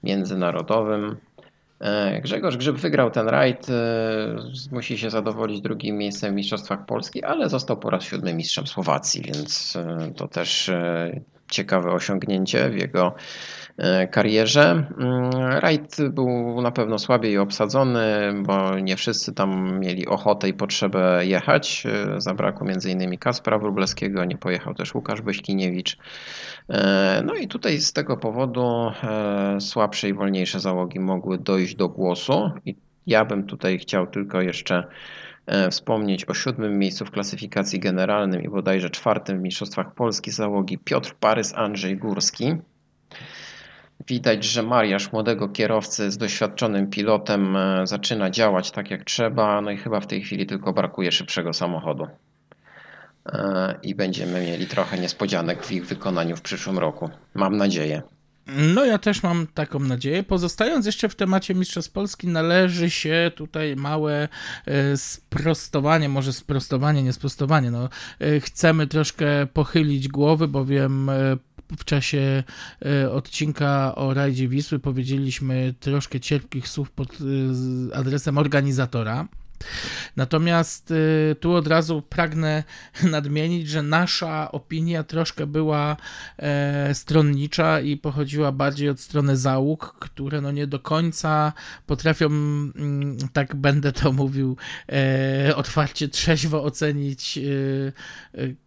międzynarodowym. 0.04 1.16
E, 1.80 2.20
Grzegorz 2.20 2.56
Grzyb 2.56 2.76
wygrał 2.76 3.10
ten 3.10 3.28
rajd, 3.28 3.66
e, 3.70 3.74
musi 4.72 4.98
się 4.98 5.10
zadowolić 5.10 5.60
drugim 5.60 5.96
miejscem 5.98 6.32
w 6.32 6.36
Mistrzostwach 6.36 6.86
Polski, 6.86 7.24
ale 7.24 7.48
został 7.48 7.76
po 7.76 7.90
raz 7.90 8.04
siódmy 8.04 8.34
mistrzem 8.34 8.66
Słowacji, 8.66 9.22
więc 9.22 9.78
to 10.16 10.28
też 10.28 10.70
ciekawe 11.50 11.92
osiągnięcie 11.92 12.70
w 12.70 12.76
jego 12.76 13.14
e, 13.76 14.08
karierze. 14.08 14.84
Mm, 14.98 15.30
Rajd 15.60 15.96
był 16.10 16.60
na 16.62 16.70
pewno 16.70 16.98
słabiej 16.98 17.38
obsadzony, 17.38 18.32
bo 18.42 18.78
nie 18.78 18.96
wszyscy 18.96 19.34
tam 19.34 19.80
mieli 19.80 20.06
ochotę 20.06 20.48
i 20.48 20.54
potrzebę 20.54 21.26
jechać. 21.26 21.86
E, 21.86 22.20
Zabrakło 22.20 22.66
m.in. 22.66 23.18
Kaspra 23.18 23.58
Wróblewskiego, 23.58 24.24
nie 24.24 24.36
pojechał 24.38 24.74
też 24.74 24.94
Łukasz 24.94 25.20
Beśkiniewicz. 25.20 25.98
E, 26.68 27.22
No 27.26 27.34
i 27.34 27.48
tutaj 27.48 27.78
z 27.78 27.92
tego 27.92 28.16
powodu 28.16 28.92
słabsze 29.60 30.08
i 30.08 30.14
wolniejsze 30.14 30.60
załogi 30.60 31.00
mogły 31.00 31.38
dojść 31.38 31.74
do 31.74 31.88
głosu. 31.88 32.50
I 32.66 32.76
ja 33.06 33.24
bym 33.24 33.46
tutaj 33.46 33.78
chciał 33.78 34.06
tylko 34.06 34.40
jeszcze 34.40 34.84
wspomnieć 35.70 36.24
o 36.24 36.34
siódmym 36.34 36.78
miejscu 36.78 37.04
w 37.04 37.10
klasyfikacji 37.10 37.80
generalnym 37.80 38.42
i 38.42 38.48
bodajże 38.48 38.90
czwartym 38.90 39.38
w 39.38 39.42
Mistrzostwach 39.42 39.94
Polski 39.94 40.30
załogi 40.30 40.78
Piotr 40.78 41.14
Parys, 41.14 41.54
Andrzej 41.54 41.96
Górski. 41.96 42.56
Widać, 44.06 44.44
że 44.44 44.62
Mariasz 44.62 45.12
młodego 45.12 45.48
kierowcy 45.48 46.10
z 46.10 46.18
doświadczonym 46.18 46.90
pilotem 46.90 47.56
e, 47.56 47.86
zaczyna 47.86 48.30
działać 48.30 48.70
tak 48.70 48.90
jak 48.90 49.04
trzeba, 49.04 49.60
no 49.60 49.70
i 49.70 49.76
chyba 49.76 50.00
w 50.00 50.06
tej 50.06 50.22
chwili 50.22 50.46
tylko 50.46 50.72
brakuje 50.72 51.12
szybszego 51.12 51.52
samochodu. 51.52 52.06
E, 53.26 53.74
I 53.82 53.94
będziemy 53.94 54.40
mieli 54.40 54.66
trochę 54.66 54.98
niespodzianek 54.98 55.64
w 55.64 55.72
ich 55.72 55.86
wykonaniu 55.86 56.36
w 56.36 56.42
przyszłym 56.42 56.78
roku. 56.78 57.10
Mam 57.34 57.56
nadzieję. 57.56 58.02
No 58.56 58.84
ja 58.84 58.98
też 58.98 59.22
mam 59.22 59.46
taką 59.46 59.78
nadzieję. 59.80 60.22
Pozostając 60.22 60.86
jeszcze 60.86 61.08
w 61.08 61.14
temacie 61.14 61.54
Mistrzostw 61.54 61.92
Polski, 61.92 62.28
należy 62.28 62.90
się 62.90 63.30
tutaj 63.36 63.76
małe 63.76 64.28
e, 64.66 64.96
sprostowanie, 64.96 66.08
może 66.08 66.32
sprostowanie, 66.32 67.02
nie 67.02 67.12
sprostowanie. 67.12 67.70
No, 67.70 67.88
e, 68.20 68.40
chcemy 68.40 68.86
troszkę 68.86 69.46
pochylić 69.46 70.08
głowy, 70.08 70.48
bowiem 70.48 71.08
e, 71.08 71.36
w 71.78 71.84
czasie 71.84 72.42
odcinka 73.12 73.94
o 73.94 74.14
rajdzie 74.14 74.48
Wisły 74.48 74.78
powiedzieliśmy 74.78 75.74
troszkę 75.80 76.20
cierpkich 76.20 76.68
słów 76.68 76.90
pod 76.90 77.18
adresem 77.94 78.38
organizatora. 78.38 79.28
Natomiast 80.16 80.90
y, 80.90 81.36
tu 81.40 81.54
od 81.54 81.66
razu 81.66 82.02
pragnę 82.02 82.64
nadmienić, 83.10 83.68
że 83.68 83.82
nasza 83.82 84.52
opinia 84.52 85.04
troszkę 85.04 85.46
była 85.46 85.96
e, 86.38 86.94
stronnicza 86.94 87.80
i 87.80 87.96
pochodziła 87.96 88.52
bardziej 88.52 88.88
od 88.88 89.00
strony 89.00 89.36
załóg, 89.36 89.96
które 90.00 90.40
no 90.40 90.52
nie 90.52 90.66
do 90.66 90.78
końca 90.78 91.52
potrafią, 91.86 92.26
mm, 92.26 93.16
tak 93.32 93.56
będę 93.56 93.92
to 93.92 94.12
mówił, 94.12 94.56
e, 94.92 95.56
otwarcie, 95.56 96.08
trzeźwo 96.08 96.64
ocenić, 96.64 97.38
e, 97.38 97.42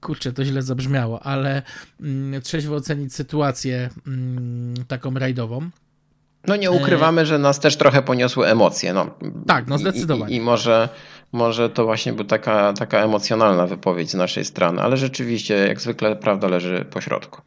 kurczę, 0.01 0.33
to 0.33 0.45
źle 0.45 0.61
zabrzmiało, 0.61 1.23
ale 1.23 1.61
mm, 2.01 2.41
trzeźwo 2.41 2.75
ocenić 2.75 3.13
sytuację 3.15 3.89
mm, 4.07 4.73
taką 4.87 5.13
rajdową. 5.13 5.69
No 6.47 6.55
nie 6.55 6.71
ukrywamy, 6.71 7.25
że 7.25 7.39
nas 7.39 7.59
też 7.59 7.75
trochę 7.77 8.01
poniosły 8.01 8.47
emocje. 8.47 8.93
No. 8.93 9.07
Tak, 9.47 9.67
no 9.67 9.75
I- 9.75 9.79
zdecydowanie. 9.79 10.33
I, 10.33 10.37
i 10.37 10.41
może, 10.41 10.89
może 11.31 11.69
to 11.69 11.85
właśnie 11.85 12.13
była 12.13 12.27
taka, 12.27 12.73
taka 12.73 12.99
emocjonalna 12.99 13.67
wypowiedź 13.67 14.09
z 14.11 14.13
naszej 14.15 14.45
strony, 14.45 14.81
ale 14.81 14.97
rzeczywiście, 14.97 15.55
jak 15.67 15.81
zwykle, 15.81 16.15
prawda 16.15 16.47
leży 16.47 16.85
po 16.91 17.01
środku. 17.01 17.41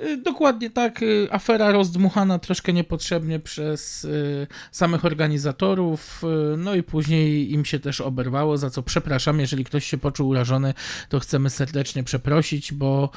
Y, 0.00 0.16
Dokładnie 0.16 0.70
tak. 0.70 1.02
y, 1.02 1.28
Afera 1.30 1.72
rozdmuchana 1.72 2.38
troszkę 2.38 2.72
niepotrzebnie 2.72 3.40
przez 3.40 4.04
y, 4.04 4.46
samych 4.70 5.04
organizatorów, 5.04 6.22
no 6.58 6.74
i 6.74 6.82
później 6.82 7.52
im 7.52 7.64
się 7.64 7.78
też 7.78 8.00
oberwało, 8.00 8.58
za 8.58 8.70
co 8.70 8.82
przepraszam. 8.82 9.40
Jeżeli 9.40 9.64
ktoś 9.64 9.84
się 9.84 9.98
poczuł 9.98 10.28
urażony, 10.28 10.74
to 11.08 11.20
chcemy 11.20 11.50
serdecznie 11.50 12.04
przeprosić, 12.04 12.72
bo 12.72 13.10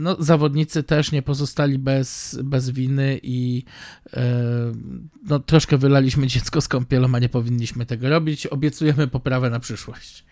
no, 0.00 0.16
zawodnicy 0.18 0.82
też 0.82 1.12
nie 1.12 1.22
pozostali 1.22 1.78
bez, 1.78 2.38
bez 2.44 2.70
winy 2.70 3.20
i 3.22 3.64
no, 5.22 5.38
troszkę 5.38 5.78
wylaliśmy 5.78 6.26
dziecko 6.26 6.60
z 6.60 6.68
kąpielą, 6.68 7.14
a 7.14 7.18
nie 7.18 7.28
powinniśmy 7.28 7.86
tego 7.86 8.08
robić. 8.08 8.46
Obiecujemy 8.46 9.08
poprawę 9.08 9.50
na 9.50 9.60
przyszłość. 9.60 10.24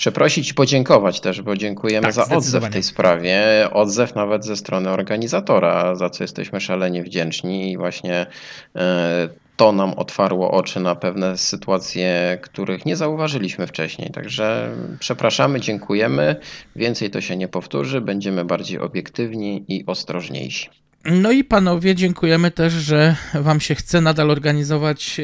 Przeprosić 0.00 0.50
i 0.50 0.54
podziękować 0.54 1.20
też, 1.20 1.42
bo 1.42 1.56
dziękujemy 1.56 2.02
Tak, 2.02 2.12
za 2.12 2.36
odzew 2.36 2.64
w 2.64 2.70
tej 2.70 2.82
sprawie. 2.82 3.42
Odzew 3.72 4.14
nawet 4.14 4.44
ze 4.44 4.56
strony 4.56 4.90
organizatora, 4.90 5.94
za 5.94 6.10
co 6.10 6.24
jesteśmy 6.24 6.60
szalenie 6.60 7.02
wdzięczni 7.02 7.72
i 7.72 7.76
właśnie 7.76 8.26
e, 8.76 9.28
to 9.56 9.72
nam 9.72 9.94
otwarło 9.94 10.50
oczy 10.50 10.80
na 10.80 10.94
pewne 10.94 11.36
sytuacje, 11.36 12.38
których 12.42 12.86
nie 12.86 12.96
zauważyliśmy 12.96 13.66
wcześniej. 13.66 14.10
Także 14.10 14.74
przepraszamy, 14.98 15.60
dziękujemy. 15.60 16.36
Więcej 16.76 17.10
to 17.10 17.20
się 17.20 17.36
nie 17.36 17.48
powtórzy, 17.48 18.00
będziemy 18.00 18.44
bardziej 18.44 18.78
obiektywni 18.78 19.64
i 19.68 19.86
ostrożniejsi. 19.86 20.68
No 21.04 21.30
i 21.30 21.44
panowie, 21.44 21.94
dziękujemy 21.94 22.50
też, 22.50 22.72
że 22.72 23.16
wam 23.34 23.60
się 23.60 23.74
chce 23.74 24.00
nadal 24.00 24.30
organizować 24.30 25.20
y, 25.20 25.22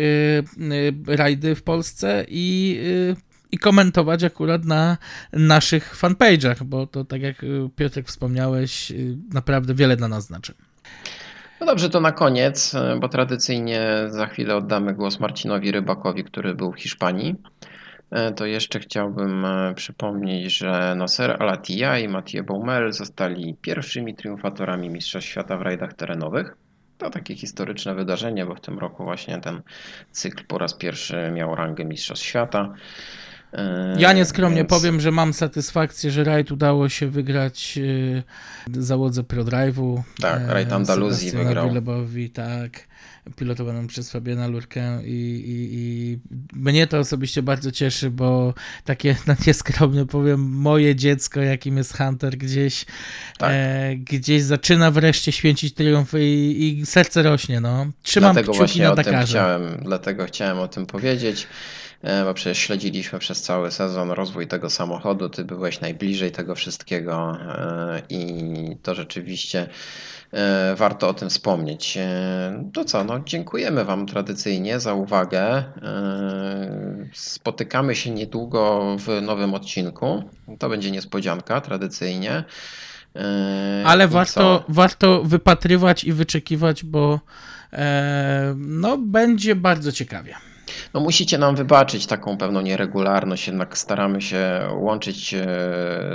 y, 1.09 1.17
rajdy 1.17 1.55
w 1.55 1.63
Polsce 1.63 2.25
i, 2.29 2.81
i 3.53 3.59
komentować 3.59 4.25
akurat 4.25 4.65
na 4.65 4.97
naszych 5.33 5.97
fanpage'ach, 5.97 6.63
bo 6.63 6.87
to 6.87 7.05
tak 7.05 7.23
jak 7.23 7.43
y, 7.43 7.69
Piotrek 7.77 8.07
wspomniałeś, 8.07 8.91
y, 8.91 9.17
naprawdę 9.35 9.75
wiele 9.75 9.97
dla 9.97 10.09
nas 10.09 10.27
znaczy. 10.27 10.55
No 11.61 11.67
dobrze, 11.67 11.91
to 11.91 12.01
na 12.01 12.13
koniec, 12.13 12.75
e, 12.75 12.99
bo 13.01 13.09
tradycyjnie 13.09 13.91
za 14.09 14.27
chwilę 14.27 14.57
oddamy 14.57 14.95
głos 14.95 15.21
Marcinowi 15.21 15.73
Rybakowi, 15.73 16.25
który 16.25 16.55
był 16.55 16.73
w 16.73 16.81
Hiszpanii. 16.81 17.35
To 18.37 18.47
jeszcze 18.47 18.81
chciałbym 18.81 19.47
przypomnieć, 19.75 20.57
że 20.57 20.95
Nasser 20.97 21.43
Al-Attiyah 21.43 22.03
i 22.03 22.09
Mathieu 22.09 22.45
Baumel 22.45 22.93
zostali 22.93 23.55
pierwszymi 23.61 24.15
triumfatorami 24.15 24.91
Mistrzostw 24.91 25.31
Świata 25.31 25.57
w 25.57 25.63
rajdach 25.63 25.95
terenowych. 25.95 26.57
To 26.99 27.11
takie 27.11 27.35
historyczne 27.35 27.95
wydarzenie, 27.95 28.47
bo 28.47 28.55
w 28.55 28.61
tym 28.61 28.79
roku 28.79 29.05
właśnie 29.05 29.41
ten 29.41 29.63
cykl 30.11 30.45
po 30.47 30.59
raz 30.59 30.75
pierwszy 30.75 31.31
miał 31.35 31.55
rangę 31.55 31.85
Mistrzostw 31.85 32.25
Świata. 32.27 32.75
E, 33.53 33.97
Ja 33.99 34.13
nieskromnie 34.13 34.57
więc- 34.57 34.71
powiem, 34.71 35.01
że 35.01 35.11
mam 35.11 35.33
satysfakcję, 35.33 36.11
że 36.11 36.25
rajd 36.25 36.53
udało 36.53 36.89
się 36.89 37.09
wygrać 37.09 37.77
yy, 37.77 38.23
załodze 38.83 39.23
ProDrive'u. 39.23 40.03
Tak, 40.21 40.41
e, 40.43 40.47
rajd 40.55 40.73
Andaluzji 40.73 41.31
wygrał. 41.31 41.75
Lebowi, 41.75 42.31
tak, 42.31 42.81
pilotowaną 43.37 43.87
przez 43.87 44.11
Fabiana 44.11 44.47
Lurkę 44.47 45.01
i, 45.05 45.11
i, 45.47 45.69
i 45.73 46.19
mnie 46.53 46.87
to 46.87 46.99
osobiście 46.99 47.43
bardzo 47.43 47.73
cieszy, 47.73 48.11
bo 48.11 48.55
takie, 48.85 49.17
no 49.27 49.35
nieskromnie 49.47 50.07
powiem, 50.07 50.41
moje 50.41 50.95
dziecko, 50.97 51.41
jakim 51.41 51.77
jest 51.77 51.97
Hunter, 51.97 52.37
gdzieś, 52.39 52.85
Tak. 53.39 53.51
e, 53.55 53.97
gdzieś 53.97 54.43
zaczyna 54.43 54.91
wreszcie 54.91 55.33
święcić 55.33 55.75
triumfy 55.75 56.25
i, 56.25 56.79
i 56.81 56.87
serce 56.87 57.23
rośnie, 57.23 57.61
no. 57.61 57.87
Trzymam 58.03 58.33
Dlatego 58.35 58.53
kciuki 58.53 58.59
właśnie 58.59 58.85
na 58.89 58.95
Dakarze. 58.95 59.27
chciałem, 59.27 59.63
dlatego 59.83 60.25
chciałem 60.25 60.59
o 60.59 60.69
tym 60.69 60.87
powiedzieć, 60.87 61.43
e, 61.43 61.47
bo 62.25 62.35
przecież 62.35 62.59
śledziliśmy 62.59 63.19
przez 63.19 63.43
cały 63.43 63.71
sezon 63.71 64.11
rozwój 64.11 64.47
tego 64.47 64.71
samochodu, 64.71 65.29
ty 65.29 65.45
byłeś 65.45 65.81
najbliżej 65.81 66.31
tego 66.33 66.55
wszystkiego 66.55 67.37
e, 67.41 68.03
i 68.11 68.77
to 68.83 68.95
rzeczywiście 68.95 69.69
e, 70.33 70.75
warto 70.75 71.09
o 71.09 71.15
tym 71.15 71.31
wspomnieć. 71.31 71.97
E, 71.97 72.71
To 72.73 72.85
co, 72.85 73.05
no 73.05 73.21
dziękujemy 73.21 73.85
wam 73.85 74.07
tradycyjnie 74.07 74.81
za 74.81 74.95
uwagę. 74.95 75.43
E, 75.47 77.09
Spotykamy 77.13 77.95
się 77.95 78.11
niedługo 78.11 78.97
w 78.99 79.23
nowym 79.23 79.55
odcinku. 79.55 80.23
To 80.59 80.69
będzie 80.69 80.91
niespodzianka 80.91 81.61
tradycyjnie. 81.61 82.45
E, 83.17 83.83
Ale 83.87 84.05
i 84.05 84.09
warto, 84.09 84.33
co? 84.33 84.65
warto 84.69 85.23
wypatrywać 85.25 86.05
i 86.05 86.13
wyczekiwać, 86.13 86.85
bo 86.85 87.21
e, 87.73 88.55
no, 88.57 88.99
będzie 88.99 89.55
bardzo 89.57 89.93
ciekawie. 89.93 90.35
No 90.95 91.01
musicie 91.01 91.39
nam 91.39 91.57
wybaczyć 91.57 92.07
taką 92.07 92.37
pewną 92.37 92.61
nieregularność, 92.61 93.47
jednak 93.47 93.79
staramy 93.79 94.23
się 94.23 94.61
łączyć 94.79 95.35
e, 95.35 95.47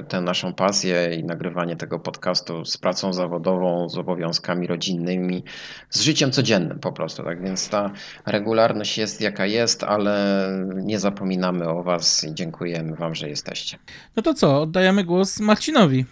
tę 0.07 0.21
naszą 0.21 0.53
pasję 0.53 1.15
i 1.15 1.23
nagrywanie 1.23 1.75
tego 1.75 1.99
podcastu 1.99 2.65
z 2.65 2.77
pracą 2.77 3.13
zawodową, 3.13 3.89
z 3.89 3.97
obowiązkami 3.97 4.67
rodzinnymi, 4.67 5.43
z 5.89 6.01
życiem 6.01 6.31
codziennym 6.31 6.79
po 6.79 6.91
prostu. 6.91 7.23
Tak 7.23 7.43
więc 7.43 7.69
ta 7.69 7.91
regularność 8.25 8.97
jest 8.97 9.21
jaka 9.21 9.45
jest, 9.45 9.83
ale 9.83 10.47
nie 10.75 10.99
zapominamy 10.99 11.69
o 11.69 11.83
Was 11.83 12.23
i 12.23 12.35
dziękujemy 12.35 12.95
Wam, 12.95 13.15
że 13.15 13.29
jesteście. 13.29 13.77
No 14.15 14.23
to 14.23 14.33
co, 14.33 14.61
oddajemy 14.61 15.03
głos 15.03 15.39
Marcinowi. 15.39 16.05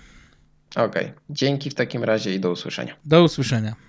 Okej, 0.76 1.14
dzięki 1.30 1.70
w 1.70 1.76
takim 1.76 2.04
razie 2.04 2.36
i 2.36 2.39
do 2.39 2.52
usłyszenia. 2.52 2.95
Do 3.06 3.24
usłyszenia. 3.24 3.89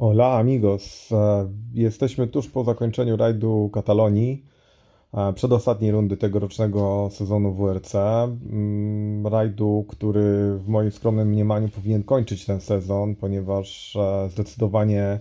Hola 0.00 0.38
amigos, 0.38 1.12
E, 1.12 1.48
jesteśmy 1.74 2.26
tuż 2.26 2.48
po 2.48 2.64
zakończeniu 2.64 3.16
rajdu 3.16 3.70
Katalonii, 3.72 4.44
e, 5.14 5.32
przedostatniej 5.32 5.90
rundy 5.90 6.16
tegorocznego 6.16 7.08
sezonu 7.12 7.54
WRC. 7.54 7.94
Mm, 7.94 9.26
Rajdu, 9.26 9.84
który 9.88 10.58
w 10.58 10.68
moim 10.68 10.90
skromnym 10.90 11.28
mniemaniu 11.28 11.68
powinien 11.68 12.02
kończyć 12.02 12.46
ten 12.46 12.60
sezon, 12.60 13.16
ponieważ 13.16 13.96
e, 13.96 14.28
zdecydowanie 14.30 15.20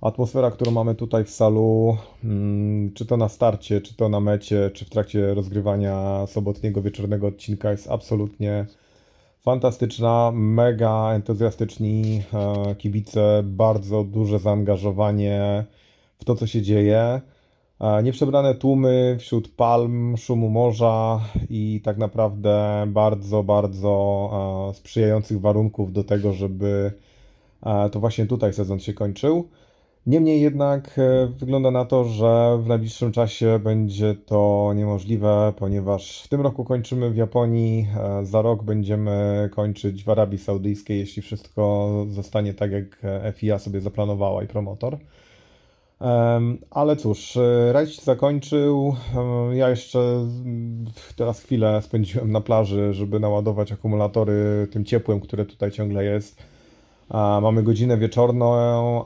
atmosfera, 0.00 0.50
którą 0.50 0.70
mamy 0.70 0.94
tutaj 0.94 1.24
w 1.24 1.30
salu, 1.30 1.96
mm, 2.24 2.92
czy 2.94 3.06
to 3.06 3.16
na 3.16 3.28
starcie, 3.28 3.80
czy 3.80 3.96
to 3.96 4.08
na 4.08 4.20
mecie, 4.20 4.70
czy 4.74 4.84
w 4.84 4.90
trakcie 4.90 5.34
rozgrywania 5.34 6.26
sobotniego 6.26 6.82
wieczornego 6.82 7.26
odcinka 7.26 7.70
jest 7.70 7.90
absolutnie 7.90 8.66
Fantastyczna, 9.48 10.30
mega 10.34 11.12
entuzjastyczni 11.14 12.22
e, 12.34 12.74
kibice, 12.74 13.42
bardzo 13.44 14.04
duże 14.04 14.38
zaangażowanie 14.38 15.64
w 16.18 16.24
to, 16.24 16.34
co 16.34 16.46
się 16.46 16.62
dzieje. 16.62 17.20
E, 17.80 18.02
Nieprzebrane 18.02 18.54
tłumy 18.54 19.16
wśród 19.20 19.48
palm, 19.48 20.16
szumu 20.16 20.50
morza 20.50 21.20
i 21.50 21.80
tak 21.84 21.98
naprawdę 21.98 22.84
bardzo, 22.86 23.42
bardzo 23.42 24.30
e, 24.70 24.74
sprzyjających 24.74 25.40
warunków 25.40 25.92
do 25.92 26.04
tego, 26.04 26.32
żeby 26.32 26.92
to 27.92 28.00
właśnie 28.00 28.26
tutaj 28.26 28.52
sezon 28.52 28.80
się 28.80 28.94
kończył. 28.94 29.48
Niemniej 30.08 30.40
jednak 30.40 30.98
e, 30.98 31.26
wygląda 31.26 31.70
na 31.70 31.84
to, 31.84 32.04
że 32.04 32.58
w 32.62 32.66
najbliższym 32.66 33.12
czasie 33.12 33.58
będzie 33.58 34.14
to 34.14 34.72
niemożliwe, 34.76 35.52
ponieważ 35.56 36.22
w 36.22 36.28
tym 36.28 36.40
roku 36.40 36.64
kończymy 36.64 37.10
w 37.10 37.16
Japonii, 37.16 37.88
e, 37.96 38.24
za 38.24 38.42
rok 38.42 38.62
będziemy 38.62 39.48
kończyć 39.52 40.04
w 40.04 40.08
Arabii 40.08 40.38
Saudyjskiej, 40.38 40.98
jeśli 40.98 41.22
wszystko 41.22 41.90
zostanie 42.08 42.54
tak, 42.54 42.72
jak 42.72 42.84
e, 43.04 43.32
FIA 43.32 43.58
sobie 43.58 43.80
zaplanowała 43.80 44.44
i 44.44 44.46
promotor. 44.46 44.98
Ale 46.70 46.96
cóż, 46.96 47.38
rajd 47.72 47.90
się 47.90 48.02
zakończył. 48.02 48.96
Ja 49.52 49.70
jeszcze 49.70 49.98
mm, 49.98 50.84
teraz 51.16 51.40
chwilę 51.40 51.82
spędziłem 51.82 52.32
na 52.32 52.40
plaży, 52.40 52.94
żeby 52.94 53.20
naładować 53.20 53.72
akumulatory 53.72 54.68
tym 54.70 54.84
ciepłem, 54.84 55.20
które 55.20 55.44
tutaj 55.44 55.70
ciągle 55.70 56.04
jest. 56.04 56.42
Mamy 57.42 57.62
godzinę 57.62 57.98
wieczorną, 57.98 58.54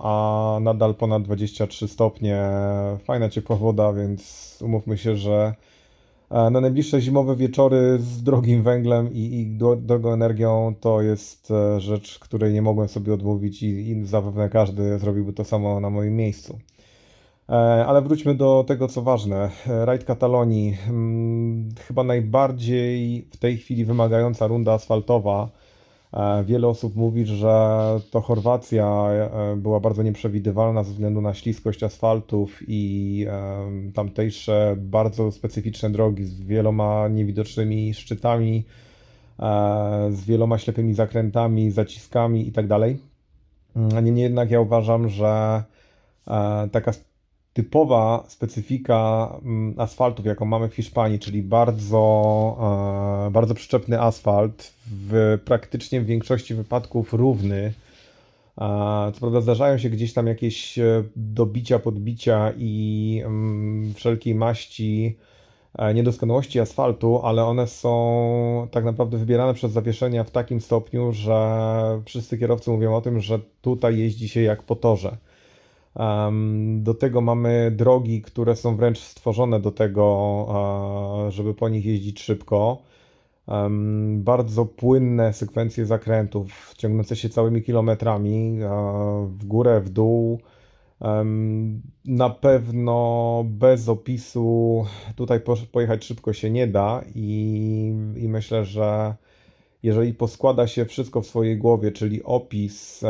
a 0.01 0.59
nadal 0.61 0.95
ponad 0.95 1.23
23 1.23 1.89
stopnie. 1.89 2.43
Fajna 3.05 3.29
ciepła 3.29 3.57
woda, 3.57 3.93
więc 3.93 4.59
umówmy 4.65 4.99
się, 4.99 5.17
że 5.17 5.55
e, 6.31 6.51
na 6.51 6.61
najbliższe 6.61 7.01
zimowe 7.01 7.37
wieczory 7.37 7.99
z 7.99 8.23
drogim 8.23 8.63
węglem 8.63 9.13
i, 9.13 9.19
i 9.19 9.59
dro- 9.59 9.77
drogą 9.81 10.13
energią 10.13 10.75
to 10.81 11.03
jest 11.03 11.51
e, 11.51 11.81
rzecz, 11.81 12.19
której 12.19 12.53
nie 12.53 12.63
mogłem 12.63 12.89
sobie 12.89 13.15
odmówić 13.15 13.63
i, 13.63 13.67
i 13.67 14.05
zapewne 14.05 14.49
każdy 14.49 14.99
zrobiłby 14.99 15.33
to 15.33 15.45
samo 15.45 15.81
na 15.81 15.91
moim 15.91 16.17
miejscu. 16.17 16.59
E, 17.49 17.53
Ale 17.87 18.03
wróćmy 18.03 18.35
do 18.35 18.65
tego, 18.69 18.89
co 18.89 19.03
ważne. 19.03 19.51
Rajd 19.67 20.05
Katalonii. 20.05 20.77
Mm, 20.89 21.69
Chyba 21.87 22.05
najbardziej 22.05 23.23
w 23.31 23.37
tej 23.37 23.57
chwili 23.57 23.85
wymagająca 23.85 24.47
runda 24.47 24.73
asfaltowa. 24.73 25.49
E, 26.13 26.45
Wiele 26.45 26.69
osób 26.69 26.97
mówi, 26.97 27.27
że 27.27 27.55
to 28.11 28.21
Chorwacja 28.21 28.87
e, 28.87 29.57
była 29.57 29.81
bardzo 29.81 30.03
nieprzewidywalna 30.03 30.85
ze 30.85 30.93
względu 30.93 31.21
na 31.21 31.35
śliskość 31.35 31.83
asfaltów 31.83 32.59
i 32.69 33.27
em, 33.29 33.93
tamtejsze 33.93 34.75
bardzo 34.79 35.33
specyficzne 35.33 35.91
drogi 35.91 36.25
z 36.25 36.41
wieloma 36.41 37.09
niewidocznymi 37.09 37.95
szczytami, 37.95 38.65
e, 39.39 40.09
z 40.13 40.25
wieloma 40.25 40.59
ślepymi 40.59 40.95
zakrętami, 40.95 41.71
zaciskami 41.71 42.47
itd. 42.47 42.75
Mm, 43.77 44.05
Niemniej 44.05 44.23
jednak 44.23 44.51
ja 44.51 44.61
uważam, 44.61 45.09
że 45.09 45.63
e, 46.29 46.69
taka 46.73 46.93
typowa 47.53 48.25
specyfika 48.29 49.29
mm, 49.45 49.75
asfaltów, 49.81 50.27
jaką 50.27 50.45
mamy 50.45 50.69
w 50.69 50.75
Hiszpanii, 50.75 51.19
czyli 51.19 51.43
bardzo, 51.43 53.27
e, 53.29 53.31
bardzo 53.31 53.55
przyczepny 53.55 54.01
asfalt, 54.01 54.75
w 54.87 55.39
praktycznie 55.45 56.01
w 56.01 56.07
większości 56.07 56.55
wypadków 56.55 57.13
równy. 57.13 57.73
E, 58.59 59.13
Co 59.15 59.21
prawda 59.21 59.41
zdarzają 59.41 59.79
się 59.79 59.91
gdzieś 59.91 60.13
tam 60.13 60.27
jakieś 60.27 60.79
e, 60.79 61.05
dobicia, 61.17 61.79
podbicia 61.79 62.53
i 62.59 63.23
mm, 63.25 63.95
wszelkiej 63.95 64.35
maści 64.35 65.17
niedoskonałości 65.95 66.61
asfaltu, 66.61 67.21
ale 67.25 67.45
one 67.45 67.67
są 67.67 68.69
tak 68.71 68.85
naprawdę 68.85 69.19
wybierane 69.19 69.55
przez 69.55 69.73
zawieszenia 69.73 70.25
w 70.25 70.31
takim 70.31 70.61
stopniu, 70.61 71.13
że 71.13 72.03
wszyscy 72.05 72.39
kierowcy 72.39 72.71
mówią 72.71 72.95
o 72.95 73.01
tym, 73.01 73.21
że 73.21 73.39
tutaj 73.63 73.99
jeździ 73.99 74.29
się 74.29 74.41
jak 74.43 74.63
po 74.63 74.77
torze. 74.77 75.17
Do 76.79 76.95
tego 76.95 77.21
mamy 77.21 77.71
drogi, 77.77 78.23
które 78.23 78.57
są 78.57 78.77
wręcz 78.77 78.99
stworzone 78.99 79.61
do 79.61 79.73
tego, 79.73 80.47
żeby 81.29 81.55
po 81.55 81.69
nich 81.69 81.87
jeździć 81.87 82.23
szybko. 82.23 82.83
Bardzo 84.17 84.67
płynne 84.67 85.33
sekwencje 85.33 85.87
zakrętów, 85.87 86.75
ciągnące 86.77 87.17
się 87.17 87.29
całymi 87.29 87.63
kilometrami, 87.63 88.59
w 89.27 89.45
górę, 89.45 89.81
w 89.81 89.91
dół. 89.91 90.41
Na 92.05 92.31
pewno 92.31 93.45
bez 93.47 93.89
opisu 93.89 94.85
tutaj 95.17 95.41
pojechać 95.73 96.05
szybko 96.05 96.33
się 96.33 96.51
nie 96.51 96.67
da 96.67 97.03
i, 97.15 97.95
i 98.17 98.29
myślę, 98.29 98.65
że 98.65 99.15
jeżeli 99.83 100.15
poskłada 100.15 100.67
się 100.67 100.85
wszystko 100.85 101.23
w 101.23 101.27
swojej 101.27 101.59
głowie, 101.59 101.93
czyli 101.93 102.23
opis, 102.23 103.05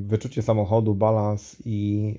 wyczucie 0.00 0.42
samochodu, 0.42 0.94
balans 0.94 1.56
i, 1.64 2.14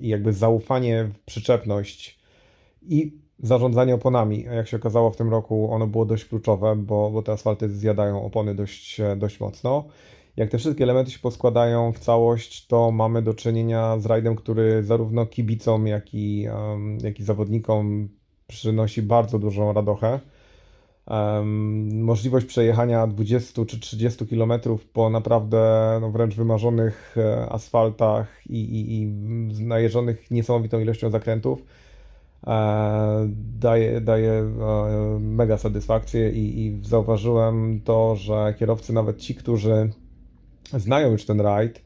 jakby 0.00 0.32
zaufanie 0.32 1.04
w 1.04 1.18
przyczepność 1.18 2.18
i 2.82 3.12
zarządzanie 3.38 3.94
oponami, 3.94 4.48
a 4.48 4.52
jak 4.52 4.68
się 4.68 4.76
okazało 4.76 5.10
w 5.10 5.16
tym 5.16 5.30
roku 5.30 5.72
ono 5.72 5.86
było 5.86 6.04
dość 6.04 6.24
kluczowe, 6.24 6.76
bo, 6.76 7.10
bo 7.10 7.22
te 7.22 7.32
asfalty 7.32 7.68
zjadają 7.68 8.22
opony 8.24 8.54
dość, 8.54 9.00
dość 9.16 9.40
mocno. 9.40 9.84
Jak 10.36 10.50
te 10.50 10.58
wszystkie 10.58 10.84
elementy 10.84 11.10
się 11.10 11.18
poskładają 11.18 11.92
w 11.92 11.98
całość, 11.98 12.66
to 12.66 12.90
mamy 12.90 13.22
do 13.22 13.34
czynienia 13.34 13.98
z 13.98 14.06
rajdem, 14.06 14.36
który 14.36 14.84
zarówno 14.84 15.26
kibicom, 15.26 15.86
jak 15.86 16.14
i, 16.14 16.46
jak 17.02 17.20
i 17.20 17.22
zawodnikom 17.22 18.08
przynosi 18.46 19.02
bardzo 19.02 19.38
dużą 19.38 19.72
radochę. 19.72 20.20
Możliwość 21.92 22.46
przejechania 22.46 23.06
20 23.06 23.64
czy 23.64 23.80
30 23.80 24.26
km 24.26 24.52
po 24.92 25.10
naprawdę 25.10 25.58
no, 26.00 26.10
wręcz 26.10 26.34
wymarzonych 26.34 27.16
e, 27.16 27.48
asfaltach 27.48 28.46
i, 28.46 28.60
i, 28.60 29.02
i 29.02 29.06
najeżonych 29.64 30.30
niesamowitą 30.30 30.80
ilością 30.80 31.10
zakrętów 31.10 31.64
e, 32.46 33.28
daje, 33.58 34.00
daje 34.00 34.32
e, 34.32 35.18
mega 35.20 35.58
satysfakcję 35.58 36.30
i, 36.30 36.66
i 36.66 36.78
zauważyłem 36.82 37.80
to, 37.84 38.16
że 38.16 38.54
kierowcy, 38.58 38.92
nawet 38.92 39.18
ci, 39.18 39.34
którzy 39.34 39.90
znają 40.72 41.12
już 41.12 41.26
ten 41.26 41.40
rajd, 41.40 41.85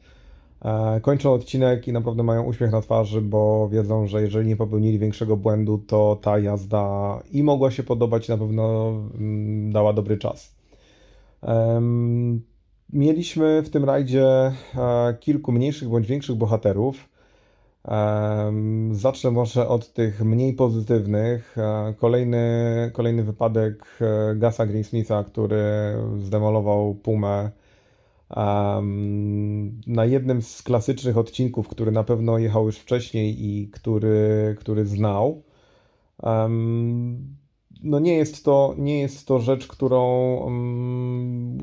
kończą 1.01 1.33
odcinek 1.33 1.87
i 1.87 1.93
naprawdę 1.93 2.23
mają 2.23 2.43
uśmiech 2.43 2.71
na 2.71 2.81
twarzy, 2.81 3.21
bo 3.21 3.69
wiedzą, 3.69 4.07
że 4.07 4.21
jeżeli 4.21 4.47
nie 4.47 4.55
popełnili 4.55 4.99
większego 4.99 5.37
błędu, 5.37 5.77
to 5.77 6.19
ta 6.21 6.39
jazda 6.39 7.19
i 7.31 7.43
mogła 7.43 7.71
się 7.71 7.83
podobać, 7.83 8.29
na 8.29 8.37
pewno 8.37 8.89
mm, 9.15 9.71
dała 9.71 9.93
dobry 9.93 10.17
czas. 10.17 10.55
Mieliśmy 12.93 13.61
w 13.61 13.69
tym 13.69 13.85
rajdzie 13.85 14.25
e, 14.27 14.53
kilku 15.19 15.51
mniejszych 15.51 15.89
bądź 15.89 16.07
większych 16.07 16.35
bohaterów. 16.35 17.09
Zacznę 18.91 19.31
może 19.31 19.67
od 19.67 19.93
tych 19.93 20.21
mniej 20.21 20.53
pozytywnych. 20.53 21.57
E, 21.57 21.93
kolejny, 21.97 22.45
kolejny 22.93 23.23
wypadek 23.23 23.85
e, 24.01 24.35
Gasa 24.35 24.65
Greensmitha, 24.65 25.23
który 25.23 25.63
zdemolował 26.17 26.95
Pumę 26.95 27.51
na 29.87 30.05
jednym 30.05 30.41
z 30.41 30.61
klasycznych 30.61 31.17
odcinków, 31.17 31.67
który 31.67 31.91
na 31.91 32.03
pewno 32.03 32.37
jechał 32.37 32.65
już 32.65 32.77
wcześniej 32.77 33.45
i 33.45 33.69
który, 33.69 34.55
który 34.59 34.85
znał 34.85 35.43
no 37.83 37.99
nie 37.99 38.15
jest 38.15 38.45
to, 38.45 38.75
nie 38.77 38.99
jest 38.99 39.27
to 39.27 39.39
rzecz, 39.39 39.67
którą 39.67 40.01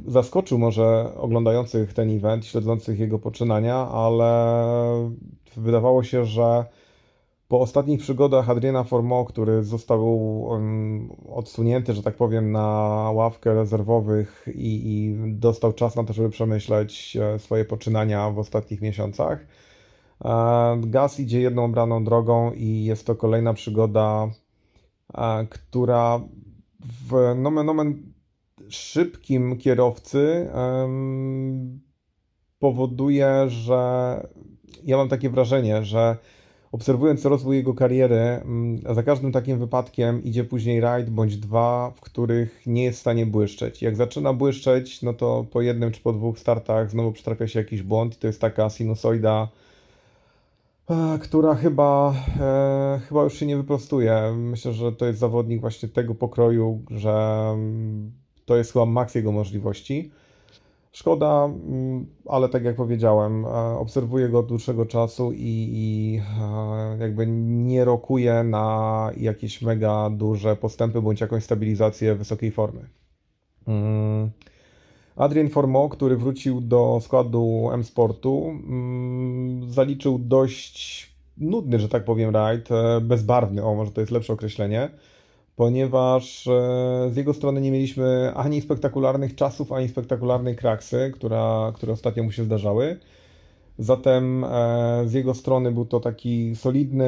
zaskoczył 0.07 0.59
może 0.59 1.15
oglądających 1.17 1.93
ten 1.93 2.17
event, 2.17 2.47
śledzących 2.47 2.99
jego 2.99 3.19
poczynania, 3.19 3.77
ale 3.77 5.11
wydawało 5.57 6.03
się, 6.03 6.25
że 6.25 6.65
po 7.49 7.61
ostatnich 7.61 8.01
przygodach 8.01 8.51
Adriana 8.51 8.85
Formo, 8.85 9.25
który 9.25 9.65
został 9.65 10.49
odsunięty, 11.29 11.93
że 11.93 12.03
tak 12.03 12.17
powiem, 12.17 12.53
na 12.53 12.67
ławkę 13.15 13.55
rezerwowych 13.55 14.49
i, 14.55 14.95
i 14.95 15.17
dostał 15.35 15.73
czas 15.73 15.97
na 15.97 16.05
to, 16.05 16.13
żeby 16.13 16.31
przemyśleć 16.31 17.17
e, 17.17 17.39
swoje 17.39 17.65
poczynania 17.65 18.31
w 18.31 18.39
ostatnich 18.39 18.81
miesiącach, 18.81 19.47
e, 20.25 20.81
Gaz 20.87 21.21
idzie 21.21 21.41
jedną 21.41 21.73
braną 21.73 22.05
drogą 22.05 22.53
i 22.53 22.85
jest 22.85 23.07
to 23.07 23.15
kolejna 23.15 23.55
przygoda 23.55 24.29
która 25.51 26.21
w 27.11 27.35
nomen 27.37 27.69
omen 27.69 28.13
szybkim 28.69 29.59
kierowcy 29.59 30.51
powoduje, 32.59 33.45
że 33.49 33.81
ja 34.85 34.97
mam 34.97 35.09
takie 35.09 35.31
wrażenie, 35.31 35.85
że 35.85 36.17
obserwując 36.73 37.25
rozwój 37.25 37.57
jego 37.57 37.75
kariery, 37.75 38.17
mm, 38.17 38.95
za 38.95 39.03
każdym 39.03 39.33
takim 39.33 39.59
wypadkiem 39.59 40.25
idzie 40.25 40.45
później 40.45 40.81
rajd 40.81 41.11
bądź 41.11 41.37
dwa, 41.37 41.93
w 41.97 42.01
których 42.01 42.63
nie 42.67 42.85
jest 42.85 42.99
w 42.99 43.01
stanie 43.01 43.27
błyszczeć. 43.27 43.83
Jak 43.83 43.97
zaczyna 43.97 44.33
błyszczeć, 44.33 45.03
no 45.03 45.13
to 45.15 45.47
po 45.51 45.61
jednym 45.61 45.93
czy 45.93 46.01
po 46.01 46.13
dwóch 46.13 46.39
startach 46.39 46.91
znowu 46.91 47.13
przytrafia 47.13 47.49
się 47.49 47.59
jakiś 47.59 47.83
błąd. 47.83 48.19
To 48.19 48.27
jest 48.27 48.41
taka 48.41 48.71
sinusoida 48.71 49.49
E, 50.91 51.19
która 51.19 51.55
chyba, 51.55 52.15
e, 52.41 53.01
chyba 53.09 53.23
już 53.25 53.35
się 53.35 53.47
nie 53.47 53.57
wyprostuje. 53.57 54.35
Myślę, 54.37 54.73
że 54.73 54.93
to 54.93 55.07
jest 55.07 55.19
zawodnik 55.19 55.61
właśnie 55.61 55.89
tego 55.89 56.15
pokroju, 56.15 56.83
że 56.91 57.45
mm, 57.55 58.13
to 58.45 58.57
jest 58.57 58.73
chyba 58.73 58.87
maks 58.87 59.15
jego 59.15 59.33
możliwości. 59.33 60.11
Szkoda, 60.99 61.45
mm, 61.45 62.07
ale 62.29 62.49
tak 62.49 62.65
jak 62.65 62.77
powiedziałem, 62.77 63.45
e, 63.45 63.49
obserwuję 63.79 64.29
go 64.29 64.39
od 64.39 64.47
dłuższego 64.47 64.87
czasu 64.87 65.33
i, 65.33 65.71
i 65.73 66.21
jakby 67.01 67.27
nie 67.27 67.85
rokuje 67.85 68.45
na 68.45 69.11
jakieś 69.17 69.63
mega 69.63 70.11
duże 70.11 70.57
postępy 70.57 71.03
bądź 71.03 71.21
jakąś 71.21 71.45
stabilizację 71.45 72.15
wysokiej 72.15 72.51
formy. 72.51 72.89
Mm. 73.67 74.31
Adrien 75.17 75.51
Formo, 75.51 75.89
który 75.89 76.17
wrócił 76.17 76.61
do 76.61 77.01
składu 77.03 77.71
M-Sportu, 77.73 78.45
mm, 78.49 79.71
zaliczył 79.71 80.19
dość 80.19 81.09
nudny, 81.37 81.79
że 81.79 81.89
tak 81.89 82.05
powiem, 82.05 82.31
rajd, 82.35 82.73
e, 82.73 83.01
bezbarwny, 83.01 83.65
o 83.65 83.75
może 83.75 83.91
to 83.91 84.01
jest 84.01 84.13
lepsze 84.13 84.33
określenie, 84.33 84.91
ponieważ 85.59 86.47
e, 86.47 86.51
z 87.13 87.17
jego 87.17 87.35
strony 87.35 87.61
nie 87.61 87.71
mieliśmy 87.71 88.33
ani 88.35 88.61
spektakularnych 88.61 89.35
czasów, 89.35 89.73
ani 89.73 89.89
spektakularnej 89.89 90.57
kraksy, 90.57 91.13
która, 91.15 91.73
które 91.75 91.93
ostatnio 91.93 92.23
mu 92.23 92.33
się 92.33 92.45
zdarzały. 92.45 92.99
Zatem 93.79 94.45
e, 94.45 95.03
z 95.07 95.13
jego 95.13 95.35
strony 95.35 95.73
był 95.73 95.87
to 95.87 96.01
taki 96.01 96.57
solidny, 96.57 97.07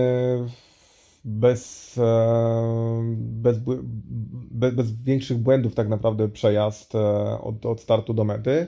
bez, 1.24 1.94
e, 1.98 3.16
bez, 3.16 3.58
bez, 4.50 4.74
bez 4.74 5.02
większych 5.02 5.38
błędów 5.38 5.74
tak 5.74 5.88
naprawdę 5.88 6.28
przejazd 6.28 6.92
od, 7.40 7.66
od 7.66 7.80
startu 7.80 8.14
do 8.14 8.24
mety. 8.24 8.66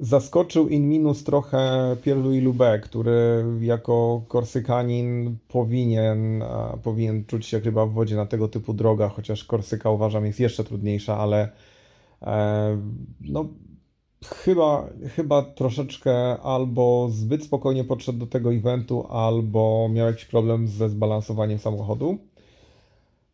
Zaskoczył 0.00 0.68
in 0.68 0.88
minus 0.88 1.24
trochę 1.24 1.96
Pierre-Louis 2.02 2.44
Lubek, 2.44 2.82
który 2.82 3.44
jako 3.60 4.22
korsykanin 4.28 5.36
powinien, 5.48 6.42
e, 6.42 6.78
powinien 6.82 7.24
czuć 7.24 7.46
się 7.46 7.60
chyba 7.60 7.86
w 7.86 7.92
wodzie 7.92 8.16
na 8.16 8.26
tego 8.26 8.48
typu 8.48 8.74
drogach, 8.74 9.12
chociaż 9.12 9.44
Korsyka 9.44 9.90
uważam 9.90 10.26
jest 10.26 10.40
jeszcze 10.40 10.64
trudniejsza, 10.64 11.18
ale 11.18 11.48
no, 13.20 13.48
chyba, 14.24 14.90
chyba 15.16 15.42
troszeczkę 15.42 16.40
albo 16.40 17.08
zbyt 17.10 17.44
spokojnie 17.44 17.84
podszedł 17.84 18.18
do 18.18 18.26
tego 18.26 18.52
eventu, 18.52 19.06
albo 19.08 19.88
miał 19.92 20.06
jakiś 20.06 20.24
problem 20.24 20.68
ze 20.68 20.88
zbalansowaniem 20.88 21.58
samochodu. 21.58 22.18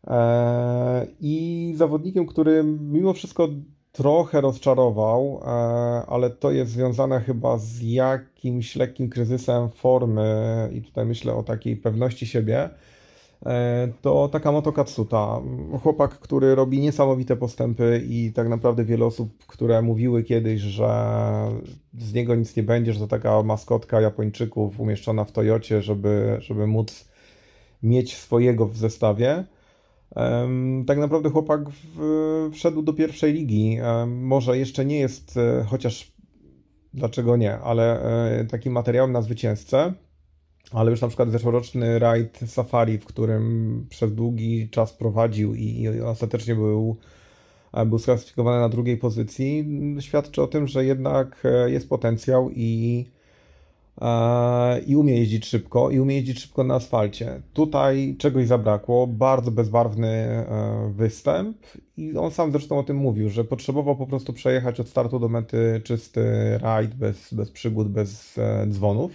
Eee, 0.06 1.06
I 1.20 1.74
zawodnikiem, 1.76 2.26
który 2.26 2.64
mimo 2.64 3.12
wszystko 3.12 3.48
trochę 3.92 4.40
rozczarował, 4.40 5.40
eee, 5.46 6.02
ale 6.06 6.30
to 6.30 6.50
jest 6.50 6.70
związane 6.70 7.20
chyba 7.20 7.58
z 7.58 7.82
jakimś 7.82 8.76
lekkim 8.76 9.10
kryzysem 9.10 9.68
formy, 9.70 10.70
i 10.74 10.82
tutaj 10.82 11.06
myślę 11.06 11.34
o 11.34 11.42
takiej 11.42 11.76
pewności 11.76 12.26
siebie 12.26 12.70
E, 13.46 13.88
to 14.02 14.28
Takamoto 14.28 14.72
Katsuta. 14.72 15.40
Chłopak, 15.82 16.18
który 16.18 16.54
robi 16.54 16.80
niesamowite 16.80 17.36
postępy 17.36 18.02
i 18.08 18.32
tak 18.32 18.48
naprawdę 18.48 18.84
wiele 18.84 19.04
osób, 19.04 19.46
które 19.46 19.82
mówiły 19.82 20.22
kiedyś, 20.22 20.60
że 20.60 20.88
z 21.98 22.12
niego 22.12 22.34
nic 22.34 22.56
nie 22.56 22.62
będzie, 22.62 22.92
że 22.92 23.00
to 23.00 23.06
taka 23.06 23.42
maskotka 23.42 24.00
Japończyków 24.00 24.80
umieszczona 24.80 25.24
w 25.24 25.32
Toyocie, 25.32 25.82
żeby, 25.82 26.36
żeby 26.40 26.66
móc 26.66 27.08
mieć 27.82 28.16
swojego 28.16 28.66
w 28.66 28.76
zestawie. 28.76 29.44
Tak 30.86 30.98
naprawdę 30.98 31.30
chłopak 31.30 31.60
wszedł 32.52 32.82
do 32.82 32.92
pierwszej 32.92 33.32
ligi. 33.32 33.78
Może 34.06 34.58
jeszcze 34.58 34.84
nie 34.84 34.98
jest, 34.98 35.36
e, 35.36 35.64
chociaż 35.68 36.12
dlaczego 36.94 37.36
nie, 37.36 37.58
ale 37.58 38.02
e, 38.40 38.44
takim 38.44 38.72
materiałem 38.72 39.12
na 39.12 39.22
zwycięzcę 39.22 39.92
ale 40.72 40.90
już 40.90 41.00
na 41.00 41.08
przykład 41.08 41.30
zeszłoroczny 41.30 41.98
rajd 41.98 42.40
Safari, 42.46 42.98
w 42.98 43.04
którym 43.04 43.86
przez 43.90 44.14
długi 44.14 44.68
czas 44.70 44.92
prowadził 44.92 45.54
i, 45.54 45.88
ostatecznie 46.04 46.54
był, 46.54 46.96
e, 47.72 47.86
był 47.86 47.98
sklasyfikowany 47.98 48.60
na 48.60 48.68
drugiej 48.68 48.96
pozycji, 48.96 49.66
świadczy 50.00 50.42
o 50.42 50.46
tym, 50.46 50.68
że 50.68 50.84
jednak 50.84 51.42
jest 51.66 51.88
potencjał 51.88 52.50
i, 52.50 53.04
i 54.86 54.96
umie 54.96 55.16
jeździć 55.16 55.46
szybko, 55.46 55.90
i 55.90 56.00
umie 56.00 56.16
jeździć 56.16 56.40
szybko 56.40 56.64
na 56.64 56.74
asfalcie. 56.74 57.42
Tutaj 57.52 58.16
czegoś 58.18 58.46
zabrakło, 58.46 59.06
bardzo 59.06 59.50
bezbarwny 59.50 60.44
występ 60.90 61.56
i 61.96 62.16
on 62.16 62.30
sam 62.30 62.52
zresztą 62.52 62.78
o 62.78 62.82
tym 62.82 62.96
mówił, 62.96 63.28
że 63.28 63.44
potrzebował 63.44 63.96
po 63.96 64.06
prostu 64.06 64.32
przejechać 64.32 64.80
od 64.80 64.88
startu 64.88 65.18
do 65.18 65.28
mety 65.28 65.80
czysty 65.84 66.22
rajd, 66.58 66.94
bez, 66.94 67.34
bez 67.34 67.50
przygód, 67.50 67.88
bez 67.88 68.40
dzwonów. 68.68 69.12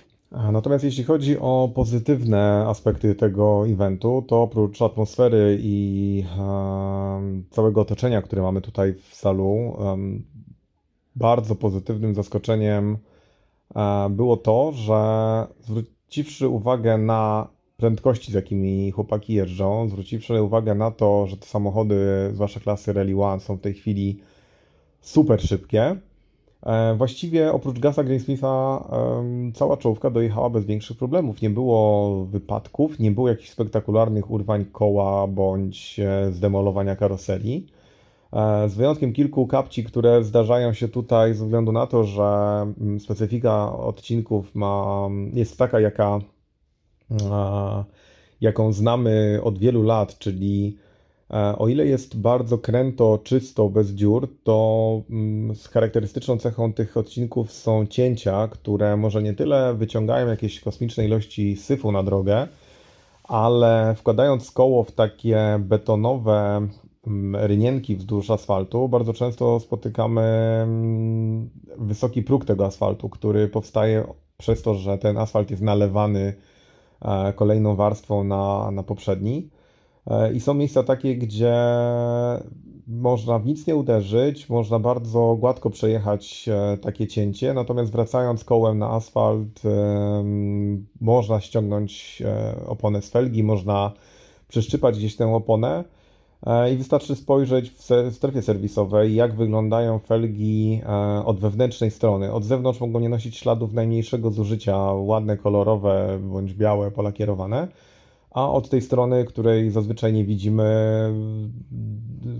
Natomiast 0.51 0.84
jeśli 0.84 1.03
chodzi 1.03 1.38
o 1.39 1.71
pozytywne 1.75 2.65
aspekty 2.67 3.15
tego 3.15 3.67
eventu, 3.67 4.25
to 4.28 4.41
oprócz 4.41 4.82
atmosfery 4.82 5.57
i 5.61 6.23
całego 7.49 7.82
otoczenia, 7.82 8.21
które 8.21 8.41
mamy 8.41 8.61
tutaj 8.61 8.93
w 8.93 9.15
salu, 9.15 9.78
bardzo 11.15 11.55
pozytywnym 11.55 12.15
zaskoczeniem 12.15 12.97
było 14.09 14.38
to, 14.38 14.72
że 14.72 15.47
zwróciwszy 15.61 16.47
uwagę 16.47 16.97
na 16.97 17.47
prędkości, 17.78 18.32
z 18.32 18.36
jakimi 18.36 18.91
chłopaki 18.91 19.34
jeżdżą, 19.34 19.89
zwróciwszy 19.89 20.41
uwagę 20.41 20.76
na 20.76 20.91
to, 20.91 21.28
że 21.28 21.38
te 21.38 21.45
samochody, 21.45 22.30
zwłaszcza 22.34 22.59
klasy 22.59 22.93
Rally 22.93 23.22
One, 23.22 23.39
są 23.39 23.55
w 23.55 23.61
tej 23.61 23.74
chwili 23.74 24.20
super 25.01 25.41
szybkie, 25.41 25.97
E, 26.68 26.95
właściwie 26.95 27.53
oprócz 27.53 27.80
Gasa 27.80 28.03
Greensmitha 28.03 28.84
cała 29.53 29.78
czołówka 29.78 30.09
dojechała 30.09 30.49
bez 30.49 30.65
większych 30.65 30.97
problemów. 30.97 31.41
Nie 31.41 31.49
było 31.49 32.26
wypadków, 32.26 32.99
nie 32.99 33.11
było 33.11 33.30
jakichś 33.30 33.49
spektakularnych 33.49 34.32
urwań 34.32 34.65
koła 34.65 35.28
bądź 35.28 35.99
e, 35.99 36.32
zdemolowania 36.32 36.95
karoserii. 36.95 37.68
E, 38.38 38.70
z 38.70 38.76
wyjątkiem 38.76 39.14
kilku 39.14 39.48
kapci, 39.48 39.84
które 39.84 40.24
zdarzają 40.24 40.74
się 40.74 40.88
tutaj 40.88 41.34
ze 41.34 41.46
względu 41.46 41.72
na 41.72 41.88
to, 41.88 42.04
że 42.04 42.24
mm, 42.82 43.00
specyfika 43.00 43.78
odcinków 43.78 44.56
ma, 44.56 45.08
jest 45.34 45.58
taka, 45.58 45.80
jaka, 45.80 46.20
jaką 48.42 48.74
znamy 48.74 49.40
od 49.44 49.60
wielu 49.60 49.84
lat, 49.84 50.18
czyli 50.18 50.78
e, 51.32 51.58
o 51.58 51.68
ile 51.68 51.86
jest 51.86 52.20
bardzo 52.20 52.58
kręto, 52.58 53.20
czysto, 53.24 53.70
bez 53.70 53.90
dziur, 53.90 54.30
to 54.44 55.02
mm, 55.10 55.56
z 55.56 55.68
charakterystyczną 55.68 56.38
cechą 56.38 56.74
tych 56.74 56.98
odcinków 56.98 57.52
są 57.52 57.86
cięcia, 57.88 58.48
które 58.48 58.98
może 58.98 59.24
nie 59.24 59.34
tyle 59.34 59.74
wyciągają 59.74 60.28
jakieś 60.28 60.60
kosmiczne 60.60 61.06
ilości 61.06 61.56
syfu 61.56 61.92
na 61.92 62.04
drogę, 62.04 62.48
ale 63.24 63.96
wkładając 63.98 64.52
koło 64.52 64.84
w 64.84 64.92
takie 64.92 65.60
betonowe 65.60 66.68
rynienki 67.34 67.95
wzdłuż 67.95 68.30
asfaltu, 68.30 68.89
bardzo 68.89 69.14
często 69.14 69.60
spotykamy 69.60 70.24
wysoki 71.78 72.24
próg 72.24 72.45
tego 72.45 72.66
asfaltu, 72.66 73.10
który 73.10 73.47
powstaje 73.47 74.03
przez 74.38 74.62
to, 74.62 74.76
że 74.76 74.97
ten 74.97 75.18
asfalt 75.18 75.51
jest 75.51 75.64
nalewany 75.64 76.34
e, 77.01 77.34
kolejną 77.34 77.76
warstwą 77.76 78.24
na, 78.24 78.72
na 78.72 78.84
poprzedni. 78.84 79.49
E, 80.08 80.34
I 80.34 80.39
są 80.39 80.53
miejsca 80.53 80.84
takie, 80.84 81.16
gdzie 81.16 81.55
można 82.88 83.39
w 83.39 83.45
nic 83.45 83.68
nie 83.68 83.76
uderzyć, 83.76 84.49
można 84.49 84.80
bardzo 84.80 85.38
gładko 85.39 85.70
przejechać 85.70 86.49
e, 86.49 86.78
takie 86.78 87.08
cięcie, 87.08 87.53
natomiast 87.53 87.91
wracając 87.91 88.43
kołem 88.43 88.78
na 88.78 88.91
asfalt, 88.91 89.62
można 91.01 91.41
ściągnąć 91.41 92.24
oponę 92.68 93.01
z 93.01 93.10
felgi, 93.10 93.43
można 93.43 93.91
przeszczypać 94.47 94.97
gdzieś 94.97 95.16
tę 95.16 95.36
oponę 95.36 95.84
I 96.72 96.78
wystarczy 96.78 97.16
spojrzeć 97.16 97.72
w 97.72 97.82
strefie 98.12 98.42
serwisowej, 98.42 99.16
jak 99.16 99.36
wyglądają 99.36 100.00
felgi 100.00 100.82
e, 100.86 101.26
od 101.26 101.40
wewnętrznej 101.40 101.92
strony. 101.92 102.34
Od 102.34 102.44
zewnątrz 102.44 102.80
mogą 102.80 103.00
nie 103.00 103.10
nosić 103.10 103.38
śladów 103.38 103.74
najmniejszego 103.74 104.32
zużycia, 104.32 104.78
ładne, 104.94 105.38
kolorowe 105.38 106.20
bądź 106.22 106.54
białe, 106.54 106.92
polakierowane, 106.92 107.68
a 108.32 108.52
od 108.52 108.70
tej 108.70 108.82
strony, 108.82 109.26
której 109.26 109.72
zazwyczaj 109.72 110.14
nie 110.14 110.26
widzimy, 110.26 110.66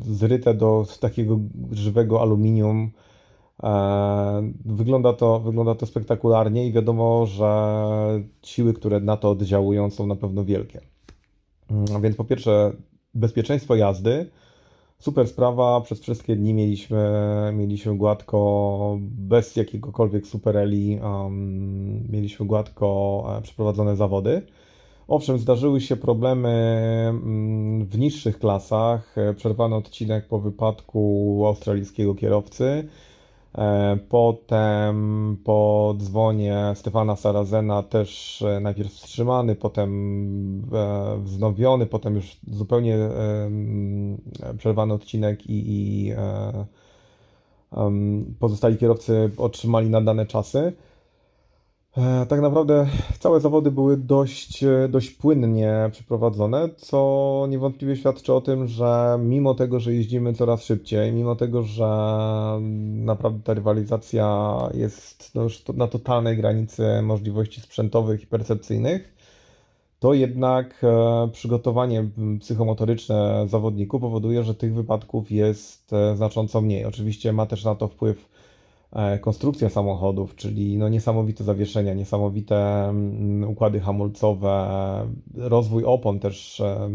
zryte 0.06 0.54
do 0.54 0.86
takiego 1.00 1.39
żywego 1.72 2.22
aluminium. 2.22 2.91
E, 3.64 4.52
wygląda 4.66 5.14
to, 5.14 5.39
wygląda 5.39 5.76
to 5.76 5.86
spektakularnie 5.86 6.68
i 6.68 6.72
wiadomo, 6.72 7.26
że 7.26 8.24
siły, 8.43 8.74
które 8.74 9.00
na 9.00 9.18
to 9.18 9.30
oddziałują, 9.30 9.89
są 9.89 10.08
na 10.08 10.16
pewno 10.16 10.43
wielkie. 10.43 10.82
Mm, 11.72 12.02
więc 12.02 12.16
po 12.16 12.24
pierwsze, 12.24 12.72
bezpieczeństwo 13.18 13.76
jazdy. 13.76 14.30
Super 14.99 15.28
sprawa, 15.28 15.82
przez 15.82 16.01
wszystkie 16.01 16.36
dni 16.36 16.53
mieliśmy, 16.53 17.11
mieliśmy 17.53 17.97
gładko, 17.97 18.97
bez 19.01 19.55
jakiegokolwiek 19.55 20.28
supereli, 20.28 20.99
um, 21.03 22.11
mieliśmy 22.11 22.45
gładko 22.45 23.26
e, 23.38 23.41
przeprowadzone 23.41 23.95
zawody. 23.95 24.41
Owszem, 25.07 25.38
zdarzyły 25.39 25.82
się 25.82 25.95
problemy 25.95 26.49
mm, 27.09 27.86
w 27.86 27.99
niższych 27.99 28.39
klasach. 28.39 29.18
E, 29.18 29.34
przerwano 29.34 29.78
odcinek 29.78 30.28
po 30.28 30.39
wypadku 30.39 31.43
australijskiego 31.47 32.15
kierowcy. 32.15 32.88
E, 33.58 33.97
potem 34.10 35.38
po 35.43 35.93
dzwonie 35.97 36.74
Stefana 36.76 37.16
Sarazena 37.16 37.84
też 37.84 38.41
e, 38.41 38.60
najpierw 38.60 38.93
wstrzymany, 38.93 39.55
potem 39.55 39.91
e, 40.74 41.18
wznowiony, 41.20 41.86
potem 41.86 42.16
już 42.16 42.38
zupełnie 42.51 42.97
przerwany 44.58 44.93
odcinek 44.93 45.47
i, 45.49 45.64
i 45.68 46.14
pozostali 48.39 48.78
kierowcy 48.78 49.32
otrzymali 49.38 49.89
nadane 49.89 50.26
czasy. 50.26 50.74
E, 51.98 52.26
tak 52.26 52.41
naprawdę 52.41 52.88
całe 53.20 53.39
zawody 53.39 53.72
były 53.72 53.98
dość, 53.98 54.64
e, 54.64 54.88
dość 54.89 55.10
płynnie 55.10 55.89
przeprowadzone, 55.91 56.70
co 56.78 57.45
niewątpliwie 57.50 57.95
świadczy 57.95 58.34
o 58.34 58.41
tym, 58.41 58.68
że 58.68 59.20
mimo 59.22 59.54
tego, 59.54 59.80
że 59.80 59.93
jeździmy 59.93 60.34
coraz 60.34 60.64
szybciej, 60.64 61.12
mimo 61.12 61.36
tego, 61.36 61.64
że 61.64 61.88
naprawdę 63.06 63.39
ta 63.43 63.54
rywalizacja 63.54 64.58
jest 64.74 65.36
no 65.36 65.43
już 65.43 65.68
na 65.68 65.88
totalnej 65.88 66.38
granicy 66.38 67.02
możliwości 67.02 67.62
sprzętowych 67.62 68.24
i 68.24 68.28
percepcyjnych, 68.28 69.14
to 70.00 70.14
jednak 70.14 70.84
e, 70.84 71.30
przygotowanie 71.32 72.10
psychomotoryczne 72.39 73.45
zawodników 73.48 74.02
powoduje, 74.02 74.43
że 74.43 74.56
tych 74.56 74.74
wypadków 74.74 75.32
jest 75.32 75.91
znacząco 76.16 76.62
mniej. 76.62 76.86
Oczywiście 76.86 77.34
ma 77.34 77.45
też 77.45 77.64
na 77.64 77.76
to 77.76 77.88
wpływ 77.88 78.36
E, 78.91 79.19
konstrukcja 79.19 79.69
samochodów, 79.69 80.35
czyli 80.35 80.77
no 80.77 80.89
niesamowite 80.89 81.43
zawieszenia, 81.43 81.93
niesamowite 81.93 82.55
mm, 82.89 83.49
układy 83.49 83.79
hamulcowe, 83.79 85.07
rozwój 85.35 85.83
opon 85.85 86.19
też 86.19 86.59
e, 86.59 86.89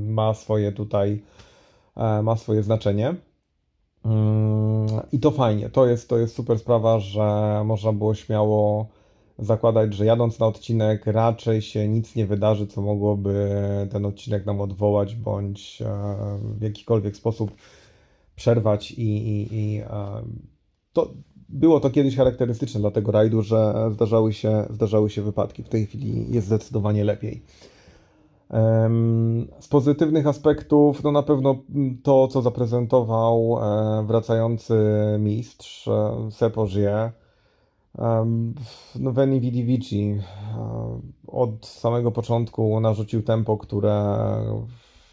ma 0.00 0.34
swoje 0.34 0.72
tutaj, 0.72 1.22
e, 1.96 2.22
ma 2.22 2.36
swoje 2.36 2.62
znaczenie. 2.62 3.14
Mm, 4.04 4.86
I 5.12 5.20
to 5.20 5.30
fajnie, 5.30 5.70
to 5.70 5.86
jest, 5.86 6.08
to 6.08 6.18
jest 6.18 6.34
super 6.34 6.58
sprawa, 6.58 6.98
że 6.98 7.62
można 7.64 7.92
było 7.92 8.14
śmiało 8.14 8.88
zakładać, 9.38 9.94
że 9.94 10.04
jadąc 10.04 10.38
na 10.38 10.46
odcinek 10.46 11.06
raczej 11.06 11.62
się 11.62 11.88
nic 11.88 12.16
nie 12.16 12.26
wydarzy, 12.26 12.66
co 12.66 12.82
mogłoby 12.82 13.50
ten 13.90 14.06
odcinek 14.06 14.46
nam 14.46 14.60
odwołać, 14.60 15.14
bądź 15.14 15.82
w 16.40 16.62
jakikolwiek 16.62 17.16
sposób 17.16 17.50
przerwać 18.36 18.90
i, 18.90 19.28
i, 19.28 19.48
i 19.52 19.82
to, 20.92 21.12
było 21.48 21.80
to 21.80 21.90
kiedyś 21.90 22.16
charakterystyczne 22.16 22.80
dla 22.80 22.90
tego 22.90 23.12
rajdu, 23.12 23.42
że 23.42 23.74
zdarzały 23.92 24.32
się, 24.32 24.64
zdarzały 24.70 25.10
się 25.10 25.22
wypadki. 25.22 25.62
W 25.62 25.68
tej 25.68 25.86
chwili 25.86 26.34
jest 26.34 26.46
zdecydowanie 26.46 27.04
lepiej. 27.04 27.42
Z 29.60 29.68
pozytywnych 29.68 30.26
aspektów, 30.26 31.02
no 31.04 31.12
na 31.12 31.22
pewno 31.22 31.58
to, 32.02 32.28
co 32.28 32.42
zaprezentował 32.42 33.58
e, 33.62 34.06
wracający 34.06 34.74
mistrz 35.18 35.88
e, 35.88 36.28
Sepogie, 36.30 37.12
no 38.98 39.12
Veni 39.12 39.40
Vidi 39.40 39.64
Vici 39.64 40.10
e, 40.10 41.00
od 41.26 41.66
samego 41.66 42.12
początku 42.12 42.80
narzucił 42.80 43.22
tempo, 43.22 43.56
które 43.56 44.18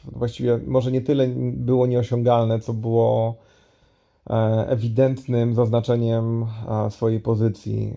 właściwie 0.04 0.60
może 0.68 0.92
nie 0.92 1.02
tyle 1.02 1.28
było 1.54 1.88
nieosiągalne, 1.88 2.60
co 2.60 2.74
było 2.74 3.36
ewidentnym 4.68 5.54
zaznaczeniem 5.54 6.46
e, 6.70 6.92
swojej 6.92 7.20
pozycji. 7.20 7.94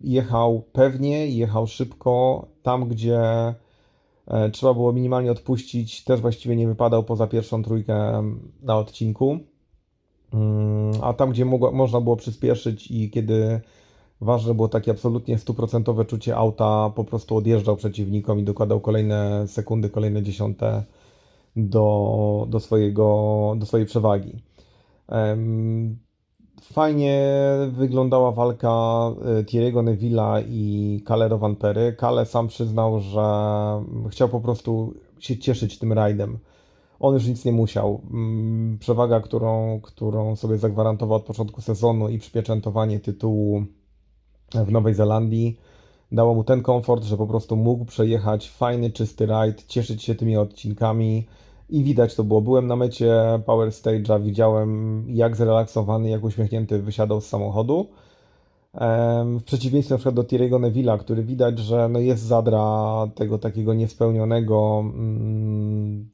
Jechał 0.00 0.62
pewnie, 0.72 1.26
jechał 1.26 1.66
szybko, 1.66 2.46
tam 2.62 2.88
gdzie 2.88 3.20
e, 4.26 4.50
trzeba 4.50 4.74
było 4.74 4.92
minimalnie 4.92 5.32
odpuścić, 5.32 6.04
też 6.04 6.20
właściwie 6.20 6.56
nie 6.56 6.68
wypadał 6.68 7.04
poza 7.04 7.26
pierwszą 7.26 7.62
trójkę 7.62 8.22
na 8.62 8.78
odcinku. 8.78 9.38
Mm, 10.32 10.92
a 11.02 11.12
tam, 11.12 11.30
gdzie 11.30 11.44
mogło, 11.44 11.72
można 11.72 12.00
było 12.00 12.16
przyspieszyć 12.16 12.90
i 12.90 13.10
kiedy 13.10 13.60
ważne 14.20 14.54
było 14.54 14.68
takie 14.68 14.90
absolutnie 14.90 15.38
stuprocentowe 15.38 16.04
czucie 16.04 16.36
auta, 16.36 16.90
po 16.94 17.04
prostu 17.04 17.36
odjeżdżał 17.36 17.76
przeciwnikom 17.76 18.38
i 18.38 18.44
dokładał 18.44 18.80
kolejne 18.80 19.48
sekundy, 19.48 19.90
kolejne 19.90 20.22
dziesiąte 20.22 20.84
do, 21.56 22.46
do, 22.48 22.60
swojego, 22.60 23.54
do 23.58 23.66
swojej 23.66 23.86
przewagi. 23.86 24.42
Fajnie 26.62 27.24
wyglądała 27.70 28.32
walka 28.32 28.68
e, 28.68 29.42
Thierry'ego 29.42 29.84
Neville'a 29.84 30.44
i 30.48 31.02
Kalero 31.06 31.38
Van 31.38 31.56
Pery. 31.56 31.92
Kale 31.98 32.26
sam 32.26 32.48
przyznał, 32.48 33.00
że 33.00 33.24
chciał 34.10 34.28
po 34.28 34.40
prostu 34.40 34.94
się 35.18 35.38
cieszyć 35.38 35.78
tym 35.78 35.92
rajdem. 35.92 36.38
On 37.00 37.14
już 37.14 37.26
nic 37.26 37.44
nie 37.44 37.52
musiał. 37.52 38.00
Mm, 38.10 38.78
przewaga, 38.78 39.20
którą, 39.20 39.80
którą 39.82 40.36
sobie 40.36 40.58
zagwarantował 40.58 41.16
od 41.16 41.24
początku 41.24 41.60
sezonu 41.60 42.08
i 42.08 42.18
przypieczętowanie 42.18 43.00
tytułu 43.00 43.64
w 44.54 44.72
Nowej 44.72 44.94
Zelandii 44.94 45.58
dało 46.12 46.34
mu 46.34 46.44
ten 46.44 46.62
komfort, 46.62 47.04
że 47.04 47.16
po 47.16 47.26
prostu 47.26 47.56
mógł 47.56 47.84
przejechać 47.84 48.50
fajny, 48.50 48.90
czysty 48.90 49.26
rajd, 49.26 49.66
cieszyć 49.66 50.02
się 50.02 50.14
tymi 50.14 50.36
odcinkami, 50.36 51.26
i 51.70 51.84
widać 51.84 52.14
to 52.14 52.24
było. 52.24 52.40
Byłem 52.40 52.66
na 52.66 52.76
mecie 52.76 53.14
Power 53.46 53.68
Stage'a, 53.68 54.22
widziałem 54.22 55.04
jak 55.08 55.36
zrelaksowany, 55.36 56.10
jak 56.10 56.24
uśmiechnięty 56.24 56.82
wysiadał 56.82 57.20
z 57.20 57.26
samochodu. 57.26 57.86
W 59.38 59.42
przeciwieństwie 59.44 59.94
na 59.94 59.98
przykład 59.98 60.14
do 60.14 60.22
Thierry'ego 60.22 60.60
Neville'a, 60.60 60.98
który 60.98 61.22
widać, 61.22 61.58
że 61.58 61.88
no 61.88 61.98
jest 61.98 62.22
zadra 62.22 63.06
tego 63.14 63.38
takiego 63.38 63.74
niespełnionego, 63.74 64.80
mm, 64.80 66.10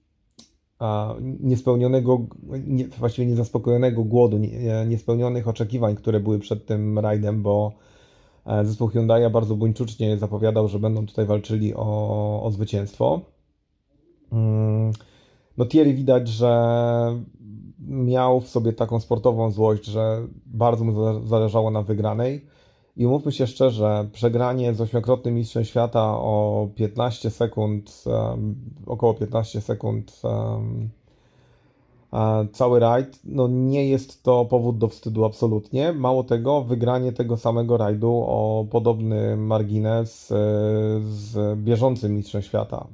niespełnionego, 1.41 2.27
nie, 2.67 2.89
właściwie 2.89 3.27
niezaspokojonego 3.29 4.05
głodu, 4.05 4.39
nie, 4.39 4.87
niespełnionych 4.87 5.49
oczekiwań, 5.49 5.97
które 5.97 6.21
były 6.21 6.39
przed 6.39 6.67
tym 6.67 6.99
rajdem, 6.99 7.43
bo 7.43 7.73
e, 8.47 8.65
zespół 8.65 8.89
Hyundai 8.89 9.31
bardzo 9.31 9.57
buńczucznie 9.57 10.19
zapowiadał, 10.19 10.69
że 10.69 10.79
będą 10.79 11.07
tutaj 11.07 11.27
walczyli 11.27 11.75
o, 11.75 12.43
o 12.43 12.51
zwycięstwo. 12.51 13.21
Mm, 14.33 14.93
no 15.59 15.67
Thierry 15.67 15.95
widać, 15.95 16.29
że 16.29 16.53
miał 17.89 18.41
w 18.41 18.49
sobie 18.49 18.73
taką 18.73 19.01
sportową 19.01 19.51
złość, 19.51 19.85
że 19.85 20.27
bardzo 20.47 20.85
mu 20.85 21.27
zależało 21.27 21.71
na 21.71 21.83
wygranej 21.83 22.47
I 22.97 23.07
mówmy 23.07 23.33
się 23.33 23.47
szczerze, 23.47 24.09
przegranie 24.13 24.75
z 24.75 24.81
ośmiokrotnym 24.81 25.35
mistrzem 25.35 25.65
świata 25.65 26.03
o 26.03 26.69
15 26.75 27.31
sekund, 27.31 28.05
około 28.87 29.15
15 29.15 29.61
sekund 29.61 30.23
cały 32.53 32.81
rajd, 32.81 33.21
no 33.25 33.49
nie 33.49 33.89
jest 33.89 34.23
to 34.23 34.45
powód 34.45 34.79
do 34.79 34.89
wstydu 34.89 35.25
absolutnie. 35.25 35.93
Mało 35.93 36.25
tego, 36.25 36.63
wygranie 36.63 37.13
tego 37.13 37.37
samego 37.37 37.77
rajdu 37.77 38.25
o 38.27 38.67
podobny 38.71 39.37
margines 39.37 40.33
e, 40.33 40.35
z 41.01 41.59
bieżącym 41.59 42.15
mistrzem 42.15 42.43
świata. 42.43 42.87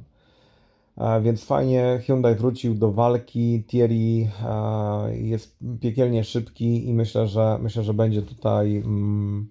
Więc 1.23 1.45
fajnie 1.45 2.01
Hyundai 2.07 2.35
wrócił 2.35 2.75
do 2.75 2.93
walki. 2.93 3.65
Thierry 3.67 4.31
jest 5.13 5.57
piekielnie 5.81 6.25
szybki 6.25 6.89
i 6.89 6.95
myślę, 6.95 7.27
że 7.27 7.59
myślę, 7.63 7.83
że 7.83 7.95
będzie 7.95 8.23
tutaj 8.23 8.77
mm, 8.77 9.49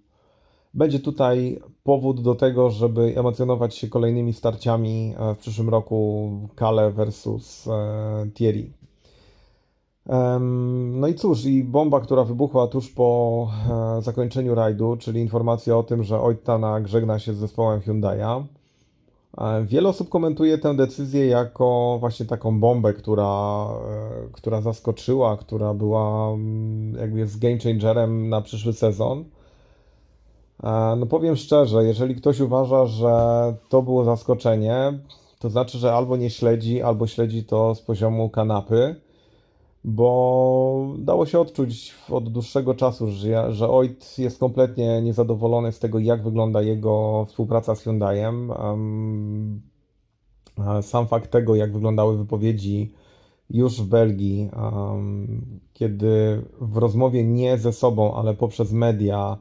będzie 0.73 0.99
tutaj 0.99 1.59
powód 1.83 2.21
do 2.21 2.35
tego, 2.35 2.69
żeby 2.69 3.13
emocjonować 3.17 3.75
się 3.75 3.87
kolejnymi 3.87 4.33
starciami 4.33 5.13
e, 5.17 5.35
w 5.35 5.37
przyszłym 5.37 5.69
roku 5.69 6.31
Kale 6.55 6.91
versus 6.91 7.67
e, 7.67 8.29
Thierry. 8.33 8.71
No 10.91 11.07
i 11.07 11.15
cóż, 11.15 11.45
i 11.45 11.63
bomba, 11.63 11.99
która 11.99 12.23
wybuchła 12.23 12.67
tuż 12.67 12.89
po 12.89 13.47
e, 13.97 14.01
zakończeniu 14.01 14.55
rajdu, 14.55 14.97
czyli 14.97 15.21
informacja 15.21 15.77
o 15.77 15.83
tym, 15.83 16.03
że 16.03 16.21
Oitana 16.21 16.87
żegna 16.87 17.19
się 17.19 17.33
z 17.33 17.37
zespołem 17.37 17.79
Hyundai'a. 17.81 18.43
Wiele 19.63 19.89
osób 19.89 20.09
komentuje 20.09 20.57
tę 20.57 20.75
decyzję 20.75 21.27
jako 21.27 21.97
właśnie 21.99 22.25
taką 22.25 22.59
bombę, 22.59 22.93
która, 22.93 23.67
która 24.31 24.61
zaskoczyła, 24.61 25.37
która 25.37 25.73
była 25.73 26.31
mm, 26.33 26.95
jakby 26.99 27.19
jest 27.19 27.39
game 27.39 27.57
changerem 27.59 28.29
na 28.29 28.41
przyszły 28.41 28.73
sezon. 28.73 29.25
No 30.97 31.05
powiem 31.05 31.35
szczerze, 31.35 31.83
jeżeli 31.83 32.15
ktoś 32.15 32.39
uważa, 32.39 32.85
że 32.85 33.13
to 33.69 33.81
było 33.81 34.03
zaskoczenie, 34.03 34.99
to 35.39 35.49
znaczy, 35.49 35.77
że 35.77 35.93
albo 35.93 36.17
nie 36.17 36.29
śledzi, 36.29 36.81
albo 36.81 37.07
śledzi 37.07 37.43
to 37.43 37.75
z 37.75 37.81
poziomu 37.81 38.29
kanapy, 38.29 38.95
bo 39.83 40.95
dało 40.97 41.25
się 41.25 41.39
odczuć 41.39 41.95
od 42.09 42.29
dłuższego 42.29 42.73
czasu, 42.73 43.07
że, 43.07 43.53
że 43.53 43.67
jest 44.17 44.39
kompletnie 44.39 45.01
niezadowolony 45.01 45.71
z 45.71 45.79
tego, 45.79 45.99
jak 45.99 46.23
wygląda 46.23 46.61
jego 46.61 47.25
współpraca 47.25 47.75
z 47.75 47.81
Hyundaiem. 47.81 48.51
Sam 50.81 51.07
fakt 51.07 51.31
tego, 51.31 51.55
jak 51.55 51.73
wyglądały 51.73 52.17
wypowiedzi 52.17 52.93
już 53.49 53.81
w 53.81 53.85
Belgii, 53.87 54.49
kiedy 55.73 56.41
w 56.61 56.77
rozmowie 56.77 57.23
nie 57.23 57.57
ze 57.57 57.73
sobą, 57.73 58.15
ale 58.15 58.33
poprzez 58.33 58.71
media, 58.71 59.37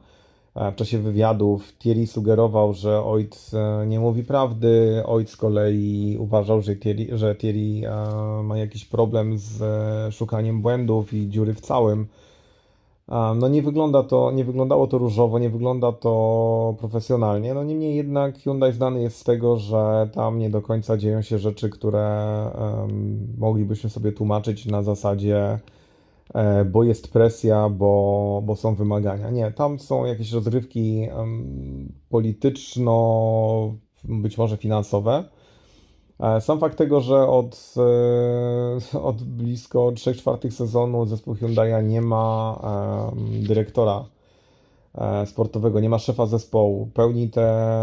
w 0.55 0.75
czasie 0.75 0.97
wywiadów 0.97 1.77
Thierry 1.77 2.07
sugerował, 2.07 2.73
że 2.73 3.03
ojc 3.03 3.53
e, 3.53 3.85
nie 3.87 3.99
mówi 3.99 4.23
prawdy, 4.23 5.03
ojc 5.05 5.29
z 5.29 5.37
kolei 5.37 6.17
uważał, 6.19 6.61
że 6.61 6.75
Thierry, 6.75 7.17
że 7.17 7.35
Thierry 7.35 7.87
e, 7.87 8.43
ma 8.43 8.57
jakiś 8.57 8.85
problem 8.85 9.37
z 9.37 9.63
szukaniem 10.15 10.61
błędów 10.61 11.13
i 11.13 11.29
dziury 11.29 11.53
w 11.53 11.61
całym. 11.61 12.07
No 13.35 13.47
nie 13.47 13.61
wygląda 13.61 14.03
to, 14.03 14.31
nie 14.31 14.45
wyglądało 14.45 14.87
to 14.87 14.97
różowo, 14.97 15.39
nie 15.39 15.49
wygląda 15.49 15.91
to 15.91 16.75
profesjonalnie. 16.79 17.53
No 17.53 17.63
niemniej 17.63 17.95
jednak 17.95 18.37
Hyundai 18.37 18.73
znany 18.73 19.01
jest 19.01 19.17
z 19.17 19.23
tego, 19.23 19.57
że 19.57 20.09
tam 20.13 20.39
nie 20.39 20.49
do 20.49 20.61
końca 20.61 20.97
dzieją 20.97 21.21
się 21.21 21.39
rzeczy, 21.39 21.69
które 21.69 22.45
um, 22.59 23.27
moglibyśmy 23.37 23.89
sobie 23.89 24.11
tłumaczyć 24.11 24.65
na 24.65 24.83
zasadzie 24.83 25.35
E, 25.45 25.80
bo 26.65 26.83
jest 26.83 27.13
presja, 27.13 27.69
bo, 27.69 28.41
bo 28.45 28.55
są 28.55 28.75
wymagania. 28.75 29.29
Nie, 29.29 29.51
tam 29.51 29.79
są 29.79 30.05
jakieś 30.05 30.31
rozrywki 30.31 31.07
polityczno, 32.09 33.73
być 34.03 34.37
może 34.37 34.57
finansowe. 34.57 35.23
E, 36.21 36.41
sam 36.41 36.59
fakt 36.59 36.77
tego, 36.77 37.01
że 37.01 37.27
od, 37.27 37.73
e, 38.93 38.99
od 39.01 39.23
blisko 39.23 39.91
3 39.91 40.15
czwartych 40.15 40.53
sezonu 40.53 41.05
zespół 41.05 41.35
Hyundai 41.35 41.83
nie 41.83 42.01
ma 42.01 42.61
dyrektora 43.47 44.05
sportowego, 45.25 45.79
nie 45.79 45.89
ma 45.89 45.99
szefa 45.99 46.25
zespołu. 46.25 46.89
Pełni 46.93 47.29
te, 47.29 47.73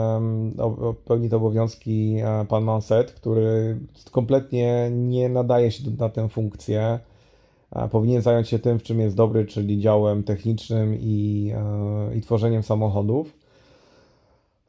pełni 1.05 1.29
te 1.29 1.37
obowiązki 1.37 2.17
pan 2.49 2.65
Manset, 2.65 3.13
który 3.13 3.79
kompletnie 4.11 4.91
nie 4.93 5.29
nadaje 5.29 5.71
się 5.71 5.91
na 5.99 6.09
tę 6.09 6.29
funkcję 6.29 6.99
powinien 7.91 8.23
zająć 8.23 8.49
się 8.49 8.59
tym, 8.59 8.79
w 8.79 8.83
czym 8.83 9.01
jest 9.01 9.16
dobry, 9.16 9.47
czyli 9.47 9.81
działem 9.81 10.23
technicznym 10.23 10.97
i, 11.01 11.53
e, 11.55 12.16
i 12.16 12.21
tworzeniem 12.21 12.62
samochodów. 12.62 13.33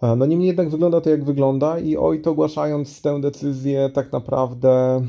E, 0.01 0.15
no 0.15 0.25
niemniej 0.25 0.47
jednak 0.47 0.69
wygląda 0.69 1.01
to 1.01 1.09
jak 1.09 1.23
wygląda 1.23 1.79
i 1.79 1.97
oj, 1.97 2.21
to 2.21 2.31
ogłaszając 2.31 3.01
tę 3.01 3.21
decyzję 3.21 3.89
tak 3.93 4.11
naprawdę 4.11 5.01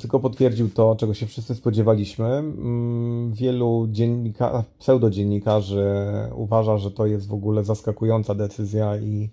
tylko 0.00 0.20
potwierdził 0.20 0.70
to, 0.70 0.96
czego 0.96 1.14
się 1.14 1.26
wszyscy 1.26 1.54
spodziewaliśmy. 1.54 2.26
Mm, 2.26 3.32
wielu 3.32 3.88
dziennika, 3.90 4.64
pseudodziennikarzy 4.78 5.86
uważa, 6.34 6.78
że 6.78 6.90
to 6.90 7.06
jest 7.06 7.28
w 7.28 7.34
ogóle 7.34 7.64
zaskakująca 7.64 8.34
decyzja 8.34 8.96
i, 8.96 9.30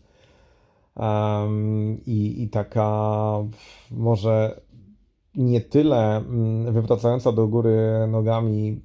i, 2.06 2.44
i 2.44 2.50
taka 2.50 3.34
może 3.92 4.62
nie 5.36 5.62
tyle 5.62 6.18
mm, 6.18 6.74
wywracająca 6.74 7.32
do 7.32 7.48
góry 7.48 7.78
nogami 8.08 8.82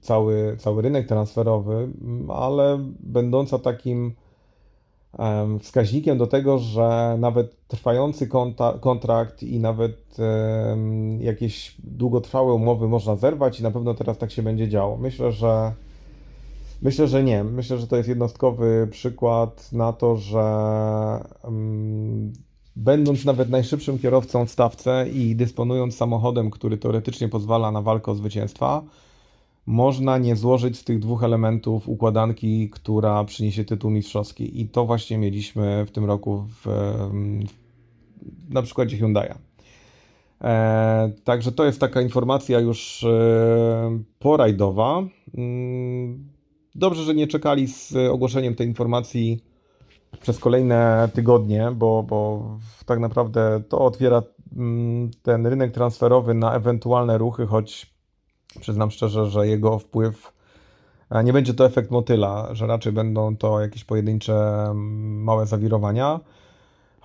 cały, 0.00 0.56
cały 0.58 0.82
rynek 0.82 1.08
transferowy, 1.08 1.74
mm, 1.74 2.30
ale 2.30 2.78
będąca 3.00 3.58
takim 3.58 4.14
wskaźnikiem 5.60 6.18
do 6.18 6.26
tego, 6.26 6.58
że 6.58 7.16
nawet 7.18 7.66
trwający 7.68 8.28
kontrakt 8.80 9.42
i 9.42 9.60
nawet 9.60 10.16
jakieś 11.18 11.74
długotrwałe 11.78 12.52
umowy 12.52 12.88
można 12.88 13.16
zerwać 13.16 13.60
i 13.60 13.62
na 13.62 13.70
pewno 13.70 13.94
teraz 13.94 14.18
tak 14.18 14.30
się 14.30 14.42
będzie 14.42 14.68
działo. 14.68 14.96
Myślę, 14.96 15.32
że 15.32 15.72
myślę, 16.82 17.08
że 17.08 17.22
nie. 17.22 17.44
Myślę, 17.44 17.78
że 17.78 17.86
to 17.86 17.96
jest 17.96 18.08
jednostkowy 18.08 18.88
przykład 18.90 19.72
na 19.72 19.92
to, 19.92 20.16
że 20.16 20.44
będąc 22.76 23.24
nawet 23.24 23.50
najszybszym 23.50 23.98
kierowcą 23.98 24.46
w 24.46 24.50
stawce 24.50 25.06
i 25.12 25.36
dysponując 25.36 25.96
samochodem, 25.96 26.50
który 26.50 26.76
teoretycznie 26.76 27.28
pozwala 27.28 27.72
na 27.72 27.82
walkę 27.82 28.12
o 28.12 28.14
zwycięstwa, 28.14 28.82
można 29.66 30.18
nie 30.18 30.36
złożyć 30.36 30.78
z 30.78 30.84
tych 30.84 30.98
dwóch 30.98 31.24
elementów 31.24 31.88
układanki, 31.88 32.70
która 32.70 33.24
przyniesie 33.24 33.64
tytuł 33.64 33.90
mistrzowski. 33.90 34.60
I 34.60 34.68
to 34.68 34.86
właśnie 34.86 35.18
mieliśmy 35.18 35.86
w 35.86 35.90
tym 35.90 36.04
roku 36.04 36.38
w, 36.38 36.66
w, 37.44 38.54
na 38.54 38.62
przykładzie 38.62 38.96
Hyundai'a. 38.96 39.34
E, 40.40 41.12
także 41.24 41.52
to 41.52 41.64
jest 41.64 41.80
taka 41.80 42.00
informacja 42.00 42.60
już 42.60 43.04
e, 43.04 43.98
porajdowa. 44.18 45.02
Mm, 45.34 46.28
dobrze, 46.74 47.02
że 47.02 47.14
nie 47.14 47.26
czekali 47.26 47.68
z 47.68 47.96
ogłoszeniem 47.96 48.54
tej 48.54 48.66
informacji 48.66 49.53
przez 50.24 50.38
kolejne 50.38 51.08
tygodnie, 51.14 51.70
bo, 51.74 52.02
bo 52.02 52.42
tak 52.86 52.98
naprawdę 52.98 53.62
to 53.68 53.78
otwiera 53.78 54.22
mm, 54.56 55.10
ten 55.22 55.46
rynek 55.46 55.72
transferowy 55.72 56.34
na 56.34 56.54
ewentualne 56.54 57.18
ruchy, 57.18 57.46
choć 57.46 57.94
przyznam 58.60 58.90
szczerze, 58.90 59.26
że 59.26 59.46
jego 59.46 59.78
wpływ 59.78 60.32
nie 61.24 61.32
będzie 61.32 61.54
to 61.54 61.66
efekt 61.66 61.90
motyla, 61.90 62.48
że 62.52 62.66
raczej 62.66 62.92
będą 62.92 63.36
to 63.36 63.60
jakieś 63.60 63.84
pojedyncze 63.84 64.64
mm, 64.64 65.22
małe 65.22 65.46
zawirowania. 65.46 66.20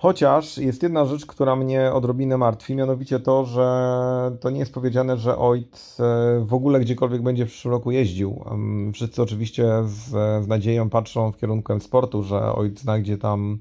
Chociaż 0.02 0.58
jest 0.58 0.82
jedna 0.82 1.04
rzecz, 1.04 1.26
która 1.26 1.56
mnie 1.56 1.92
odrobinę 1.92 2.38
martwi, 2.38 2.74
mianowicie 2.74 3.20
to, 3.20 3.44
że 3.44 4.36
to 4.40 4.50
nie 4.50 4.58
jest 4.58 4.74
powiedziane, 4.74 5.16
że 5.16 5.38
Oit 5.38 5.96
e, 6.00 6.40
w 6.44 6.54
ogóle 6.54 6.80
gdziekolwiek 6.80 7.22
będzie 7.22 7.46
w 7.46 7.48
przyszłym 7.48 7.72
roku 7.72 7.90
jeździł. 7.90 8.44
Wszyscy 8.92 9.22
oczywiście 9.22 9.68
z, 9.84 10.08
z 10.44 10.48
nadzieją 10.48 10.90
patrzą 10.90 11.32
w 11.32 11.36
kierunku 11.36 11.80
sportu, 11.80 12.22
że 12.22 12.52
Oit 12.52 12.80
znajdzie 12.80 13.18
tam 13.18 13.58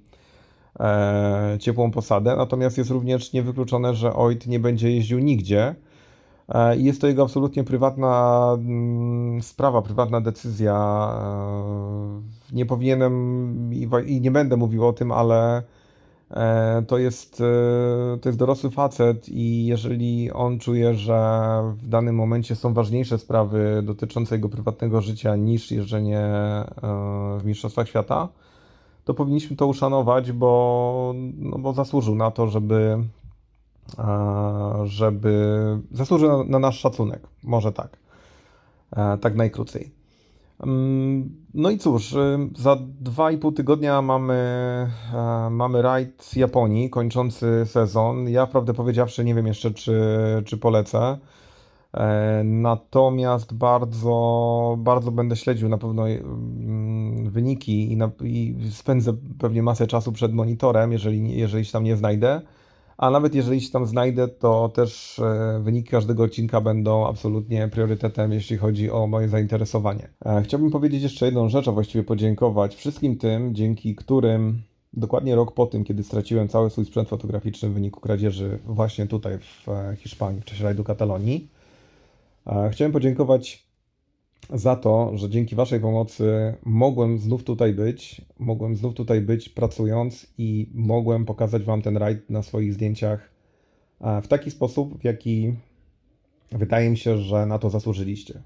e, 0.79 1.57
ciepłą 1.59 1.91
posadę, 1.91 2.35
natomiast 2.35 2.77
jest 2.77 2.89
również 2.89 3.33
niewykluczone, 3.33 3.95
że 3.95 4.13
Oit 4.13 4.47
nie 4.47 4.59
będzie 4.59 4.91
jeździł 4.91 5.19
nigdzie. 5.19 5.75
E, 6.49 6.77
I 6.77 6.83
jest 6.83 7.01
to 7.01 7.07
jego 7.07 7.23
absolutnie 7.23 7.63
prywatna 7.63 8.43
mm, 8.53 9.41
sprawa, 9.41 9.81
prywatna 9.81 10.21
decyzja. 10.21 11.09
E, 12.51 12.55
nie 12.55 12.65
powinienem 12.65 13.73
i, 14.05 14.21
nie 14.21 14.31
będę 14.31 14.57
mówił 14.57 14.87
o 14.87 14.93
tym, 14.93 15.11
ale 15.11 15.63
to 16.87 16.97
jest, 16.97 17.41
e, 17.41 18.17
to 18.17 18.29
jest 18.29 18.39
dorosły 18.39 18.71
facet 18.71 19.29
i 19.29 19.65
jeżeli 19.65 20.31
on 20.31 20.59
czuje, 20.59 20.93
że 20.93 21.59
w 21.75 21.87
danym 21.87 22.15
momencie 22.15 22.55
są 22.55 22.73
ważniejsze 22.73 23.17
sprawy 23.17 23.81
dotyczące 23.83 24.35
jego 24.35 24.49
prywatnego 24.49 25.01
życia 25.01 25.35
niż 25.35 25.71
jeżdżenie 25.71 26.19
e, 26.19 26.65
w 27.39 27.45
Mistrzostwach 27.45 27.87
Świata, 27.87 28.29
to 29.05 29.13
powinniśmy 29.13 29.57
to 29.57 29.67
uszanować, 29.67 30.31
bo, 30.31 31.13
no 31.37 31.57
bo 31.57 31.73
zasłużył 31.73 32.15
na 32.15 32.31
to, 32.31 32.47
żeby, 32.47 33.03
żeby 34.83 35.57
zasłużył 35.91 36.43
na 36.43 36.59
nasz 36.59 36.79
szacunek. 36.79 37.27
Może 37.43 37.71
tak. 37.71 37.97
Tak 39.21 39.35
najkrócej. 39.35 39.98
No 41.53 41.69
i 41.69 41.77
cóż, 41.77 42.13
y, 42.13 42.17
za 42.57 42.77
dwa 42.99 43.31
i 43.31 43.37
pół 43.37 43.51
tygodnia 43.51 44.01
mamy, 44.01 44.33
e, 45.13 45.49
mamy 45.51 45.81
rajd 45.81 46.35
Japonii, 46.35 46.89
kończący 46.89 47.65
sezon. 47.65 48.29
Ja 48.29 48.47
prawdę 48.47 48.73
powiedziawszy 48.73 49.23
nie 49.23 49.35
wiem 49.35 49.47
jeszcze, 49.47 49.71
czy, 49.71 50.01
czy 50.45 50.57
polecę. 50.57 51.17
E, 51.93 52.41
Natomiast 52.43 53.53
bardzo, 53.53 54.75
bardzo 54.79 55.11
będę 55.11 55.35
śledził 55.35 55.69
na 55.69 55.77
pewno 55.77 56.09
mm, 56.09 57.29
wyniki 57.29 57.91
i, 57.91 57.97
na, 57.97 58.11
i 58.23 58.55
spędzę 58.71 59.13
pewnie 59.39 59.63
masę 59.63 59.87
czasu 59.87 60.11
przed 60.11 60.33
monitorem, 60.33 60.91
jeżeli, 60.91 61.37
jeżeli 61.37 61.65
się 61.65 61.71
tam 61.71 61.83
nie 61.83 61.97
znajdę. 61.97 62.41
A 62.99 63.09
nawet 63.09 63.35
jeżeli 63.35 63.61
się 63.61 63.71
tam 63.71 63.85
znajdę, 63.85 64.27
to 64.27 64.69
też 64.69 65.19
e, 65.19 65.59
wyniki 65.63 65.89
każdego 65.89 66.23
odcinka 66.23 66.61
będą 66.61 67.07
absolutnie 67.07 67.67
priorytetem, 67.67 68.31
jeśli 68.31 68.57
chodzi 68.57 68.91
o 68.91 69.07
moje 69.07 69.29
zainteresowanie. 69.29 70.09
E, 70.25 70.41
Chciałbym 70.41 70.71
powiedzieć 70.71 71.03
jeszcze 71.03 71.25
jedną 71.25 71.49
rzecz, 71.49 71.67
a 71.67 71.71
właściwie 71.71 72.03
podziękować 72.03 72.75
wszystkim 72.75 73.17
tym, 73.17 73.55
dzięki 73.55 73.95
którym 73.95 74.61
dokładnie 74.93 75.35
rok 75.35 75.53
po 75.53 75.65
tym, 75.65 75.83
kiedy 75.83 76.03
straciłem 76.03 76.47
cały 76.47 76.69
swój 76.69 76.85
sprzęt 76.85 77.09
fotograficzny 77.09 77.69
w 77.69 77.73
wyniku 77.73 77.99
kradzieży 77.99 78.59
właśnie 78.65 79.07
tutaj 79.07 79.37
w 79.39 79.69
e, 79.69 79.95
Hiszpanii, 79.95 80.41
w 80.41 80.45
czasie 80.45 80.63
rajdu 80.63 80.83
Katalonii. 80.83 81.47
Chciałem 82.71 82.91
podziękować 82.91 83.68
za 84.49 84.75
to, 84.75 85.11
że 85.17 85.29
dzięki 85.29 85.55
Waszej 85.55 85.79
pomocy 85.79 86.55
mogłem 86.65 87.19
znów 87.19 87.43
tutaj 87.43 87.73
być, 87.73 88.21
mogłem 88.39 88.75
znów 88.75 88.93
tutaj 88.93 89.21
być 89.21 89.49
pracując 89.49 90.27
i 90.37 90.69
mogłem 90.73 91.25
pokazać 91.25 91.63
Wam 91.63 91.81
ten 91.81 91.97
rajd 91.97 92.29
na 92.29 92.43
swoich 92.43 92.73
zdjęciach 92.73 93.29
e, 94.01 94.21
w 94.21 94.27
taki 94.27 94.51
sposób, 94.51 94.99
w 94.99 95.03
jaki 95.03 95.53
wydaje 96.51 96.89
mi 96.89 96.97
się, 96.97 97.17
że 97.17 97.45
na 97.45 97.59
to 97.59 97.69
zasłużyliście. 97.69 98.41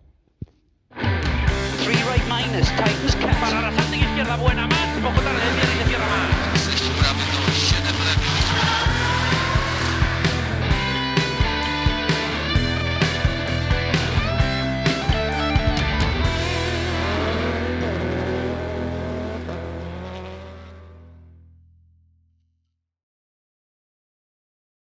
Three 1.84 1.96
right 1.96 2.28
minus, 2.30 2.70
tightens 2.70 3.14